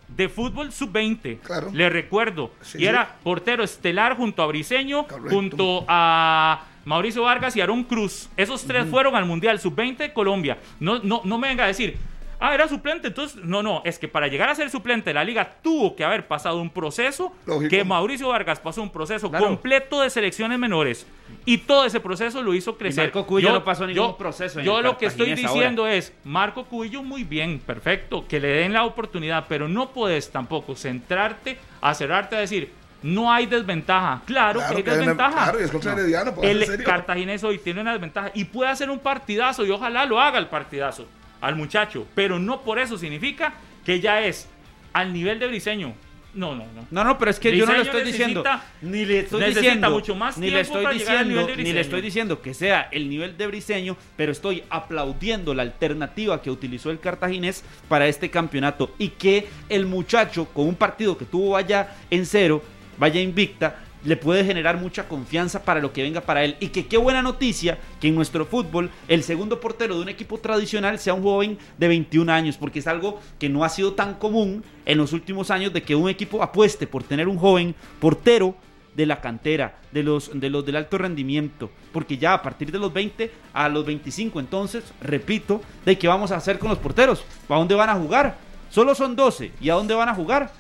[0.09, 1.41] de fútbol sub-20.
[1.41, 1.71] Claro.
[1.73, 2.53] Le recuerdo.
[2.63, 2.87] Sí, y sí.
[2.87, 5.31] era portero estelar junto a Briseño, Correcto.
[5.31, 8.29] junto a Mauricio Vargas y Aarón Cruz.
[8.37, 10.59] Esos tres fueron al mundial sub-20 de Colombia.
[10.81, 11.97] No, no, no me venga a decir.
[12.43, 15.57] Ah, era suplente, entonces no, no, es que para llegar a ser suplente la liga
[15.63, 17.69] tuvo que haber pasado un proceso Lógico.
[17.69, 19.47] que Mauricio Vargas pasó un proceso Claro.
[19.47, 21.07] completo de selecciones menores
[21.45, 23.05] y todo ese proceso lo hizo crecer.
[23.05, 26.65] Marco Cubillo no pasó ningún proceso en Yo el lo que estoy diciendo es, Marco
[26.65, 31.93] Cubillo muy bien, perfecto, que le den la oportunidad, pero no puedes tampoco centrarte a
[31.95, 32.73] cerrarte a decir,
[33.03, 34.23] no hay desventaja.
[34.27, 35.43] Claro, Claro que hay que hay una- desventaja.
[35.45, 36.85] claro, es contra Herediano, pues, El.
[36.85, 40.47] Cartaginés hoy tiene una desventaja y puede hacer un partidazo y ojalá lo haga el
[40.49, 41.07] partidazo
[41.41, 43.55] al muchacho, pero no por eso significa
[43.85, 44.49] que ya es
[44.93, 45.95] al nivel de Briseño.
[46.33, 46.87] No, no, no.
[46.91, 48.45] No, no, pero es que yo no le estoy diciendo.
[48.83, 49.91] Ni le estoy diciendo.
[49.91, 51.49] mucho más ni le estoy diciendo.
[51.57, 56.41] Ni le estoy diciendo que sea el nivel de Briseño, pero estoy aplaudiendo la alternativa
[56.41, 58.95] que utilizó el cartaginés para este campeonato.
[58.99, 62.63] Y que el muchacho, con un partido que tuvo vaya en cero,
[62.97, 63.87] vaya invicta.
[64.05, 66.57] Le puede generar mucha confianza para lo que venga para él.
[66.61, 70.39] Y que qué buena noticia que en nuestro fútbol el segundo portero de un equipo
[70.39, 72.57] tradicional sea un joven de 21 años.
[72.57, 75.95] Porque es algo que no ha sido tan común en los últimos años de que
[75.95, 78.55] un equipo apueste por tener un joven portero
[78.95, 82.79] de la cantera, de los, de los del alto rendimiento, porque ya a partir de
[82.79, 87.25] los 20 a los 25, entonces, repito, de qué vamos a hacer con los porteros,
[87.49, 88.37] ¿a dónde van a jugar?
[88.69, 90.53] Solo son 12, ¿y a dónde van a jugar?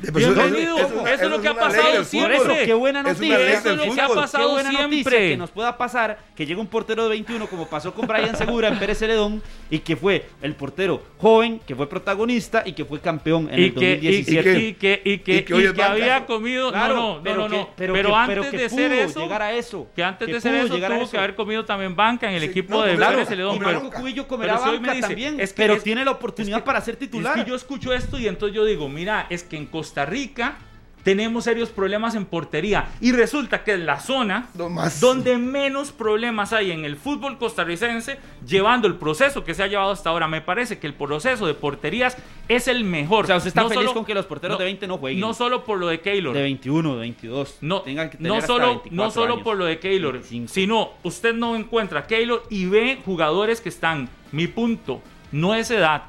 [0.00, 0.76] Bienvenido.
[0.76, 2.36] eso- eso- Eso es lo que ha pasado siempre.
[2.38, 3.38] Por eso, qué buena Es noticia.
[3.38, 5.28] ley Eso es lo que ha pasado Qué buena noticia siempre.
[5.30, 8.68] que nos pueda pasar que llegue un portero de 21 como pasó con Brian Segura
[8.68, 13.00] en Pérez Celedón y que fue el portero joven, que fue protagonista y que fue
[13.00, 14.58] campeón en y el que, y, 2017.
[14.58, 16.70] y que, y que, y que y es había comido.
[16.70, 17.68] Claro, no, no, pero no, no, que- no.
[17.76, 19.20] pero Pero, antes de ser eso.
[19.20, 19.86] llegar a eso.
[19.96, 22.96] Que antes de ser eso tuvo que haber comido también banca en el equipo de
[22.96, 23.58] Pérez Celedón.
[23.58, 26.96] Pero, Marco Cubillo comerá banca también, es pero es- tiene la oportunidad es para ser
[26.96, 27.38] titular.
[27.38, 30.56] Es que yo escucho esto y entonces yo digo, mira, es que en Costa Rica
[31.02, 35.00] tenemos serios problemas en portería y resulta que es la zona No más.
[35.00, 39.92] donde menos problemas hay en el fútbol costarricense llevando el proceso que se ha llevado
[39.92, 40.26] hasta ahora.
[40.26, 42.16] Me parece que el proceso de porterías
[42.48, 43.22] es el mejor.
[43.22, 45.20] O sea, usted está No feliz solo- con que los porteros de 20 no jueguen.
[45.20, 46.34] No solo por lo de Keylor.
[46.34, 47.58] de 21, de 22.
[47.60, 49.44] No, tengan que tener no solo, 24 no solo años.
[49.44, 50.52] por lo de Keylor, 25.
[50.52, 54.08] sino usted no encuentra a Keylor y ve jugadores que están.
[54.32, 55.00] Mi punto
[55.30, 56.02] no es edad,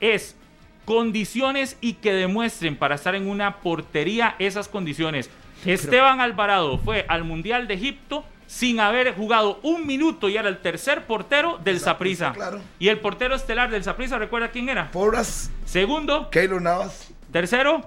[0.00, 0.36] es
[0.84, 5.30] condiciones y que demuestren para estar en una portería esas condiciones.
[5.64, 10.58] Esteban Alvarado fue al Mundial de Egipto sin haber jugado un minuto y era el
[10.58, 12.32] tercer portero del Saprissa.
[12.32, 12.60] claro.
[12.78, 14.90] Y el portero estelar del Saprissa, ¿recuerda quién era?
[14.90, 17.80] Porras, Segundo, Keylor Navas, tercero,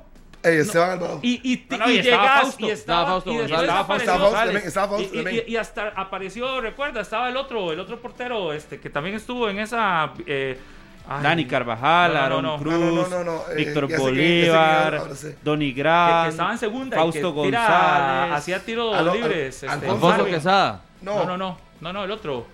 [0.43, 1.19] eh, Esteban Alvarado.
[1.21, 2.65] y, y, No, no, y y estaba llegas Fausto.
[2.65, 3.83] y Estaba estaba, Fausto y después González.
[3.83, 4.53] apareció- Estaba Fausto González.
[4.53, 5.43] también, estaba Fausto Y- y, también.
[5.47, 9.59] y hasta apareció, recuerda, estaba el otro, el otro portero, este, que también estuvo en
[9.59, 10.11] esa.
[10.25, 10.57] eh,
[11.09, 12.63] ay, Dani Carvajal, No, no, Aaron no, no.
[12.63, 15.01] Cruz, No, no, no, no, no, eh, Víctor que Bolívar.
[15.43, 18.33] Donny que, Gran, que estaba en segunda Fausto y que tira- González.
[18.37, 19.63] hacía tiros al- libres.
[19.63, 20.25] este, Alfonso.
[20.25, 20.81] Quesada.
[21.01, 21.57] No, no, no,
[21.93, 22.45] no, el otro.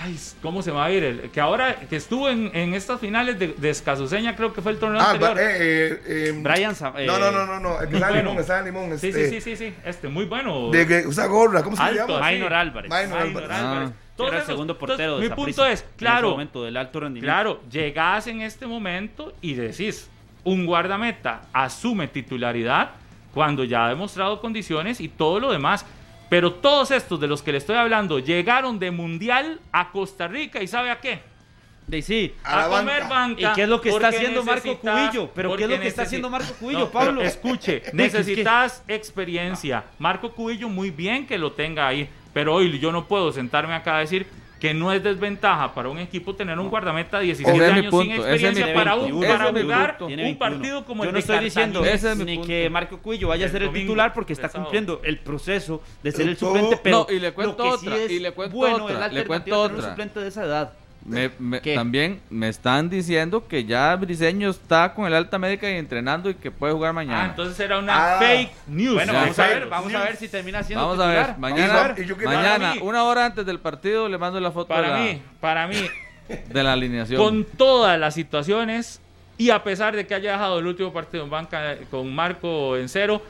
[0.00, 1.02] Ay, ¿cómo se va a ir?
[1.02, 4.72] El, que ahora, que estuvo en, en estas finales de, de Escazuseña, creo que fue
[4.72, 5.38] el torneo Ah, anterior.
[5.40, 7.80] eh, eh, eh, Brian eh, No, no, no, no, no.
[7.80, 8.34] El que bueno.
[8.36, 8.98] limón, limón.
[8.98, 10.70] sí, este, sí, sí, sí, sí, este, muy bueno.
[10.70, 12.30] De que usa gorra, ¿cómo se Alto, llama?
[12.30, 12.90] Minor Álvarez.
[12.90, 13.50] Minor Minor Álvarez.
[13.50, 13.88] Álvarez.
[13.90, 13.92] Ah.
[14.16, 16.76] Todos era el esos- segundo entonces, portero de Mi punto es, en claro, momento del
[16.76, 17.32] alto rendimiento.
[17.34, 20.08] Claro, llegás en este momento y decís,
[20.44, 22.90] un guardameta asume titularidad
[23.34, 25.84] cuando ya ha demostrado condiciones y todo lo demás.
[26.28, 30.62] Pero todos estos de los que le estoy hablando llegaron de mundial a Costa Rica
[30.62, 31.20] y ¿sabe a qué?
[31.86, 32.34] De sí.
[32.44, 33.14] A comer banca.
[33.14, 33.40] banca.
[33.40, 35.30] ¿Y qué es lo que está haciendo Marco Cubillo?
[35.34, 37.22] ¿Pero qué es lo que está haciendo Marco Cubillo, No, pero Pablo?
[37.22, 39.84] Escuche, necesitas experiencia.
[39.98, 42.08] Marco Cubillo, muy bien que lo tenga ahí.
[42.34, 44.26] Pero hoy yo no puedo sentarme acá a decir
[44.60, 47.78] que no es desventaja para un equipo tener un guardameta de 17 Ese es mi
[47.78, 50.38] años sin es experiencia para, un- para jugar un 21.
[50.38, 52.48] partido como Yo el no de estoy diciendo es ni punto.
[52.48, 56.10] que Marco Cubillo vaya a ser el domingo, titular porque está cumpliendo el proceso de
[56.12, 58.32] ser el suplente, pero No, y le cuento lo que sí otra, es y le
[58.32, 59.90] cuento bueno otra, es la le cuento alternativa de tener un otra.
[59.90, 60.72] suplente de esa edad.
[61.08, 61.74] Me- me- ¿Qué?
[61.74, 66.34] también me están diciendo que ya Briseño está con el alta médica y entrenando y
[66.34, 67.24] que puede jugar Ah, mañana.
[67.26, 68.18] entonces era una Ah.
[68.18, 68.94] fake news.
[68.94, 71.38] Bueno, Ya, vamos a ver, vamos a ver si termina siendo Vamos a ver, titular.
[71.38, 72.04] mañana, Vamos a ver.
[72.04, 74.94] Y yo quiero- mañana una hora antes del partido, le mando la foto de Para
[74.98, 75.76] la, mí, para mí,
[76.52, 77.20] de la alineación.
[77.22, 79.00] con todas las situaciones
[79.38, 82.88] y a pesar de que haya dejado el último partido en banca con Marco en
[82.88, 83.22] cero,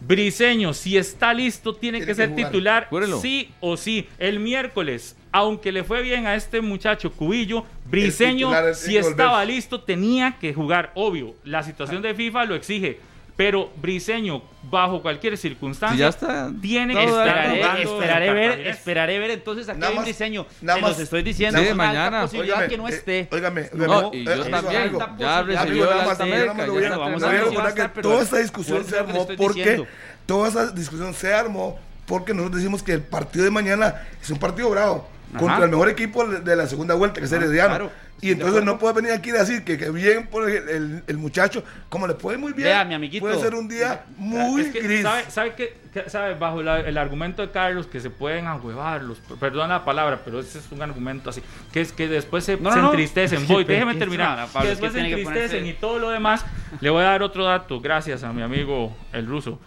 [0.00, 2.46] Briseño, si está listo, tiene, Tiene que que ser jugar.
[2.46, 3.20] titular Júrelo.
[3.20, 4.08] sí o sí.
[4.18, 9.48] El miércoles, aunque le fue bien a este muchacho Cubillo, Briseño, si estaba volver.
[9.54, 10.92] listo, tenía que jugar.
[10.94, 13.00] Obvio, la situación de FIFA lo exige.
[13.36, 16.50] Pero Briseño, bajo cualquier Si circunstancia, ya está.
[16.60, 17.04] tiene que.
[17.04, 20.46] Esperaré, jugando esperaré ver, esperaré ver entonces a Nada Kevin más- Briseño.
[20.60, 22.22] nada Se más- los estoy diciendo, Sí, mañana.
[22.22, 23.28] posibilidad Óigame, que no eh, esté.
[23.30, 24.82] óigame, No, óigame, y eh, yo eso también.
[24.82, 25.00] algo.
[25.00, 26.46] alta Ya recibió Amigo, el nada más, alta sí, médica.
[26.46, 27.66] nada más ya lo voy a- está vamos a voy a ver si va a
[27.68, 29.84] recordar que toda esta discusión se armó porque
[30.26, 34.38] toda esa discusión se armó porque nosotros decimos que el partido de mañana es un
[34.40, 35.38] partido bravo Ajá.
[35.38, 37.68] contra el mejor equipo de la segunda vuelta que es Herediano.
[37.68, 37.92] claro.
[38.20, 41.18] Y entonces no puede venir aquí a decir que, que bien por el, el- el
[41.18, 43.24] muchacho, como le puede muy bien, Vea, mi amiguito.
[43.24, 45.02] puede ser un día muy Es que, gris.
[45.02, 49.02] ¿sabe, sabe que, que- sabe, bajo la- el argumento de Carlos que se pueden ahuevar
[49.04, 51.42] los, perdón la palabra, pero ese es un argumento así,
[51.72, 52.88] que es que después se, No, se no, no.
[52.90, 53.38] entristecen.
[53.46, 54.36] Sí, Voy, pero déjeme terminar.
[54.36, 56.44] no, no, Pablo, que es que después se entristecen ponerse- y todo lo demás.
[56.80, 59.60] Le voy a dar otro dato, gracias a mi amigo el ruso.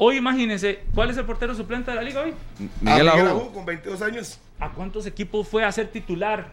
[0.00, 2.32] Hoy imagínense, ¿cuál es el portero suplente de la liga hoy?
[2.80, 3.52] Miguel Miguel Ajú.
[3.52, 4.38] Con 22 años.
[4.60, 6.46] ¿A cuántos equipos fue a ser titular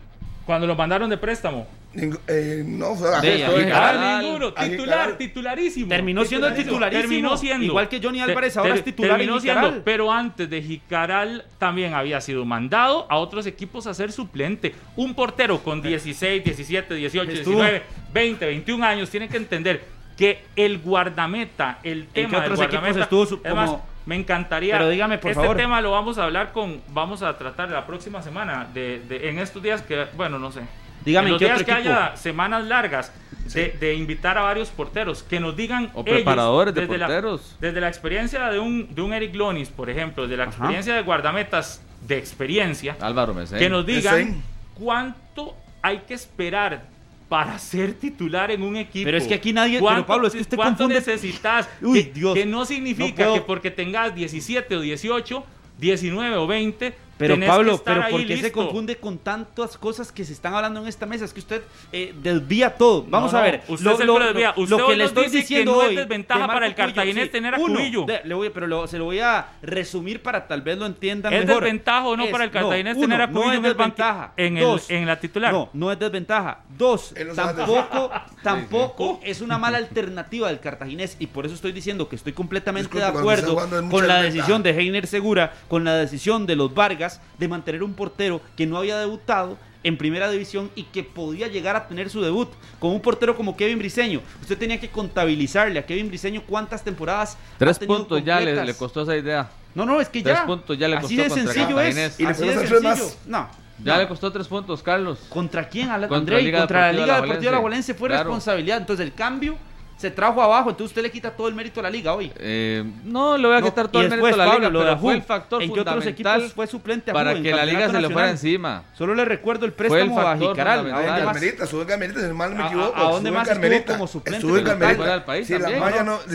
[0.47, 1.67] cuando lo mandaron de préstamo?
[1.93, 3.45] Ningú- eh, no, fue a- De-.
[3.72, 5.88] Ah, ninguno, titular, titularísimo.
[5.88, 7.01] Terminó siendo titularísimo.
[7.07, 7.65] Terminó siendo.
[7.65, 11.93] Igual que Johnny Álvarez, ahora es titular terminó en siendo, pero antes de Jicaral también
[11.93, 14.73] había sido mandado a otros equipos a ser suplente.
[14.97, 17.61] Un portero con 16, 17, 18, Estuvo.
[17.61, 22.80] 19, 20, 21 años tiene que entender que el guardameta, el tema del otros equipos
[22.82, 24.78] guardameta, estuvo su- como- me encantaría.
[24.78, 25.58] Pero dígame, por este favor.
[25.58, 29.40] tema lo vamos a hablar con, vamos a tratar la próxima semana, de, de- en
[29.40, 30.62] estos días que, bueno, no sé.
[31.04, 31.94] Dígame, en ¿en los qué días otro que equipo?
[31.96, 33.12] haya semanas largas
[33.54, 37.08] de, de invitar a varios porteros que nos digan O ellos, preparadores de desde la-
[37.08, 37.58] porteros.
[37.60, 40.52] desde la experiencia de un, de un Eric Lonis, por ejemplo, desde la Ajá.
[40.52, 43.58] experiencia de guardametas de experiencia, Álvaro Mesén.
[43.60, 44.44] que nos digan Mesén.
[44.76, 46.84] cuánto hay que esperar
[47.30, 49.06] para ser titular en un equipo.
[49.06, 51.68] Pero es que aquí nadie- pero ¿Cuánto- Pablo, es que usted ¿Cuánto confunde- necesitas?
[51.81, 52.34] Uy, que, Dios.
[52.35, 55.43] que no significa No que porque tengas 17 o 18,
[55.80, 60.12] 19 o 20, Pero tenés que Pablo, pero ¿por qué se confunde con tantas cosas
[60.12, 61.24] que se están hablando en esta mesa?
[61.24, 61.62] Es que usted
[61.94, 63.04] eh, desvía todo.
[63.08, 63.62] Vamos No, a ver.
[63.70, 64.54] usted siempre lo desvía.
[64.58, 67.76] Usted hoy nos dice que no es desventaja de para el cartaginés tener a Uno,
[67.80, 68.06] Cubillo.
[68.06, 71.32] de- le voy, pero lo- se lo voy a resumir para tal vez lo entiendan
[71.34, 71.64] ¿Es mejor.
[71.64, 74.34] desventaja o no Es- para el cartaginés no, tener a Cubillo no en es desventaja.
[74.36, 75.54] en el- Dos, en la titular?
[75.54, 76.60] No, no es desventaja.
[76.78, 78.12] Dos, tampoco,
[78.44, 82.98] tampoco es una mala alternativa del cartaginés y por eso estoy diciendo que estoy completamente
[82.98, 83.56] de acuerdo
[83.90, 87.05] con la decisión de Heiner Segura, con la decisión de los Vargas
[87.38, 91.76] de mantener un portero que no había debutado en primera división y que podía llegar
[91.76, 92.49] a tener su debut
[92.80, 94.22] con un portero como Kevin Briseño.
[94.41, 98.73] Usted tenía que contabilizarle a Kevin Briseño cuántas temporadas Tres ha tenido puntos ya le,
[98.73, 99.49] costó esa idea.
[99.76, 100.45] No, no, es que Tres ya.
[100.48, 102.19] puntos ya le Así costó de contra sencillo es.
[102.19, 102.82] Y le Así de sencillo.
[102.82, 103.18] más.
[103.27, 103.49] No.
[103.84, 104.02] Ya no.
[104.02, 105.19] le costó tres puntos, Carlos.
[105.30, 105.90] ¿Contra quién?
[105.90, 108.23] Contra André, Liga contra la Liga La Deportiva La Valencia fue Claro.
[108.23, 108.77] responsabilidad.
[108.77, 109.56] Entonces el cambio
[109.97, 110.69] se trajo abajo.
[110.72, 112.31] Entonces usted le quita todo el mérito a la liga hoy.
[112.38, 114.72] Eh, no, le voy a No, quitar todo el después, mérito a la Pablo, liga,
[114.73, 115.05] lo de pero Ajú.
[115.05, 118.01] fue el factor ¿En otros fundamental equipos fue suplente Ajú para que la liga se
[118.01, 118.84] le fuera encima.
[118.93, 120.80] Solo le recuerdo el Fue el préstamo a factor Jicaral.
[120.80, 121.23] ¿A dónde?
[121.23, 122.95] Carmelita, estuvo en Carmelita, si mal no me ¿A- equivoco.
[122.95, 125.26] a dónde estuvo en más estuvo como suplente Estuvo en Carmelita.
[125.26, 125.53] país Se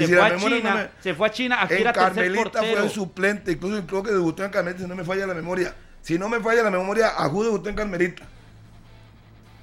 [0.06, 2.82] si fue a no China, me- se fue a China, aquí En era Carmelita fue
[2.84, 5.74] el suplente, incluso creo que debutó en Carmelita, si no me falla la memoria.
[6.02, 8.22] Si no me falla la memoria, Ajú debutó en Carmelita.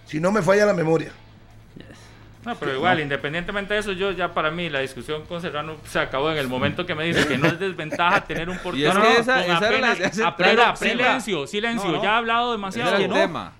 [0.05, 1.11] Si no me falla la memoria.
[2.47, 5.99] No, pero igual, independientemente de eso, yo ya para mí la discusión con Serrano se
[5.99, 8.93] acabó en el momento que me dice que no es desventaja tener un portero.
[8.93, 12.03] No, no, esa- esa era la apenas- silencio, silencio, No, no.
[12.03, 12.89] ya ha hablado demasiado.
[12.89, 13.15] era el ¿no?
[13.15, 13.51] tema.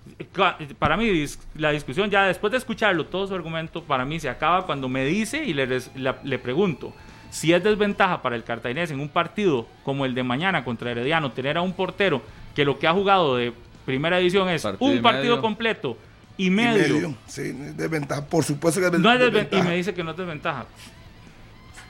[0.79, 4.65] Para mí, la discusión ya después de escucharlo, todo su argumento, para mí se acaba
[4.65, 6.93] cuando me dice y le, la- le pregunto
[7.29, 11.33] si es desventaja para el cartaginés en un partido como el de mañana contra Herediano
[11.33, 12.21] tener a un portero
[12.55, 13.51] que lo que ha jugado de
[13.85, 15.41] primera división es Partido un partido medio.
[15.41, 15.97] completo
[16.37, 17.15] y Y medio.
[17.27, 18.25] Sí, es desventaja.
[18.25, 19.63] Por supuesto que es No es desven- desventaja.
[19.63, 20.65] y me dice que no es desventaja.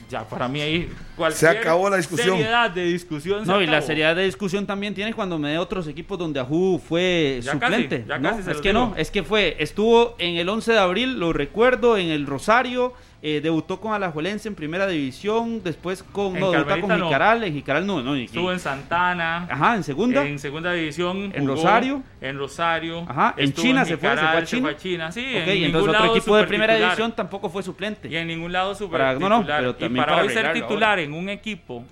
[0.10, 2.38] Ya, para mí ahí cualquier Se acabó la discusión.
[2.38, 5.58] seriedad de discusión se No, y la seriedad de discusión también tiene cuando me dé
[5.58, 7.98] otros equipos donde Ajú fue Ya suplente.
[8.06, 8.86] casi, ya no, casi se es que digo.
[8.88, 12.94] no, es que fue, estuvo en el 11 de abril, lo recuerdo, en el Rosario,
[13.22, 17.06] eh, debutó con Alajuelense en primera división, después con, En no, debutó con no.
[17.08, 19.48] Jicaral, en Jicaral no, no, y- Estuvo en Santana.
[19.50, 20.24] Ajá, en segunda.
[20.26, 21.32] En segunda división.
[21.34, 22.04] ¿En jugó Rosario?
[22.22, 23.06] En Rosario.
[23.10, 24.78] Ajá, en China se fue, se fue a Jicaral, China.
[24.78, 25.22] China, sí.
[25.36, 28.08] Ok, en entonces otro equipo de primera división tampoco fue suplente.
[28.08, 31.00] Y en ningún lado Para- no, no, pero y también para, para hoy ser titular
[31.00, 31.84] en un equipo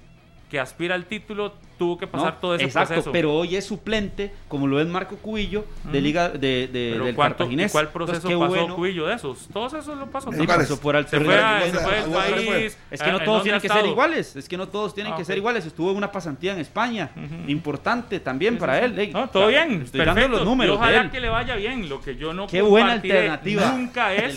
[0.50, 2.40] que aspira al título, tuvo que pasar ¿no?
[2.40, 3.12] todo ese Exacto, proceso.
[3.12, 6.06] pero hoy es suplente, como lo es Marco Cubillo, de Ujú.
[6.06, 7.70] Liga de, de- Pero del ¿cuánto- Cartaginés.
[7.70, 8.76] ¿y ¿Cuál Entonces, proceso qué pasó bueno.
[8.76, 9.48] Cubillo de esos?
[9.52, 10.32] Todos esos lo pasó.
[10.32, 11.34] Sí, pasó por Se Alternativa.
[11.34, 12.56] fue, a- Alternativa, se fue del ¿a dónde fue?
[12.56, 12.78] país.
[12.92, 15.16] Es que no ¿En todos tienen que ser iguales, es que no todos tienen Ah,
[15.18, 15.66] que ser iguales.
[15.66, 17.12] Estuvo en una pasantía en España,
[17.48, 19.12] importante también Sí, para sí, él.
[19.14, 19.82] No, todo bien.
[19.84, 21.12] Estoy dando los números Y ojalá de él.
[21.12, 21.90] que le vaya bien.
[21.90, 24.36] Lo que yo no Qué buena alternativa Nunca es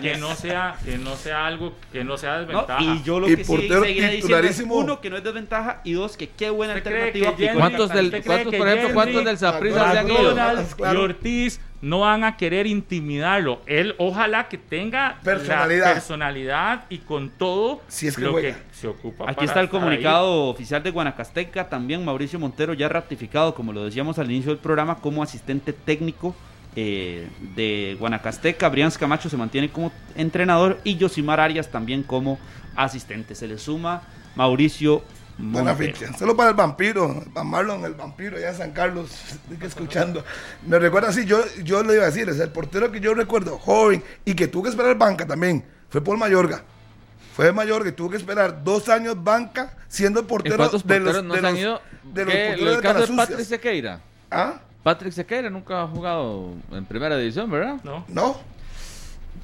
[0.00, 2.46] que no sea que no sea algo que no sea ¿no?
[2.46, 2.82] desventaja.
[2.82, 4.10] Y yo lo que sí seguiré
[4.42, 7.36] diciendo uno, que no es desventaja, y dos, que qué buena ¿Usted cree alternativa.
[7.36, 10.92] que ¿Cuántos, ¿Usted del, cuántos por ejemplo, Jenny, cuántos del Saprissa se han ido?
[10.92, 13.60] Y Ortiz no van a querer intimidarlo.
[13.66, 15.86] Él ojalá que tenga Personalidad.
[15.88, 18.54] la personalidad y con todo Si es que lo juega.
[18.54, 19.24] que se ocupa.
[19.24, 23.84] Aquí para está el comunicado oficial de Guanacasteca, también Mauricio Montero ya ratificado, como lo
[23.84, 26.34] decíamos al inicio del programa, como asistente técnico
[26.76, 27.26] eh,
[27.56, 28.68] de Guanacasteca.
[28.68, 32.38] Brians Camacho se mantiene como entrenador y Yosimar Arias también como
[32.76, 33.34] asistente.
[33.34, 34.02] Se le suma
[34.36, 35.02] Mauricio
[35.40, 35.96] Buena Montero.
[35.96, 36.18] ficha.
[36.18, 39.10] Solo para el vampiro, para Marlon, el vampiro allá en San Carlos,
[39.60, 40.24] que escuchando.
[40.66, 43.58] Me recuerda así, yo, yo le iba a decir, es el portero que yo recuerdo,
[43.58, 46.62] joven, y que tuvo que esperar banca también, fue Paul Mayorga.
[47.34, 51.00] Fue Mayorga y tuvo que esperar dos años banca siendo el ¿En portero cuántos de
[51.00, 51.80] porteros los, no de se han los- ido?
[52.02, 53.28] de los porteros el de caso de Canasucias.
[53.28, 54.00] Patrick Sequeira.
[54.30, 54.60] ¿Ah?
[54.82, 57.76] Patrick Sequeira nunca ha jugado en primera división, ¿verdad?
[57.84, 58.04] No.
[58.08, 58.40] No,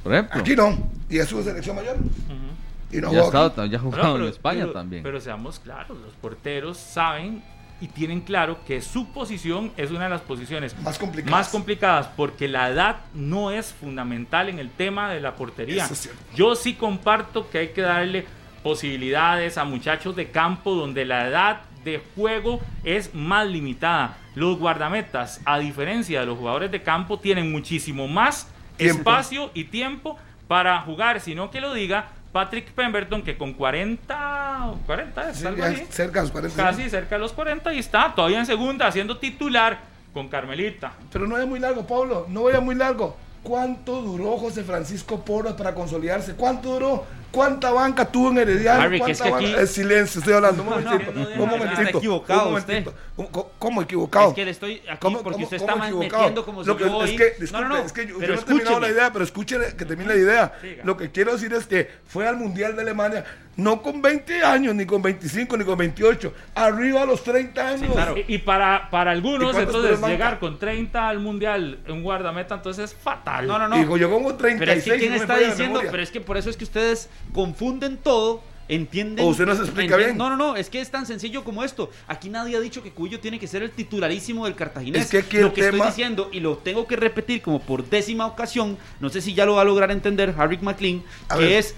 [0.02, 0.40] Por ejemplo.
[0.40, 0.90] aquí no.
[1.08, 1.96] Y es su selección mayor.
[1.96, 2.55] Ujú.
[2.90, 3.18] Y no ya,
[3.66, 5.02] ya jugado pero- en España pero- también.
[5.02, 7.42] Pero seamos claros, los porteros saben
[7.80, 11.30] y tienen claro que su posición es una de las posiciones Más complicadas.
[11.30, 15.84] más complicadas porque la edad no es fundamental en el tema de la portería.
[15.84, 16.22] Eso es cierto.
[16.34, 18.24] Yo sí comparto que hay que darle
[18.62, 24.18] posibilidades a muchachos de campo donde la edad de juego es más limitada.
[24.34, 28.98] Los guardametas, a diferencia de los jugadores de campo, tienen muchísimo más Tiempo.
[28.98, 30.18] espacio y tiempo
[30.48, 35.64] para jugar, sino que lo diga Patrick Pemberton, que con 40, 40 es Sí, algo
[35.64, 38.86] así, cerca de los 40 casi cerca de los 40 y está todavía en segunda,
[38.86, 39.78] haciendo titular
[40.12, 40.92] con Carmelita.
[41.10, 43.16] Pero no vaya muy largo, Pablo, no vaya muy largo.
[43.42, 46.34] ¿Cuánto duró José Francisco Porras para consolidarse?
[46.34, 47.06] ¿Cuánto duró?
[47.30, 48.82] ¿Cuánta banca tuvo en Herediano?
[48.82, 50.62] Harry, que ¿Cuánta es que aquí- Eh, silencio, estoy hablando.
[50.62, 51.12] Un No, no, momentito.
[51.12, 51.82] no, no, un momentito.
[51.82, 52.90] está equivocado un momentito.
[52.90, 53.02] usted.
[53.16, 54.28] ¿Cómo- ¿Cómo, cómo equivocado?
[54.28, 56.22] Es que le estoy aquí ¿Cómo- porque cómo- usted cómo está más equivocado?
[56.22, 58.18] metiendo como si Lo que, yo es que, disculpe, no, no, no, es que yo,
[58.18, 60.52] pero yo no he terminado la idea, pero escuche que termine la idea.
[60.60, 60.82] Siga.
[60.84, 63.24] Lo que quiero decir es que fue al Mundial de Alemania,
[63.56, 67.90] no con 20 años, ni con 25, ni con 28, arriba a los 30 años.
[67.92, 68.16] claro.
[68.18, 72.92] Y, y para, para ¿Y algunos, entonces, llegar con 30 al mundial en guardameta, entonces
[72.92, 73.46] es fatal.
[73.46, 73.76] No, no, no.
[73.76, 74.58] Digo, yo como 36.
[74.58, 77.08] Pero es que quién no está diciendo, pero es que por eso es que ustedes
[77.32, 79.24] confunden todo, entienden.
[79.24, 80.16] O usted no se explica bien.
[80.16, 81.90] No, no, no, es que es tan sencillo como esto.
[82.08, 85.02] Aquí nadie ha dicho que Cuyo tiene que ser el titularísimo del Cartaginés.
[85.04, 87.60] Es que aquí el lo que tema- estoy diciendo, y lo tengo que repetir como
[87.60, 91.36] por décima ocasión, no sé si ya lo va a lograr entender Harry McLean, A
[91.36, 91.52] que ver.
[91.52, 91.74] es.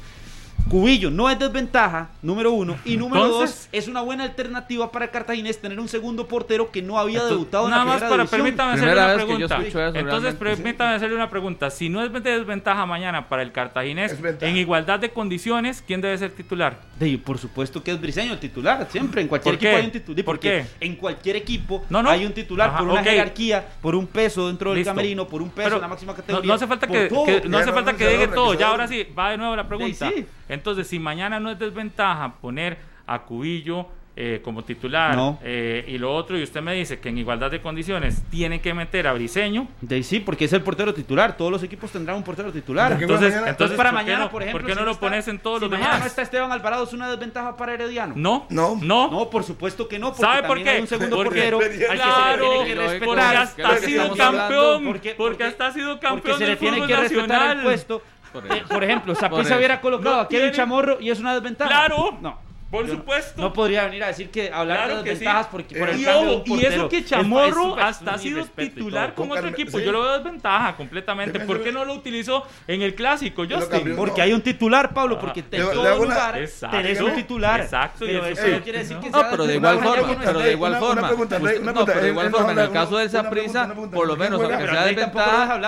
[0.69, 2.77] Cubillo no es desventaja, número uno.
[2.85, 6.71] Y número Entonces- dos, es una buena alternativa para el Cartaginés tener un segundo portero
[6.71, 8.41] que no había debutado en nada la más primera para división.
[8.43, 9.55] permítame hacerle Primera una pregunta.
[9.57, 10.45] eso, Entonces, realmente.
[10.63, 11.71] permítame hacerle una pregunta.
[11.71, 16.19] Si no es de desventaja mañana para el Cartaginés, en igualdad de condiciones, ¿quién debe
[16.19, 16.79] ser titular?
[16.99, 19.77] De- por supuesto que es Briseño el titular, siempre en cualquier ¿Por equipo qué?
[19.77, 20.25] hay un titular.
[20.25, 20.85] ¿Por porque qué?
[20.87, 22.11] En cualquier equipo No, no.
[22.11, 24.91] hay un titular Ajá, por una jerarquía, por un peso dentro del Listo.
[24.91, 26.47] camerino, por un peso Pero en la máxima no, categoría.
[26.49, 27.09] no hace falta que,
[27.49, 28.53] no hace falta que diga todo.
[28.55, 30.11] ya ahora sí, va de nuevo la pregunta.
[30.15, 30.27] sí.
[30.59, 32.77] Entonces, si mañana no es desventaja poner
[33.07, 33.87] a Cubillo
[34.21, 35.39] eh, como titular No.
[35.45, 38.75] eh, y lo otro, y usted me dice que en igualdad de condiciones tiene que
[38.75, 41.37] meter a Briseño, De sí, porque es el portero titular.
[41.37, 42.89] Todos los equos tendrán un portero titular.
[42.91, 43.51] ¿Por qué entonces, mañana?
[43.51, 45.29] entonces para ¿por qué mañana, no- por ejemplo, ¿por qué si no lo está- pones
[45.29, 46.01] en todos si los mañana demás?
[46.01, 48.15] no está Esteban Alvarado, ¿es una desventaja para Herediano?
[48.17, 48.77] No, No.
[48.83, 50.09] no, No, por supuesto que no.
[50.09, 50.69] Porque ¿Sabe por qué?
[50.71, 54.85] hay un segundo Porque- portero claro, que Porque porque ¿qué es hasta ha sido campeón,
[54.85, 57.57] porque, Porque- hasta ha sido Porque campeón se le del tiene fútbol que respetar nacional.
[57.59, 58.03] el puesto.
[58.33, 59.13] Por Eh, por ejemplo,
[59.53, 59.57] eso.
[59.59, 61.71] hubiera colocado No a Kevin tiene- Chamorro y es una desventaja.
[61.71, 62.19] Claro.
[62.21, 62.39] No.
[62.71, 63.41] Por Yo supuesto.
[63.41, 65.49] No podría venir a decir que hablar Claro de que desventajas sí.
[65.53, 67.83] porque por el y, cambio de ojo, un y eso que Es- es Chamorro súper-
[67.85, 69.79] hasta ha sido titular con Con otro equipo.
[69.79, 69.85] sí.
[69.87, 71.41] Yo lo veo desventaja completamente.
[71.41, 73.71] ¿Por qué no lo utilizó en el clásico, Justin?
[73.71, 73.97] cambió.
[73.97, 74.25] Porque No.
[74.25, 75.25] hay un titular, Pablo, Ajá.
[75.25, 76.35] porque le todo lugar
[76.71, 77.61] tenés un titular.
[77.63, 80.53] Exacto, Pero eso no quiere decir que No, sea pero de igual forma, pero de
[80.53, 81.11] igual forma.
[81.11, 83.75] no, pero de igual forma, en el caso de una pregunta.
[83.95, 85.59] por lo ¿Quién menos, aunque sea desventaja,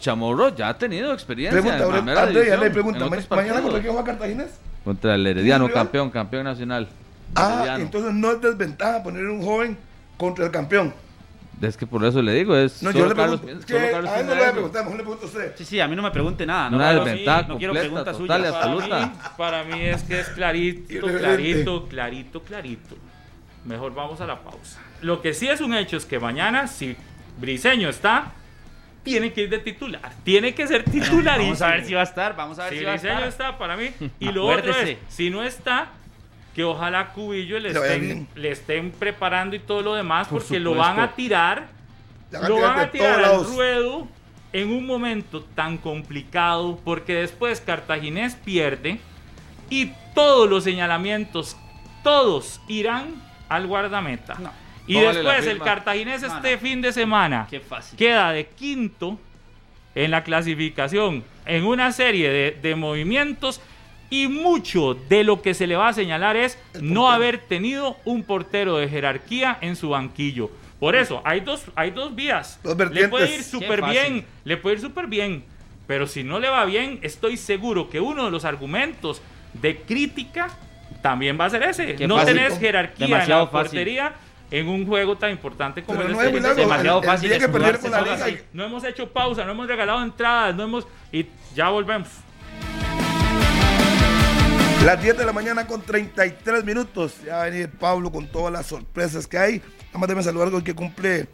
[0.00, 3.06] Chamorro ya ha tenido experiencia Pregunta, en ahora, primera André, ya le pregunta.
[3.06, 4.60] otros ¿ma- ¿Mañana contra quién juega Cartaginés?
[4.84, 6.88] Contra el Herediano, campeón, campeón nacional.
[7.34, 7.84] Ah, Herediano.
[7.84, 9.78] entonces no es desventaja poner un joven
[10.16, 10.92] contra el campeón.
[11.62, 13.66] Es que por eso le digo, es No, solo yo le Carlos, pregunto.
[13.68, 15.52] solo Carlos a él no le voy a preguntar, mejor le pregunto a usted.
[15.56, 16.68] Sí, sí, a mí no me pregunte nada.
[16.68, 18.52] No, Una Pablo, desventaja sí, no quiero preguntas suyas.
[18.52, 22.96] Para mí, para mí es que es clarito, clarito, clarito, clarito.
[23.64, 24.80] Mejor vamos a la pausa.
[25.00, 26.96] Lo que sí es un hecho es que mañana, si
[27.40, 28.32] Briseño está,
[29.04, 30.12] tiene que ir de titular.
[30.24, 31.52] Tiene que ser titularísimo.
[31.58, 33.22] Vamos a ver si va a estar, vamos a ver Si si, va a estar.
[33.28, 33.90] está para mí.
[34.18, 35.88] Y lo otro es, si no está,
[36.54, 40.70] que ojalá Cubillo le estén, le estén preparando y todo lo demás, Por porque lo
[40.70, 40.94] supuesto.
[40.96, 41.66] van a tirar,
[42.32, 43.54] van a lo tirar van a tirar al lados.
[43.54, 44.08] ruedo
[44.52, 49.00] en un momento tan complicado, porque después Cartaginés pierde
[49.68, 51.56] y todos los señalamientos,
[52.04, 53.14] todos irán
[53.48, 54.34] al guardameta.
[54.38, 54.63] No.
[54.86, 55.58] Y Póngale después el.
[55.60, 57.98] Cartaginés No, este fin de semana Qué fácil.
[57.98, 59.18] queda de quinto
[59.94, 63.60] en la clasificación en una serie de, de movimientos
[64.10, 68.22] y mucho de lo que se le va a señalar es no haber tenido un
[68.22, 70.50] portero de jerarquía en su banquillo.
[70.78, 72.60] Por eso, hay dos, hay dos vías.
[72.62, 75.44] Dos le puede ir súper bien, le puede ir súper bien.
[75.86, 79.22] Pero si no le va bien, estoy seguro que uno de los argumentos
[79.54, 80.48] de crítica
[81.02, 81.94] también va a ser ese.
[81.94, 82.34] Qué no fácil.
[82.34, 83.78] tenés jerarquía Demasiado en la fácil.
[84.50, 86.32] En un juego tan importante como Pero el no este.
[86.34, 86.56] milagro.
[86.56, 88.26] demasiado El- el fácil que con la liga.
[88.52, 92.08] No hemos hecho pausa, no hemos regalado entradas, no hemos y ya volvemos.
[94.84, 97.14] Las 10 de la mañana con 33 minutos.
[97.24, 99.58] Ya va a venir Pablo con todas las sorpresas que hay.
[99.86, 101.26] Nada más déjame saludar con el que cumple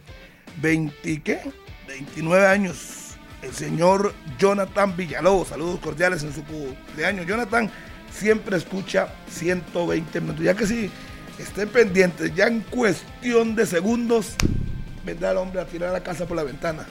[0.61, 1.41] 20, ¿qué?
[1.87, 3.15] 29 años.
[3.41, 5.49] El señor Jonathan Villalobos.
[5.49, 7.25] Saludos cordiales en su cumpleaños.
[7.27, 7.69] Jonathan
[8.09, 10.45] siempre escucha 120 minutos.
[10.45, 10.89] Ya que sí,
[11.41, 12.33] estén pendientes.
[12.35, 14.35] Ya en cuestión de segundos
[15.05, 16.85] vendrá el hombre a tirar la casa por la ventana.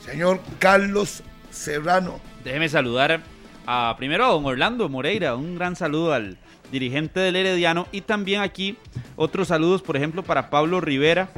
[0.00, 2.20] Señor Carlos Serrano.
[2.44, 3.20] Déjeme saludar
[3.66, 6.38] a primero a don Orlando Moreira, un gran saludo al
[6.72, 8.76] dirigente del Herediano y también aquí
[9.16, 11.28] otros saludos, por ejemplo, para Pablo Rivera,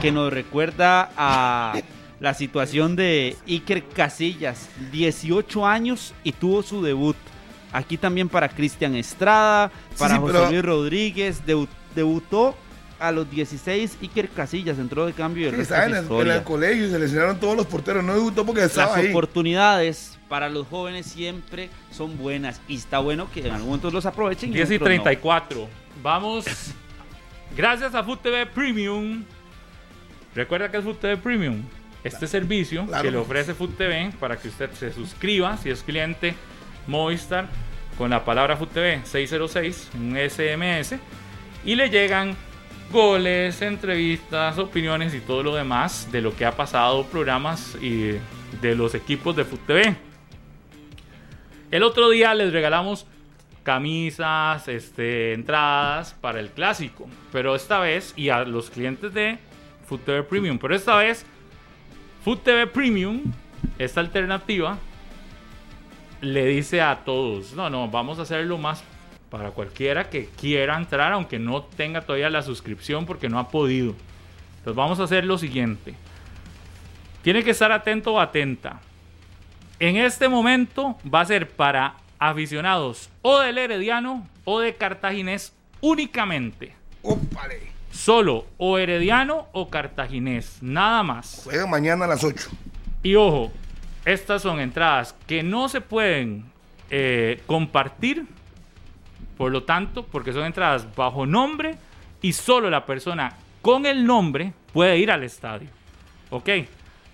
[0.00, 1.80] que nos recuerda a
[2.20, 7.16] la situación de Iker Casillas, 18 años y tuvo su debut.
[7.74, 12.54] Aquí también para Cristian Estrada, para sí, José pero- Luis Rodríguez, debu- debutó
[13.00, 16.12] a los 16 Iker Casillas, entró de cambio y el Sí, resto estaba es en
[16.14, 18.04] el, en el colegio y se lesionaron todos los porteros.
[18.04, 19.10] No debutó porque estaba Las ahí.
[19.10, 24.06] oportunidades para los jóvenes siempre son buenas y está bueno que en algún momento los
[24.06, 24.52] aprovechen.
[24.52, 25.02] 10 y otros no.
[25.02, 25.68] 34.
[26.02, 26.44] Vamos.
[27.56, 29.24] Gracias a Food TV Premium.
[30.34, 31.62] Recuerda que es Food TV Premium.
[32.02, 33.02] Este servicio Claro.
[33.02, 36.34] que le ofrece Food TV para que usted se suscriba si es cliente
[36.86, 37.48] Movistar
[37.96, 40.96] con la palabra Food TV 606, un SMS,
[41.64, 42.36] y le llegan
[42.90, 48.18] goles, entrevistas, opiniones y todo lo demás de lo que ha pasado, programas y
[48.60, 49.96] de los equipos de Food TV.
[51.70, 53.06] El otro día les regalamos
[53.64, 57.08] camisas, este, entradas para el clásico.
[57.32, 59.38] Pero esta vez, y a los clientes de
[59.88, 61.26] Food TV Premium, pero esta vez,
[62.22, 63.22] Food TV Premium,
[63.78, 64.78] esta alternativa,
[66.24, 68.82] le dice a todos, no, no, vamos a hacerlo más
[69.30, 73.94] para cualquiera que quiera entrar, aunque no tenga todavía la suscripción porque no ha podido.
[74.58, 75.94] Entonces vamos a hacer lo siguiente.
[77.22, 78.80] Tiene que estar atento o atenta.
[79.80, 86.74] En este momento va a ser para aficionados o del Herediano o de Cartaginés únicamente.
[87.02, 87.60] Ópale.
[87.90, 91.42] Solo o Herediano o Cartaginés, nada más.
[91.44, 92.50] Juega mañana a las 8.
[93.02, 93.52] Y ojo,
[94.04, 96.44] estas son entradas que no se pueden
[96.90, 98.26] eh, compartir,
[99.36, 101.76] por lo tanto, porque son entradas bajo nombre
[102.20, 105.68] y solo la persona con el nombre puede ir al estadio.
[106.30, 106.48] ¿Ok?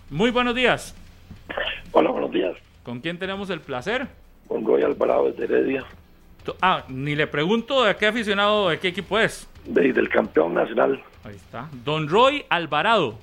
[0.10, 0.96] Muy buenos días.
[1.92, 2.56] Hola, buenos días.
[2.84, 4.08] ¿Con quién tenemos el placer?
[4.48, 5.86] Con Roy Alvarado desde Heredia,
[6.62, 9.48] Ah, ni le pregunto de qué aficionado, de qué equipo es.
[9.70, 11.02] Desde el campeón nacional.
[11.24, 11.68] Ahí está.
[11.86, 13.18] Don Roy Alvarado.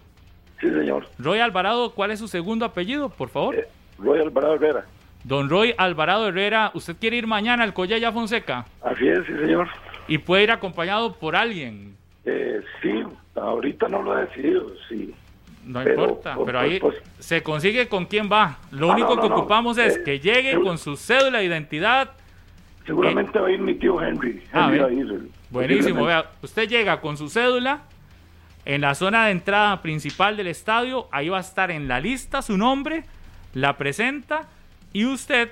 [0.60, 1.06] Sí, señor.
[1.18, 3.54] Roy Alvarado, ¿cuál es su segundo apellido, por favor?
[3.54, 3.66] Eh,
[3.98, 4.84] Roy Alvarado Herrera.
[5.24, 8.64] Don Roy Alvarado Herrera, ¿usted quiere ir mañana al Collella Fonseca?
[8.82, 9.68] Así es, sí, señor.
[10.08, 11.96] Y puede ir acompañado por alguien.
[12.24, 13.02] Eh, sí,
[13.34, 15.14] ahorita no lo he decidido, sí.
[15.64, 18.58] No Pero, importa, pues, pero ahí pues, se consigue con quién va.
[18.70, 19.34] Lo Ah, único no, que no.
[19.36, 22.12] ocupamos es Eh, que llegue con su cédula de identidad.
[22.86, 24.44] Seguramente va a ir mi tío Henry.
[24.52, 24.86] Ah, Henry a
[25.50, 27.82] Buenísimo, vea, usted llega con su cédula
[28.64, 32.42] en la zona de entrada principal del estadio, ahí va a estar en la lista
[32.42, 33.04] su nombre,
[33.54, 34.48] la presenta
[34.92, 35.50] y usted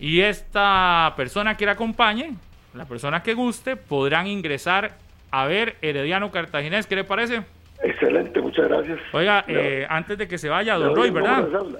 [0.00, 2.34] y esta persona que le acompañe,
[2.74, 4.96] la persona que guste, podrán ingresar
[5.30, 7.42] a ver Herediano Cartaginés, ¿qué le parece?
[7.82, 8.98] Excelente, muchas gracias.
[9.12, 11.44] Oiga, eh, antes de que se vaya, don Roy, ¿verdad?
[11.44, 11.78] de cédula.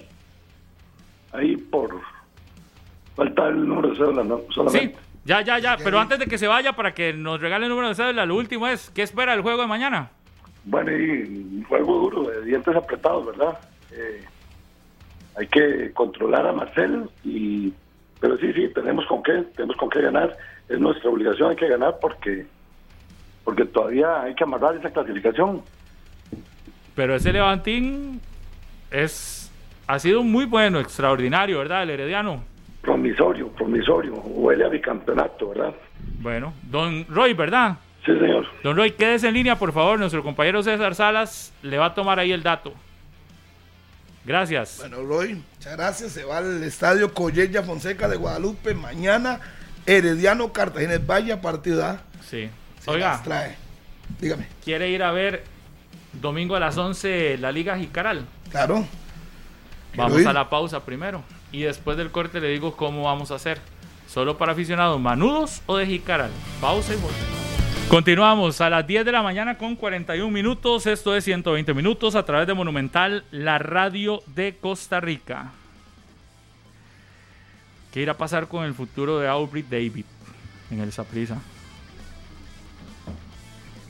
[1.33, 2.01] Ahí por...
[3.17, 4.39] Falta el número de cédula, ¿no?
[4.39, 4.99] Sí, Solamente.
[5.29, 5.77] Ya, ya, ya.
[5.77, 8.37] Pero antes de que se vaya, para que nos regale el número de cédula, lo
[8.37, 10.11] último es, ¿qué espera el juego de mañana?
[10.65, 13.59] Bueno, y un juego duro, de dientes apretados, ¿verdad?
[13.93, 14.25] Eh,
[15.37, 17.73] hay que controlar a Marcel, y,
[18.21, 20.35] pero sí, sí, tenemos con qué, tenemos con qué ganar.
[20.67, 22.47] Es nuestra obligación, hay que ganar porque,
[23.45, 25.63] porque todavía hay que amarrar esa clasificación.
[26.95, 28.21] Pero ese Levantín
[28.91, 29.53] es,
[29.87, 31.83] ha sido muy bueno, extraordinario, ¿verdad?
[31.83, 32.43] El Herediano.
[32.83, 35.75] Promisorio, promisorio, huele a bicampeonato, ¿verdad?
[36.21, 37.77] Bueno, don Roy, ¿verdad?
[38.05, 38.47] Sí, señor.
[38.63, 39.99] Don Roy, quédese en línea, por favor.
[39.99, 42.73] Nuestro compañero César Salas le va a tomar ahí el dato.
[44.25, 44.79] Gracias.
[44.79, 46.13] Bueno, Roy, muchas gracias.
[46.13, 49.41] Se va al estadio Collella Fonseca de Guadalupe mañana.
[49.87, 52.01] Herediano Cartagena Valle, partido A.
[52.23, 52.49] Sí.
[52.81, 53.57] Se Oiga, trae.
[54.21, 54.47] Dígame.
[54.65, 55.45] ¿quiere ir a ver
[56.13, 58.27] domingo a las 11 la Liga Jicaral?
[58.51, 58.85] Claro.
[59.97, 61.23] Vamos a la pausa primero.
[61.53, 63.59] Y después del corte le digo cómo vamos a hacer.
[64.07, 66.31] ¿Solo para aficionados manudos o de Jicaral?
[66.61, 67.39] Pausa y volvemos.
[67.89, 70.87] Continuamos a las 10 de la mañana con 41 minutos.
[70.87, 75.53] Esto es 120 minutos a través de Monumental, la radio de Costa Rica.
[77.93, 80.05] ¿Qué irá a pasar con el futuro de Aubrey David
[80.71, 81.39] en el Saprissa?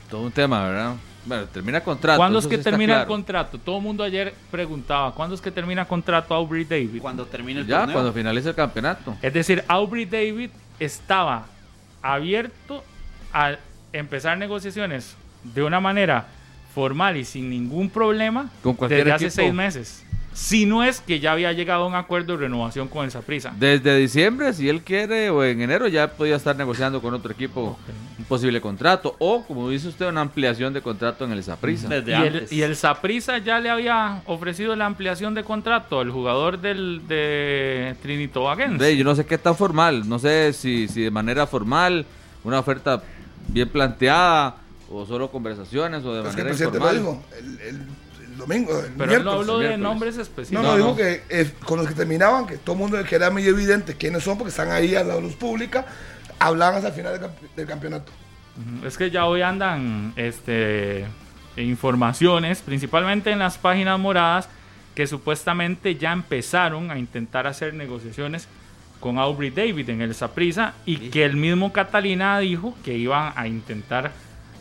[0.09, 0.95] Todo un tema, ¿verdad?
[1.29, 2.17] Bueno, termina contrato.
[2.17, 3.59] ¿Cuándo es que termina el contrato?
[3.59, 6.99] Todo el mundo ayer preguntaba, ¿cuándo es que termina contrato Aubrey David?
[6.99, 7.93] Cuando termine el Ya, torneo.
[7.93, 9.15] cuando finalice el campeonato.
[9.21, 10.49] Es decir, Aubrey David
[10.79, 11.45] estaba
[12.01, 12.83] abierto
[13.31, 13.57] a
[13.93, 16.25] empezar negociaciones de una manera
[16.73, 19.35] formal y sin ningún problema Con desde hace equipo.
[19.35, 20.05] seis meses.
[20.39, 23.53] Si no es que ya había llegado a un acuerdo de renovación con el Saprissa.
[23.59, 27.77] Desde diciembre, si él quiere, o en enero, ya podía estar negociando con otro equipo
[28.17, 29.15] un posible contrato.
[29.19, 31.89] O, como dice usted, una ampliación de contrato en el Saprissa.
[31.89, 32.51] Desde Y el, antes.
[32.53, 37.95] y el Saprissa ya le había ofrecido la ampliación de contrato al jugador del, de
[38.01, 38.77] Trinito Baguense.
[38.77, 40.07] Ve, yo no sé qué tan formal.
[40.07, 42.05] No sé si, si de manera formal,
[42.45, 43.03] una oferta
[43.49, 44.55] bien planteada,
[44.89, 47.21] o solo conversaciones, o de Es que el manera presidente lo informal.
[47.37, 47.87] dijo el, el- el
[48.39, 48.71] domingo.
[48.79, 49.39] El Pero él no miércoles.
[49.39, 49.79] habló de miércoles.
[49.79, 50.63] nombres No, específicos.
[50.63, 53.29] no, No, dijo que eh, con los que terminaban, que todo el mundo que era
[53.29, 55.85] muy evidente quiénes son, porque están ahí a la luz pública,
[56.39, 58.11] hablaban hasta el final del, campe- del campeonato.
[58.85, 61.05] Es que ya hoy andan este,
[61.55, 64.49] informaciones, principalmente en las páginas moradas,
[64.95, 68.47] que supuestamente ya empezaron a intentar hacer negociaciones
[68.99, 73.47] con Aubrey David en el Saprissa y que el mismo Catalina dijo que iban a
[73.47, 74.11] intentar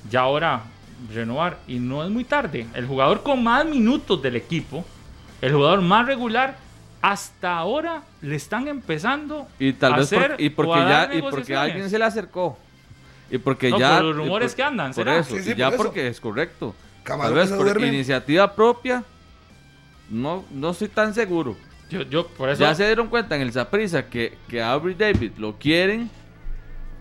[0.09, 0.63] ya ahora
[1.12, 1.59] renovar.
[1.66, 2.66] Y no es muy tarde.
[2.75, 4.85] El jugador con más minutos del equipo,
[5.41, 6.57] el jugador más regular,
[7.01, 10.85] hasta ahora le están empezando Y tal a vez por- hacer y porque o a
[10.85, 12.59] dar ya y porque alguien se le acercó.
[13.31, 15.19] Y porque No, ya por los rumores por- que andan, Por ¿será?
[15.19, 15.83] eso, Sí, sí, y ya por eso.
[15.85, 16.75] porque es correcto.
[17.05, 17.87] Camarón Tal vez por duerme.
[17.89, 19.05] iniciativa propia
[20.11, 21.57] no no estoy tan seguro.
[21.91, 24.95] Yo, yo por eso Ya se dieron cuenta en el Saprissa que, que a Aubrey
[24.95, 26.11] David lo quieren.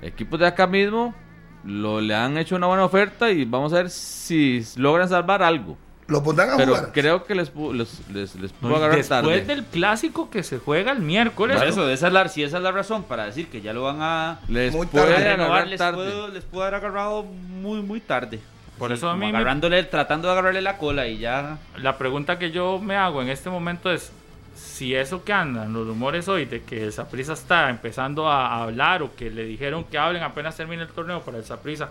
[0.01, 1.13] Equipos de acá mismo
[1.63, 5.77] lo, le han hecho una buena oferta y vamos a ver si logran salvar algo.
[6.07, 6.91] Lo pondrán a Pero jugar.
[6.93, 9.41] creo que les, les, les, les pudo No, agarrar después tarde.
[9.43, 11.57] del clásico que se juega el miércoles.
[11.57, 13.83] Por eso, esa es la, si esa es la razón para decir que ya lo
[13.83, 15.23] van a, Les Muy puede tarde.
[15.35, 15.97] renovar, les, tarde.
[15.97, 18.39] puedo- les pudo haber agarrado muy, muy tarde.
[18.77, 21.57] Por Sí, eso a mí me- agarrándole, tratando de agarrarle la cola y ya.
[21.75, 24.13] La pregunta que yo me hago en este momento es
[24.57, 29.03] si eso que andan los rumores hoy de que el Saprissa está empezando a hablar
[29.03, 31.89] o que le dijeron que hablen apenas termine el torneo para el Saprissa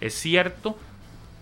[0.00, 0.78] es cierto,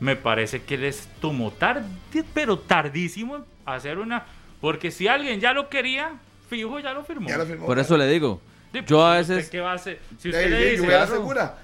[0.00, 1.84] me parece que les tomó tarde,
[2.32, 4.24] pero tardísimo hacer una
[4.60, 6.12] porque si alguien ya lo quería,
[6.48, 7.28] fijo ya lo firmó.
[7.28, 7.66] Ya lo firmó.
[7.66, 8.40] Por eso le digo.
[8.72, 10.00] Sí, Yo a pues, ¿usted veces ¿Qué va a hacer?
[10.18, 11.58] Si usted le dice, yo voy a la segura.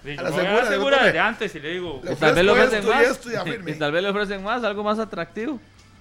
[0.69, 3.21] segura, desde antes y le digo, tal vez le ofrecen más.
[3.67, 5.59] Y tal vez le ofrecen más, algo más atractivo.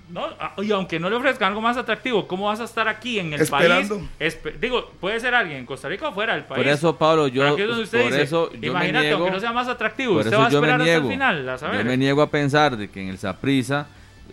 [0.10, 3.20] No, ah, y aunque no le ofrezcan algo más atractivo, ¿cómo vas a estar aquí
[3.20, 3.98] en el Esperando.
[4.18, 4.34] país?
[4.36, 6.58] Espe- digo, puede ser alguien en Costa Rica o fuera del país.
[6.64, 9.06] Por eso, Pablo, yo, Pero aquí es donde usted por dice, eso yo me imagínate,
[9.06, 10.94] niego, aunque no sea más atractivo, por usted eso va a yo me esperar hasta
[10.96, 11.10] el niego.
[11.14, 11.78] final, a saber.
[11.80, 13.86] Yo me niego a pensar de que en el Saprissa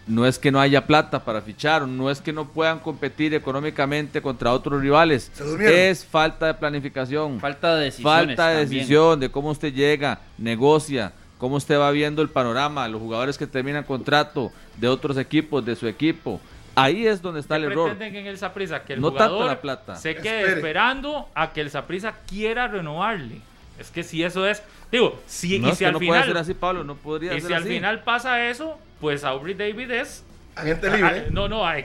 [0.07, 4.23] no es que no haya plata para fichar, no es que no puedan competir económicamente
[4.23, 5.31] contra otros rivales.
[5.61, 8.27] Es falta de planificación, Falta de decisiones.
[8.29, 8.79] falta de también.
[8.81, 13.47] decisión de cómo usted llega, negocia, cómo usted va viendo el panorama, los jugadores que
[13.47, 16.41] terminan contrato de otros equipos, de su equipo.
[16.75, 17.89] Ahí es donde está ¿Qué el error.
[17.91, 18.83] pretenden en el Saprissa?
[18.85, 19.97] Que el No tanto jugador la plata.
[19.97, 20.57] se quede Espere.
[20.59, 23.41] esperando a que el Saprissa quiera renovarle.
[23.79, 26.37] Es que si eso es, digo, si, No, y si al no puede final, ser
[26.39, 30.25] así, Pablo, no podría y ser si al final pasa eso, pues Aubrey David es
[30.55, 31.27] Agente libre.
[31.31, 31.85] No, no, hay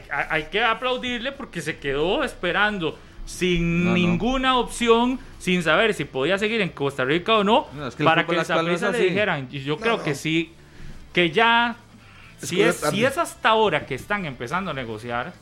[0.49, 3.95] que aplaudirle porque se quedó esperando sin No, no.
[3.95, 8.03] ninguna opción, sin saber si podía seguir en Costa Rica o no, No, es que
[8.03, 9.48] el para que es Saprissa le dijeran.
[9.52, 10.03] Y yo No, creo no.
[10.03, 10.52] que sí,
[11.14, 11.76] que ya,
[12.41, 15.34] si es, si es hasta ahora que están empezando a negociar,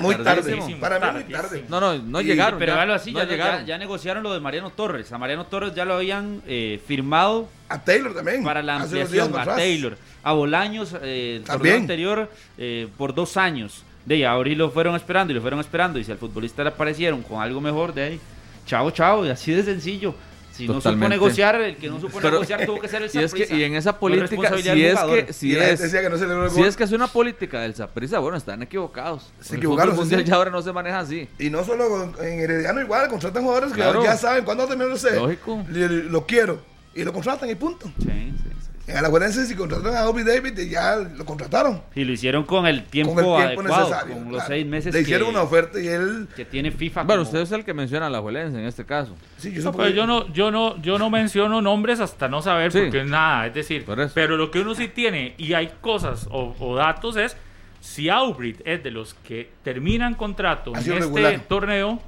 [0.00, 0.56] Muy tarde.
[0.80, 1.64] Para mí muy tarde.
[1.68, 2.58] No, no, no Y- llegaron.
[2.58, 3.66] Pero ya, así, no ya, llegaron.
[3.66, 5.12] ya negociaron lo de Mariano Torres.
[5.12, 8.42] A Mariano Torres ya lo habían eh, firmado A Taylor también.
[8.42, 9.56] para la ampliación a atrás.
[9.58, 11.76] Taylor, a Bolaños, eh, el torneo También.
[11.82, 13.84] anterior eh, por dos años.
[14.06, 15.98] De ahí, ahora y lo fueron esperando y lo fueron esperando.
[15.98, 18.20] Y si al futbolista le aparecieron con algo mejor, de ahí,
[18.64, 20.14] chao, chao, y así de sencillo.
[20.52, 23.18] Si no supo negociar, el que no supo Pero- negociar tuvo que ser el Y
[23.18, 23.54] es que Saprissa.
[23.56, 25.26] y en esa No es política, si del es jugador.
[25.26, 27.60] que si es decía que no se logró el si es que es una política
[27.60, 29.30] del Saprissa, bueno, están equivocados.
[29.40, 30.26] Se El equivocaron, mundial sí.
[30.30, 31.28] ya ahora no se maneja así.
[31.38, 34.02] Y no solo en Herediano, igual, contratan jugadores que Claro.
[34.02, 35.14] ya saben cuándo terminó no sé.
[35.16, 35.62] Lógico.
[35.68, 36.58] Lo quiero.
[36.94, 37.90] Y lo contratan y punto.
[37.98, 38.50] Sí, sí.
[38.88, 41.82] En Alajuelense, si contrataron a Aubrey David, ya lo contrataron.
[41.96, 44.14] Y lo hicieron con el tiempo, con el tiempo adecuado, necesario.
[44.14, 44.46] con los claro.
[44.48, 46.28] seis meses Le que, hicieron una oferta y él.
[46.36, 47.02] que tiene FIFA.
[47.02, 49.16] Bueno, como- usted es el que menciona a la Juelense en este caso.
[49.38, 52.70] Sí, yo No, pero yo no, yo no, yo no menciono nombres hasta no saber
[52.70, 52.78] Sí.
[52.82, 53.84] porque nada, es decir,
[54.14, 57.36] pero lo que uno sí tiene y hay cosas o, o datos es
[57.80, 61.40] si Aubrit es de los que terminan contrato en este regular.
[61.48, 62.00] torneo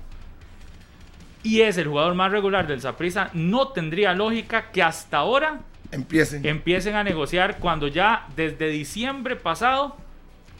[1.42, 5.60] y es el jugador más regular del Saprissa, no tendría lógica que hasta ahora
[5.90, 6.44] Empiecen.
[6.46, 9.96] empiecen a negociar cuando ya desde diciembre pasado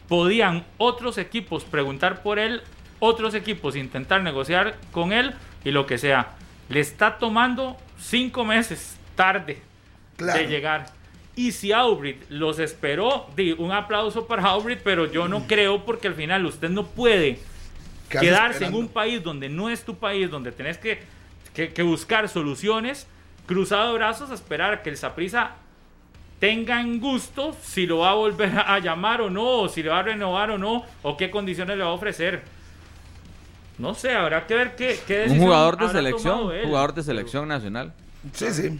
[0.07, 2.61] podían otros equipos preguntar por él,
[2.99, 5.33] otros equipos intentar negociar con él
[5.63, 6.33] y lo que sea.
[6.69, 9.61] Le está tomando cinco meses tarde
[10.17, 10.39] Claro.
[10.39, 10.87] de llegar.
[11.35, 16.07] Y si Aubrit los esperó, di un aplauso para Aubrit, pero yo no creo porque
[16.07, 17.39] al final usted no puede
[18.09, 18.77] Quedarse quedarse esperando.
[18.79, 20.99] en un país donde no es tu país, donde tenés que,
[21.53, 23.07] que- que buscar soluciones,
[23.49, 25.51] cruzado de brazos, a esperar a que el Saprisa
[26.39, 29.89] tenga en gusto si lo va a volver a llamar o no, o si le
[29.89, 32.43] va a renovar o no, o qué condiciones le va a ofrecer.
[33.79, 36.65] No sé, habrá que ver qué, qué Un decisión jugador de habrá selección, él.
[36.65, 37.91] jugador de selección nacional.
[38.33, 38.79] Sí, sí.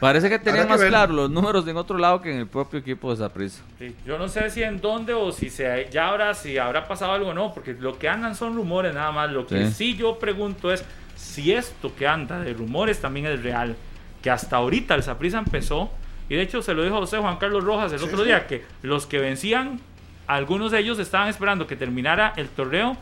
[0.00, 3.10] Parece que tenía más claro los números en otro lado que en el propio equipo
[3.10, 3.62] de Saprissa.
[3.78, 7.12] Sí, yo no sé si en dónde o si se, ya habrá, si habrá pasado
[7.12, 9.30] algo o no, porque lo que andan son rumores nada más.
[9.30, 9.72] Lo que Sí.
[9.72, 10.84] sí yo pregunto es
[11.16, 13.74] si esto que anda de rumores también es real.
[14.26, 15.88] Que hasta ahorita el Saprissa empezó,
[16.28, 18.24] y de hecho se lo dijo José Juan Carlos Rojas el Sí, otro sí.
[18.24, 19.78] día, que los que vencían,
[20.26, 22.96] algunos de ellos estaban esperando que terminara el torneo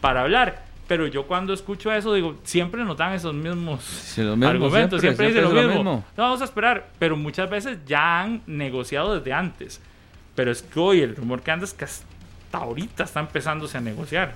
[0.00, 0.62] para hablar.
[0.86, 5.00] Pero yo cuando escucho eso digo, siempre nos dan esos mismos Sí, lo mismo argumentos,
[5.00, 5.94] siempre, siempre, dicen lo es lo mismo.
[5.94, 6.04] mismo.
[6.16, 9.80] No, vamos a esperar, pero muchas veces ya han negociado desde antes.
[10.36, 12.06] Pero es que hoy el rumor que anda es que hasta
[12.52, 14.34] ahorita está empezándose a negociar.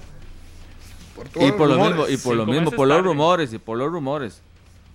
[1.15, 3.89] Por Y por lo mismo, y por lo mismo, por los rumores, y por los
[3.93, 4.43] rumores.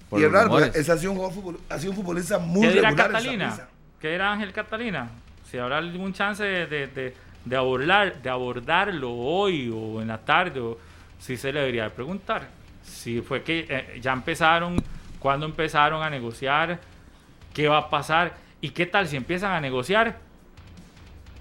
[0.09, 2.73] Por Y es raro, ha sido un, jugador futbol- ha sido un futbolista muy ¿Qué
[2.73, 3.11] dirá regular.
[3.11, 3.59] Catalina?
[3.99, 5.09] ¿Qué dirá Ángel Catalina?
[5.49, 7.15] Si habrá algún chance de, de, de-
[7.45, 10.77] de abordar, de abordarlo hoy o en la tarde, o
[11.19, 12.47] si se le debería de preguntar.
[12.83, 14.77] Si fue que eh, ya empezaron,
[15.19, 16.79] cuándo empezaron a negociar,
[17.53, 20.17] qué va a pasar y qué tal si empiezan a negociar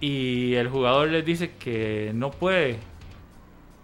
[0.00, 2.78] y el jugador les dice que no puede.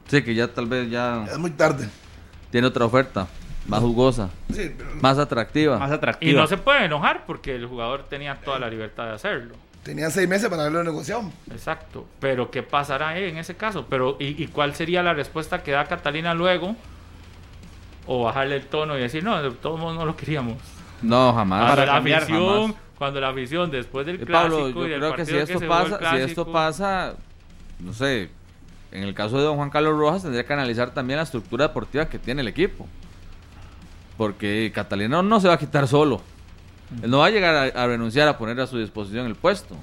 [0.08, 1.88] Sí, que ya tal vez ya Es muy tarde.
[2.50, 3.26] tiene otra oferta,
[3.66, 5.78] más jugosa, Sí, pero más atractiva.
[5.78, 6.40] más Y atractiva.
[6.42, 9.54] no se puede enojar porque el jugador tenía toda la libertad de hacerlo.
[9.82, 11.24] tenían seis meses para haberlo negociado.
[11.50, 12.06] Exacto.
[12.20, 13.86] Pero ¿qué pasará en ese caso?
[13.88, 16.74] Pero ¿y, y cuál sería la respuesta que da Catalina luego?
[18.06, 20.56] O bajarle el tono y decir, no, de todos modos no lo queríamos.
[21.02, 21.60] No, jamás.
[21.60, 22.76] Cuando Para la cambiar, afición, jamás.
[22.98, 25.60] cuando la afición después del Eh, clásico Pablo, yo y del creo que si esto
[25.68, 27.14] pasa, si esto pasa,
[27.80, 28.30] no sé,
[28.92, 32.06] en el caso de don Juan Carlos Rojas tendría que analizar también la estructura deportiva
[32.08, 32.86] que tiene el equipo.
[34.16, 36.22] Porque Catalina no se va a quitar solo.
[37.02, 39.74] Él no va a llegar a, a renunciar a poner a su disposición el puesto.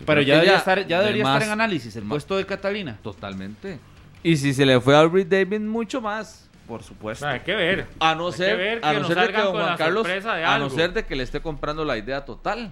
[0.00, 2.36] Yo Pero ya debería, estar, ya de debería más- estar en análisis el más- puesto
[2.36, 2.98] de Catalina.
[3.02, 3.78] Totalmente.
[4.22, 6.48] Y si se le fue a Albert David, mucho más.
[6.66, 7.26] Por supuesto.
[7.28, 7.86] hay que ver.
[8.00, 9.52] A no Hay que ser, ver a que no nos ser de que salgan don
[9.52, 10.06] con Juan Carlos,
[10.46, 12.70] a no ser de que le esté comprando la idea total.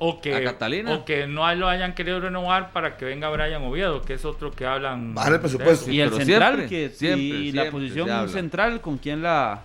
[0.00, 0.92] O que, a Catalina.
[0.94, 4.52] o que no lo hayan querido renovar para que venga Brian Oviedo, que es otro
[4.52, 5.14] que hablan.
[5.14, 5.90] Bajar el presupuesto.
[5.90, 9.62] y el pero central, siempre, que, siempre, y siempre la posición central, ¿con quién la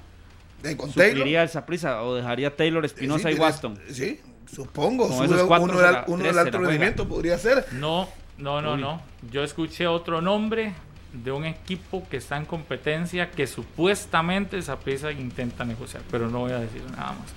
[0.77, 1.17] con Taylor.
[1.17, 2.01] supliría el Saprissa?
[2.03, 3.79] ¿O dejaría Taylor, Espinosa Sí, y Waston?
[3.91, 5.07] Sí, supongo.
[5.07, 7.65] Con Sube esos cuatro uno, uno del se alto rendimiento podría ser.
[7.73, 8.81] No, no, no, Uy.
[8.81, 9.01] no.
[9.31, 10.73] Yo escuché otro nombre
[11.11, 16.53] de un equipo que está en competencia que supuestamente Saprissa intenta negociar, pero no voy
[16.53, 17.33] a decir nada más.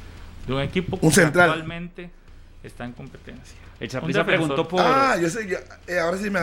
[0.47, 1.51] De un equipo Un que central.
[1.51, 2.11] actualmente
[2.67, 3.57] está en competencia.
[3.79, 4.25] El defensor.
[4.27, 4.81] preguntó por...
[4.81, 6.41] Ah, yo sé, ya, eh, ahora sí me.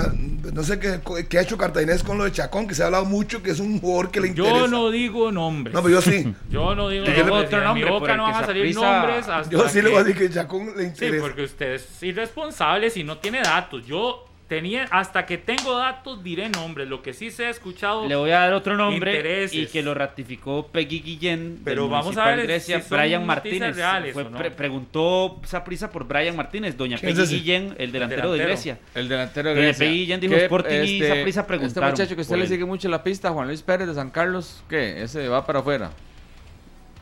[0.54, 3.06] No sé qué, qué ha hecho Cartaginés con lo de Chacón, que se ha hablado
[3.06, 4.56] mucho, que es un jugador que le interesa.
[4.58, 5.74] Yo no digo nombres.
[5.74, 6.34] No, pero yo sí.
[6.50, 7.46] Yo no digo Yo nombres.
[7.46, 10.00] otro de nombre mi boca no van a salir nombres hasta Yo sí le voy
[10.00, 11.22] a decir que Chacón le Sí, interesa.
[11.22, 13.86] porque usted es irresponsable si no tiene datos.
[13.86, 14.26] Yo
[14.56, 16.88] tenía, hasta que tengo datos diré nombres.
[16.88, 18.08] Lo que sí se ha escuchado.
[18.08, 19.54] Le voy a dar otro nombre Intereses.
[19.58, 21.60] y que lo ratificó Peggy Guillén.
[21.64, 23.76] Pero del vamos a ver Grecia, si Brian Martínez.
[23.76, 24.38] reales Fue o no.
[24.38, 27.36] pre- preguntó Saprisa por Brian Martínez, doña ¿Quién es Peggy ese?
[27.36, 28.44] Guillén, el delantero, de.
[28.44, 28.80] Grecia.
[28.96, 29.86] El delantero de Doña Grecia.
[29.88, 32.88] Peggy Guillén dijo ¿Qué, Sporting y Saprissa Este preguntaron muchacho que usted le sigue mucho
[32.90, 35.02] la pista, Juan Luis Pérez de San Carlos, ¿qué?
[35.04, 35.92] Ese va para afuera.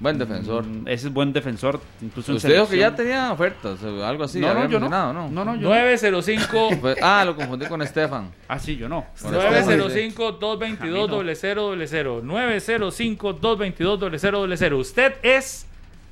[0.01, 0.65] Buen defensor.
[0.65, 4.23] Mm, Ese es buen defensor, incluso en Usted dijo que ya tenía ofertas, o algo
[4.23, 4.39] así.
[4.39, 4.89] No, no, había yo no.
[4.89, 5.13] ¿no?
[5.29, 5.69] No, no, yo no.
[5.69, 8.31] 905 Pues- ah, lo confundí con Estefan.
[8.47, 9.05] Ah, sí, yo no.
[9.21, 9.79] Bueno, está bien.
[9.79, 12.23] 905-222-0000.
[12.23, 14.73] 905-222-0000.
[14.73, 15.67] ¿Usted es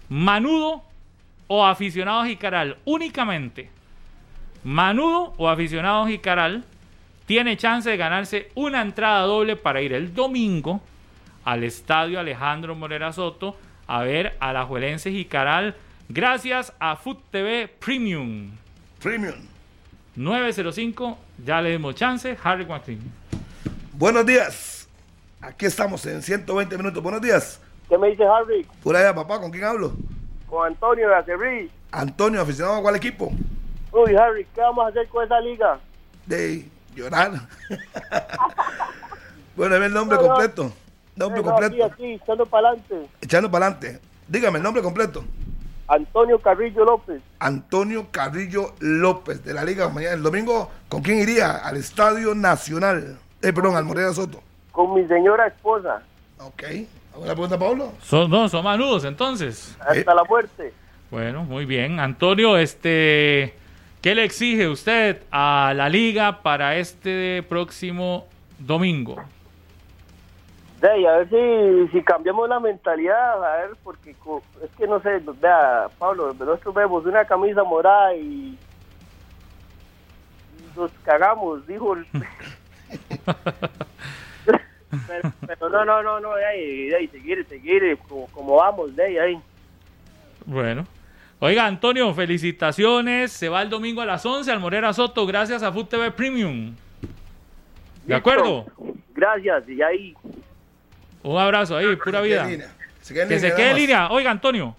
[0.07, 0.83] manudo
[1.47, 2.77] o aficionado a Jicaral?
[2.85, 3.71] Únicamente.
[4.63, 6.63] Manudo o aficionado a Jicaral
[7.25, 10.79] tiene chance de ganarse una entrada doble para ir el domingo
[11.43, 13.55] al estadio Alejandro Morera Soto
[13.89, 15.75] a ver a la Juelense Jicaral
[16.09, 18.51] gracias a Food TV Premium.
[19.01, 19.47] Premium.
[20.15, 22.37] 905, ya le dimos chance.
[22.43, 23.11] Harry Joaquín.
[23.93, 24.87] Buenos días.
[25.41, 27.01] Aquí estamos en 120 minutos.
[27.01, 27.59] Buenos días.
[27.87, 28.63] ¿Qué me dice Harry?
[28.83, 29.93] Por allá, papá, ¿con quién hablo?
[30.47, 31.71] Con Antonio de Acerrí.
[31.91, 33.31] Antonio, aficionado a cuál equipo?
[33.91, 35.79] Uy, Harry, ¿qué vamos a hacer con esa liga?
[36.27, 36.63] De
[36.93, 37.31] llorar.
[39.55, 40.88] bueno, dime el nombre No, no.
[41.19, 41.85] Nombre completo.
[41.85, 43.09] aquí, echando para adelante.
[43.21, 43.99] Echando para adelante.
[44.27, 45.23] Dígame el nombre completo.
[45.87, 47.21] Antonio Carrillo López.
[47.39, 50.13] Antonio Carrillo López de la Liga Mañana.
[50.15, 51.57] El domingo, ¿con quién iría?
[51.57, 53.17] Al Estadio Nacional.
[53.41, 54.41] Eh, perdón, al Morera Soto.
[54.71, 56.01] Con mi señora esposa.
[56.39, 56.63] Ok.
[57.13, 57.91] ¿Alguna pregunta, Pablo?
[58.03, 59.75] Son, no, son manudos entonces.
[59.79, 60.05] Hasta Eh.
[60.15, 60.73] la muerte.
[61.09, 61.99] Bueno, muy bien.
[61.99, 63.55] Antonio, este,
[64.01, 68.27] ¿qué le exige usted a la liga para este próximo
[68.59, 69.15] domingo?
[70.79, 75.01] De ahí, a ver si, si cambiamos la mentalidad, a ver, porque es que no
[75.01, 78.57] sé, vea, Pablo, nosotros vemos una camisa morada y
[80.75, 82.05] nos cagamos, dijo el...
[84.45, 88.95] pero, pero no, no, no, no, de ahí, de ahí, seguir, seguir, como, como vamos,
[88.95, 89.41] de ahí, ahí.
[90.45, 90.85] Bueno.
[91.41, 93.31] Oiga, Antonio, felicitaciones.
[93.31, 96.75] Se va el domingo a las 11 al Morera Soto gracias a Food TV Premium.
[98.05, 98.65] ¿De acuerdo?
[99.13, 100.15] Gracias, y ahí,
[101.23, 102.47] Un abrazo ahí, pura vida.
[103.01, 104.09] Se queda en Que línea, se quede en línea.
[104.09, 104.75] Oiga, Antonio.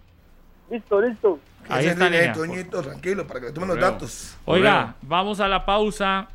[0.70, 1.38] listo, listo.
[1.68, 2.32] Ahí está en línea, línea.
[2.34, 4.36] Toñito, tranquilo, para que le tomen los datos.
[4.44, 6.28] Oiga, vamos a la pausa.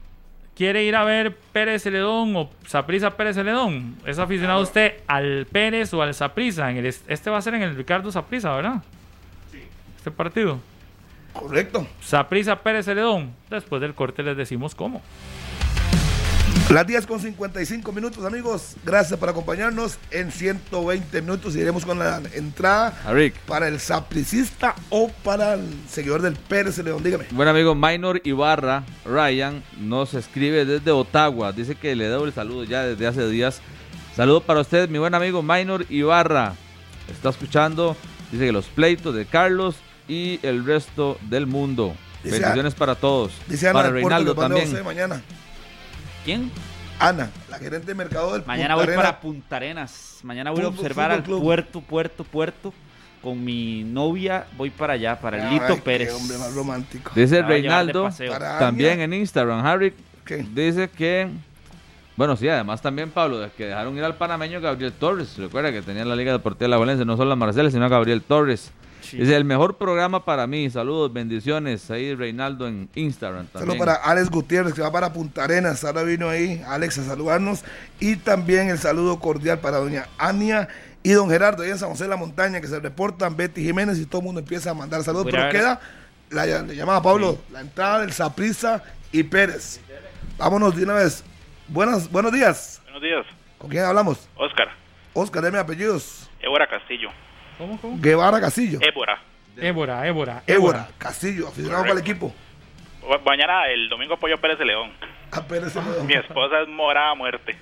[0.56, 3.98] ¿Quiere ir a ver Pérez Celedón o Saprisa Pérez Celedón?
[4.06, 6.72] ¿Es aficionado usted al Pérez o al Saprisa?
[6.72, 8.82] En el, este va a ser en el Ricardo Saprisa, ¿verdad?
[9.52, 9.60] Sí.
[9.98, 10.60] Este partido.
[11.34, 11.86] Correcto.
[12.00, 13.34] Saprisa Pérez Celedón.
[13.50, 15.02] Después del corte les decimos cómo.
[16.70, 18.76] Las 10 con 55 minutos, amigos.
[18.84, 20.00] Gracias por acompañarnos.
[20.10, 22.98] En 120 minutos iremos con la entrada
[23.48, 27.04] para el sapricista o para el seguidor del Pérez León.
[27.04, 27.26] Dígame.
[27.32, 31.52] Buen amigo Minor Ibarra, Ryan, nos escribe desde Ottawa.
[31.52, 33.62] Dice que le debo el saludo ya desde hace días.
[34.16, 36.56] Saludo para usted, mi buen amigo Minor Ibarra.
[37.10, 37.96] Está escuchando.
[38.32, 39.76] Dice que los pleitos de Carlos
[40.08, 41.96] y el resto del mundo.
[42.24, 43.34] Dice Bendiciones para todos.
[43.48, 44.84] Dice para Reinaldo también.
[44.84, 45.22] Mañana.
[46.26, 46.52] ¿Quién?
[47.00, 49.02] Ana, la gerente de mercado del Mañana Punta voy Arena.
[49.04, 50.20] para Punta Arenas.
[50.24, 51.42] Mañana voy a observar al club.
[51.44, 52.74] puerto, puerto, puerto.
[53.22, 56.14] Con mi novia voy para allá, para el Ay, Lito qué Pérez.
[56.14, 57.12] hombre más romántico.
[57.16, 58.32] Dice Me va a llevar de Reinaldo, paseo.
[58.32, 59.04] Para también Ania.
[59.06, 59.94] en Instagram, Harry,
[60.26, 60.46] ¿Qué?
[60.54, 61.30] dice que...
[62.16, 65.38] Bueno, sí, además también, Pablo, de que dejaron ir al panameño Gabriel Torres.
[65.38, 67.90] Recuerda que tenía la Liga Deportiva de la Valencia, no solo a Marcela, sino a
[67.90, 68.72] Gabriel Torres.
[69.06, 69.18] Sí.
[69.18, 70.70] Dice, el mejor programa para mí.
[70.70, 71.90] Saludos, bendiciones.
[71.92, 73.78] Ahí Reinaldo en Instagram también.
[73.78, 75.84] para Alex Gutiérrez, que va para Punta Arenas.
[75.84, 77.64] Ahora vino ahí Alex a saludarnos.
[78.00, 80.68] Y también el saludo cordial para doña Ania
[81.06, 84.00] y don Gerardo, ahí en San José de la Montaña, que se reportan Betty Jiménez
[84.00, 85.28] y todo el mundo empieza a mandar saludos.
[85.30, 85.80] Pero queda,
[86.32, 89.80] la, le llamaba Pablo, la entrada del Saprisa y Pérez.
[90.40, 91.24] Vámonos de una vez.
[91.68, 92.82] Buenas, buenos días.
[92.86, 93.26] Buenos días,
[93.60, 94.28] ¿Con quién hablamos?
[94.36, 94.70] Oscar.
[95.14, 96.28] Oscar, deme apellidos.
[96.42, 97.12] Ébora Castillo.
[97.58, 97.98] ¿Cómo, cómo?
[98.00, 98.80] Guevara Castillo.
[98.82, 99.20] Ébora.
[99.58, 100.44] Ébora, Ébora.
[100.48, 102.34] Ébora Castillo, aficionado para el equipo.
[103.10, 104.92] Ma- Mañana, el domingo, apoyo a Pérez de León.
[105.32, 107.56] A Pérez me- Mi esposa es morada a muerte.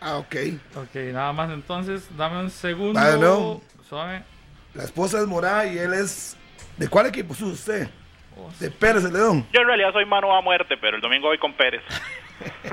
[0.00, 0.36] Ah, ok.
[0.76, 2.98] Ok, nada más entonces, dame un segundo.
[3.00, 3.60] Vale, no.
[3.88, 4.22] Suave.
[4.74, 6.36] La esposa es Morada y él es.
[6.76, 7.88] ¿De cuál equipo es usted?
[8.60, 9.46] De Pérez de León.
[9.52, 11.82] Yo en realidad soy mano a muerte, pero el domingo voy con Pérez.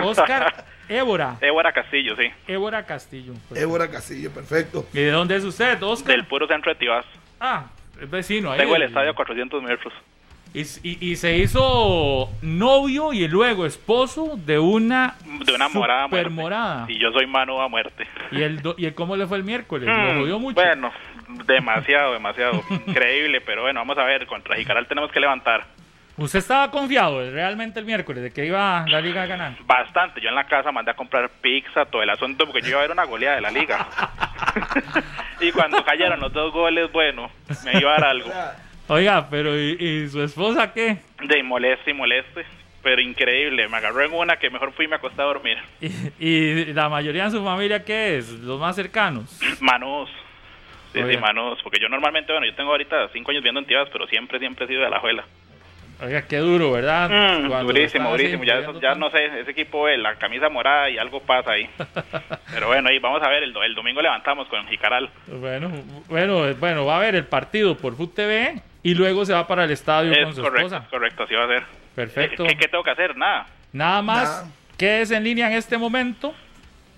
[0.02, 1.36] Oscar Ébora.
[1.42, 2.30] Ébora Castillo, sí.
[2.48, 3.34] Ébora Castillo.
[3.56, 4.86] Ébora Castillo, perfecto.
[4.94, 6.16] ¿Y de dónde es usted, Oscar?
[6.16, 7.06] Del puro centro de Tibás.
[7.40, 7.66] Ah,
[8.02, 8.60] es vecino ahí.
[8.60, 9.94] Tengo el estadio a 400 metros.
[10.54, 15.16] Y, y- y se hizo novio y luego esposo de una
[15.46, 16.30] De una morada muerte.
[16.30, 16.86] morada.
[16.88, 18.08] Y yo soy mano a muerte.
[18.32, 19.88] ¿Y, el do- ¿Y el cómo le fue el miércoles?
[19.90, 20.56] Mm, Lo jodió mucho.
[20.56, 20.92] Bueno,
[21.46, 22.64] demasiado, demasiado.
[22.88, 24.26] Increíble, pero bueno, vamos a ver.
[24.26, 25.66] Contra Jicaral tenemos que levantar.
[26.18, 29.54] ¿Usted estaba confiado realmente el miércoles de que iba la liga a ganar?
[29.66, 30.20] Bastante.
[30.20, 32.82] Yo en la casa mandé a comprar pizza, todo el asunto, porque yo iba a
[32.82, 33.86] ver una goleada de la liga.
[35.40, 37.30] y cuando cayeron los dos goles, bueno,
[37.64, 38.32] me iba a dar algo.
[38.88, 40.98] Oiga, pero ¿y, y su esposa qué?
[41.22, 42.46] De moleste y moleste,
[42.82, 43.68] pero increíble.
[43.68, 45.60] Me agarró en una que mejor fui y me acosté a dormir.
[45.80, 48.32] ¿Y, y la mayoría de su familia qué es?
[48.32, 49.40] ¿Los más cercanos?
[49.62, 50.10] Manos.
[50.94, 51.60] Sí, sí, manos.
[51.62, 54.68] Porque yo normalmente, bueno, yo tengo ahorita cinco años viendo Antivas, pero siempre, siempre he
[54.68, 55.24] sido de la juela.
[56.00, 57.10] Oiga, qué duro, ¿verdad?
[57.42, 58.44] Mm, durísimo, durísimo.
[58.44, 61.68] Ya, no sé, ese equipo, la camisa morada y algo pasa ahí.
[62.54, 65.10] Pero bueno, ahí vamos a ver, el, do- el domingo levantamos con Jicaral.
[65.28, 65.72] Bueno,
[66.08, 69.64] bueno, bueno, va a ver el partido por Foot TV y luego se va para
[69.64, 70.84] el estadio con su correcto, esposa.
[70.84, 71.64] es correcto, así va a ser.
[71.96, 72.44] Perfecto.
[72.46, 73.18] ¿Qué, qué tengo que hacer?
[73.18, 73.48] Nada.
[73.74, 74.52] Nada más, Nada.
[74.78, 76.34] quédese en línea en este momento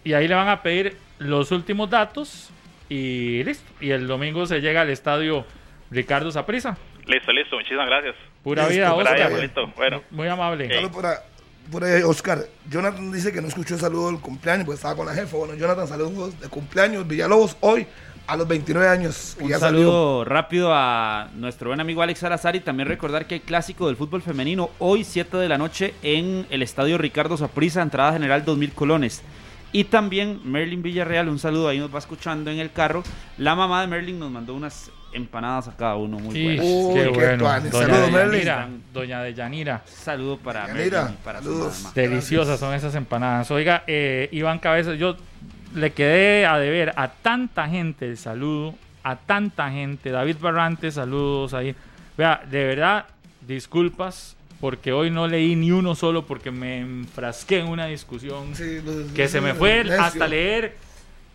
[0.04, 2.52] y ahí le van a pedir los últimos datos
[2.90, 3.72] y listo.
[3.80, 5.46] Y el domingo se llega al estadio
[5.90, 6.78] Ricardo Saprisa.
[7.06, 8.16] Listo, listo, muchísimas gracias.
[8.50, 9.22] Pura Listo, vida, Oscar.
[9.22, 9.68] abuelito.
[9.76, 10.90] Bueno, Muy amable.
[11.72, 12.48] Por, ahí, Oscar.
[12.68, 15.38] Jonathan dice que no escuchó el saludo del cumpleaños, pues estaba con la jefa.
[15.38, 17.08] Bueno, Jonathan, saludos de cumpleaños.
[17.08, 17.86] Villalobos, hoy
[18.26, 19.38] a los 29 años.
[19.40, 19.82] Un ya salió.
[19.82, 23.98] saludo rápido a nuestro buen amigo Alex Salazar y también recordar que hay clásico del
[23.98, 28.74] fútbol femenino hoy 7 de la noche en el estadio Ricardo Saprissa, entrada general 2000
[28.74, 29.22] colones.
[29.72, 33.04] Y también Merlin Villarreal, un saludo ahí nos va escuchando en el carro.
[33.38, 36.66] La mamá de Merlin nos mandó unas empanadas a cada uno muy Sí, buenas.
[36.66, 37.44] Uy, qué qué bueno.
[37.44, 38.70] Doña Saludos, Deyanira.
[38.94, 39.82] Doña Deyanira.
[39.86, 41.94] Saludo para Yanira, Merlin y para saludos.
[41.96, 43.50] Deliciosas son esas empanadas.
[43.52, 45.16] Oiga, eh, Iván Cabezas, yo
[45.76, 50.10] le quedé a deber a tanta gente el saludo, a tanta gente.
[50.12, 51.76] David Barrantes, saludos ahí.
[52.18, 53.06] Vea, de verdad,
[53.48, 58.80] disculpas, porque hoy no leí ni uno solo porque me enfrasqué en una discusión Sí,
[58.84, 60.76] los- que se me fue hasta leer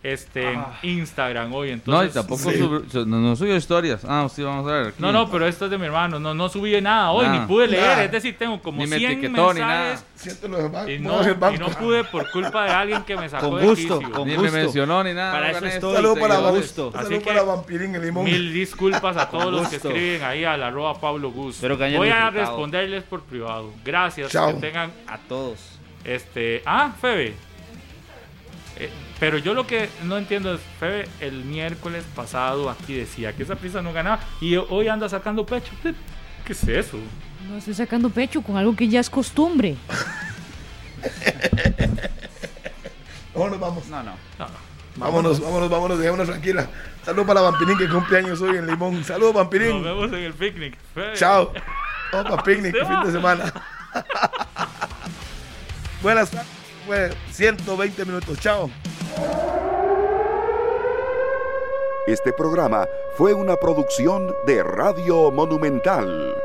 [0.05, 1.69] este en Instagram hoy.
[1.69, 2.59] No, y Entonces, tampoco sí.
[2.59, 4.05] sub- su- no, no subió historias.
[4.07, 4.87] Ah, sí, vamos a ver.
[4.89, 4.97] aquí.
[4.99, 6.21] No, no, pero esto es de mi hermano.
[6.21, 8.01] No, no subí nada hoy, ni pude leer.
[8.01, 9.85] Es decir, tengo como Ni me 100 etiquetó, ni nada.
[9.89, 10.89] mensajes Siento los demás.
[10.89, 11.21] y no,
[11.53, 14.13] y no pude por culpa de alguien que me sacó Con de gusto, quicio.
[14.15, 14.53] con Ni gusto.
[14.53, 15.33] me mencionó ni nada.
[15.33, 15.91] Para eso estoy.
[15.91, 16.93] Un saludo para, gusto.
[16.95, 18.25] Así saludo que- para Vampirín el Limón.
[18.25, 19.89] Mil disculpas a todos los que gusto.
[19.89, 21.57] escriben ahí al arroba Pablo Gus.
[21.57, 22.41] Espero que hayan Voy a disfrutado.
[22.47, 23.73] responderles por privado.
[23.85, 24.31] Gracias.
[24.31, 24.49] Chao.
[24.55, 25.59] Que tengan A todos.
[26.05, 26.63] este.
[26.67, 27.35] Ah, Febe.
[28.79, 28.91] Eh,
[29.21, 33.55] pero yo lo que no entiendo es, Febe, el miércoles pasado aquí decía que esa
[33.57, 35.71] prisa no ganaba y hoy anda sacando pecho.
[36.45, 36.99] ¿Qué es eso?
[37.49, 39.77] No estoy sacando pecho con algo que ya es costumbre.
[43.35, 43.87] Vámonos, vamos.
[43.89, 44.13] No, no.
[44.39, 44.47] No,
[44.97, 46.69] Vámonos, vámonos, vámonos, dejémonos tranquila.
[47.05, 49.03] Saludos para Vampirín que cumple años hoy en Limón.
[49.05, 49.83] Saludos, Nos Vampirín.
[49.83, 50.77] vemos en el picnic.
[50.95, 51.15] Febe.
[51.17, 51.53] Chao.
[52.13, 53.53] Vamos para picnic, fin de semana.
[56.03, 56.64] Buenas tardes.
[56.87, 58.39] Fue 120 minutos.
[58.41, 58.71] Chao.
[62.07, 62.87] Este programa
[63.17, 66.44] fue una producción de Radio Monumental.